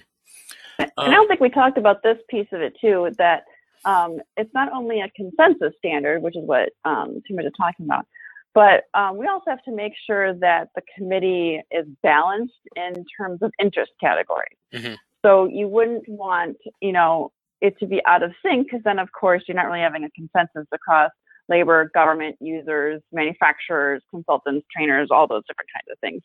and 0.78 0.90
I 0.96 1.10
don't 1.10 1.28
think 1.28 1.40
we 1.40 1.50
talked 1.50 1.78
about 1.78 2.02
this 2.02 2.18
piece 2.28 2.48
of 2.52 2.60
it 2.60 2.76
too, 2.80 3.10
that 3.18 3.44
um, 3.84 4.20
it's 4.36 4.52
not 4.54 4.72
only 4.72 5.00
a 5.00 5.10
consensus 5.10 5.72
standard, 5.78 6.22
which 6.22 6.36
is 6.36 6.44
what 6.44 6.70
um, 6.84 7.20
Tim 7.26 7.36
was 7.36 7.52
talking 7.56 7.86
about, 7.86 8.06
But 8.54 8.84
um, 8.94 9.16
we 9.16 9.26
also 9.26 9.44
have 9.48 9.62
to 9.64 9.72
make 9.72 9.92
sure 10.06 10.34
that 10.34 10.68
the 10.74 10.82
committee 10.96 11.60
is 11.70 11.86
balanced 12.02 12.54
in 12.76 13.04
terms 13.16 13.42
of 13.42 13.50
interest 13.58 13.92
categories. 14.00 14.56
Mhm. 14.72 14.96
So 15.22 15.46
you 15.46 15.68
wouldn't 15.68 16.08
want, 16.08 16.56
you 16.80 16.92
know, 16.92 17.32
it 17.60 17.78
to 17.78 17.86
be 17.86 18.04
out 18.06 18.22
of 18.22 18.32
sync 18.42 18.66
because 18.66 18.82
then, 18.84 18.98
of 18.98 19.10
course, 19.12 19.44
you're 19.46 19.54
not 19.54 19.66
really 19.66 19.80
having 19.80 20.04
a 20.04 20.10
consensus 20.10 20.66
across 20.72 21.10
labor, 21.52 21.90
government 21.92 22.36
users, 22.40 23.02
manufacturers, 23.12 24.02
consultants, 24.10 24.66
trainers, 24.74 25.08
all 25.10 25.26
those 25.26 25.42
different 25.46 25.68
kinds 25.74 25.88
of 25.92 25.98
things. 26.00 26.22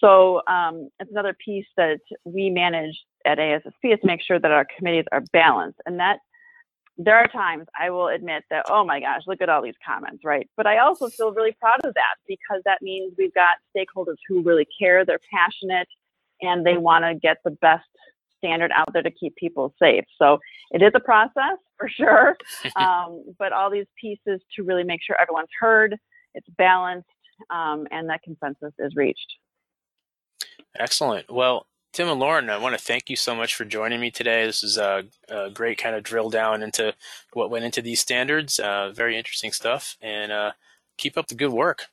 So 0.00 0.42
um, 0.48 0.88
it's 0.98 1.10
another 1.10 1.36
piece 1.44 1.66
that 1.76 2.00
we 2.24 2.50
manage 2.50 2.96
at 3.24 3.38
ASSP 3.38 3.94
is 3.94 4.00
to 4.00 4.06
make 4.06 4.20
sure 4.20 4.40
that 4.40 4.50
our 4.50 4.66
committees 4.76 5.04
are 5.12 5.22
balanced, 5.32 5.80
and 5.86 5.98
that 6.00 6.18
there 6.96 7.16
are 7.16 7.28
times 7.28 7.66
I 7.80 7.90
will 7.90 8.08
admit 8.08 8.42
that, 8.50 8.66
oh 8.68 8.84
my 8.84 9.00
gosh, 9.00 9.22
look 9.26 9.40
at 9.40 9.48
all 9.48 9.62
these 9.62 9.80
comments, 9.86 10.22
right? 10.24 10.48
But 10.56 10.66
I 10.66 10.78
also 10.78 11.08
feel 11.08 11.32
really 11.32 11.56
proud 11.60 11.80
of 11.84 11.94
that 11.94 12.16
because 12.26 12.60
that 12.64 12.82
means 12.82 13.14
we've 13.18 13.34
got 13.34 13.56
stakeholders 13.76 14.18
who 14.28 14.42
really 14.42 14.66
care, 14.78 15.04
they're 15.04 15.20
passionate, 15.32 15.88
and 16.40 16.66
they 16.66 16.76
want 16.76 17.04
to 17.04 17.14
get 17.14 17.38
the 17.44 17.52
best 17.68 17.88
standard 18.38 18.70
out 18.76 18.92
there 18.92 19.02
to 19.02 19.10
keep 19.10 19.34
people 19.36 19.74
safe. 19.80 20.04
So 20.20 20.38
it 20.70 20.82
is 20.82 20.92
a 20.94 21.00
process 21.00 21.58
for 21.78 21.88
sure, 21.88 22.36
um, 22.76 23.24
but 23.38 23.52
all 23.52 23.70
these 23.70 23.86
pieces 24.00 24.40
to 24.56 24.62
really 24.62 24.84
make 24.84 25.00
sure 25.02 25.16
everyone's 25.20 25.48
heard, 25.60 25.96
it's 26.34 26.48
balanced, 26.56 27.08
um, 27.50 27.86
and 27.90 28.08
that 28.08 28.22
consensus 28.22 28.72
is 28.78 28.94
reached. 28.96 29.34
Excellent. 30.78 31.30
Well, 31.30 31.66
Tim 31.92 32.08
and 32.08 32.18
Lauren, 32.18 32.50
I 32.50 32.58
want 32.58 32.76
to 32.76 32.84
thank 32.84 33.08
you 33.08 33.14
so 33.14 33.36
much 33.36 33.54
for 33.54 33.64
joining 33.64 34.00
me 34.00 34.10
today. 34.10 34.44
This 34.46 34.64
is 34.64 34.76
a, 34.78 35.04
a 35.28 35.50
great 35.50 35.78
kind 35.78 35.94
of 35.94 36.02
drill 36.02 36.28
down 36.28 36.62
into 36.62 36.92
what 37.34 37.50
went 37.50 37.64
into 37.64 37.80
these 37.80 38.00
standards. 38.00 38.58
Uh, 38.58 38.90
very 38.92 39.16
interesting 39.16 39.52
stuff, 39.52 39.96
and 40.02 40.32
uh, 40.32 40.52
keep 40.96 41.16
up 41.16 41.28
the 41.28 41.36
good 41.36 41.52
work. 41.52 41.86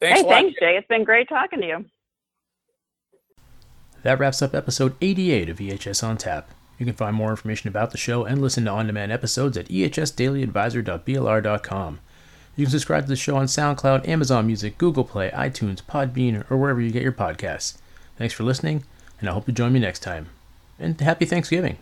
Thanks 0.00 0.20
hey, 0.20 0.26
a 0.26 0.28
lot. 0.28 0.34
thanks, 0.34 0.60
Jay. 0.60 0.76
It's 0.76 0.86
been 0.86 1.02
great 1.02 1.28
talking 1.28 1.60
to 1.60 1.66
you. 1.66 1.84
That 4.04 4.18
wraps 4.18 4.42
up 4.42 4.54
episode 4.54 4.94
88 5.00 5.48
of 5.48 5.58
EHS 5.58 6.04
on 6.04 6.18
Tap. 6.18 6.50
You 6.78 6.86
can 6.86 6.94
find 6.94 7.14
more 7.14 7.30
information 7.30 7.68
about 7.68 7.90
the 7.90 7.98
show 7.98 8.24
and 8.24 8.40
listen 8.40 8.64
to 8.64 8.70
on 8.70 8.86
demand 8.86 9.12
episodes 9.12 9.56
at 9.56 9.68
ehsdailyadvisor.blr.com. 9.68 12.00
You 12.56 12.66
can 12.66 12.70
subscribe 12.70 13.04
to 13.04 13.08
the 13.08 13.16
show 13.16 13.36
on 13.36 13.46
SoundCloud, 13.46 14.08
Amazon 14.08 14.46
Music, 14.46 14.78
Google 14.78 15.04
Play, 15.04 15.30
iTunes, 15.30 15.82
Podbean, 15.82 16.48
or 16.50 16.56
wherever 16.56 16.80
you 16.80 16.90
get 16.90 17.02
your 17.02 17.12
podcasts. 17.12 17.76
Thanks 18.16 18.34
for 18.34 18.44
listening, 18.44 18.84
and 19.20 19.28
I 19.28 19.32
hope 19.32 19.48
you 19.48 19.54
join 19.54 19.72
me 19.72 19.80
next 19.80 20.00
time. 20.00 20.28
And 20.78 21.00
happy 21.00 21.24
Thanksgiving. 21.24 21.78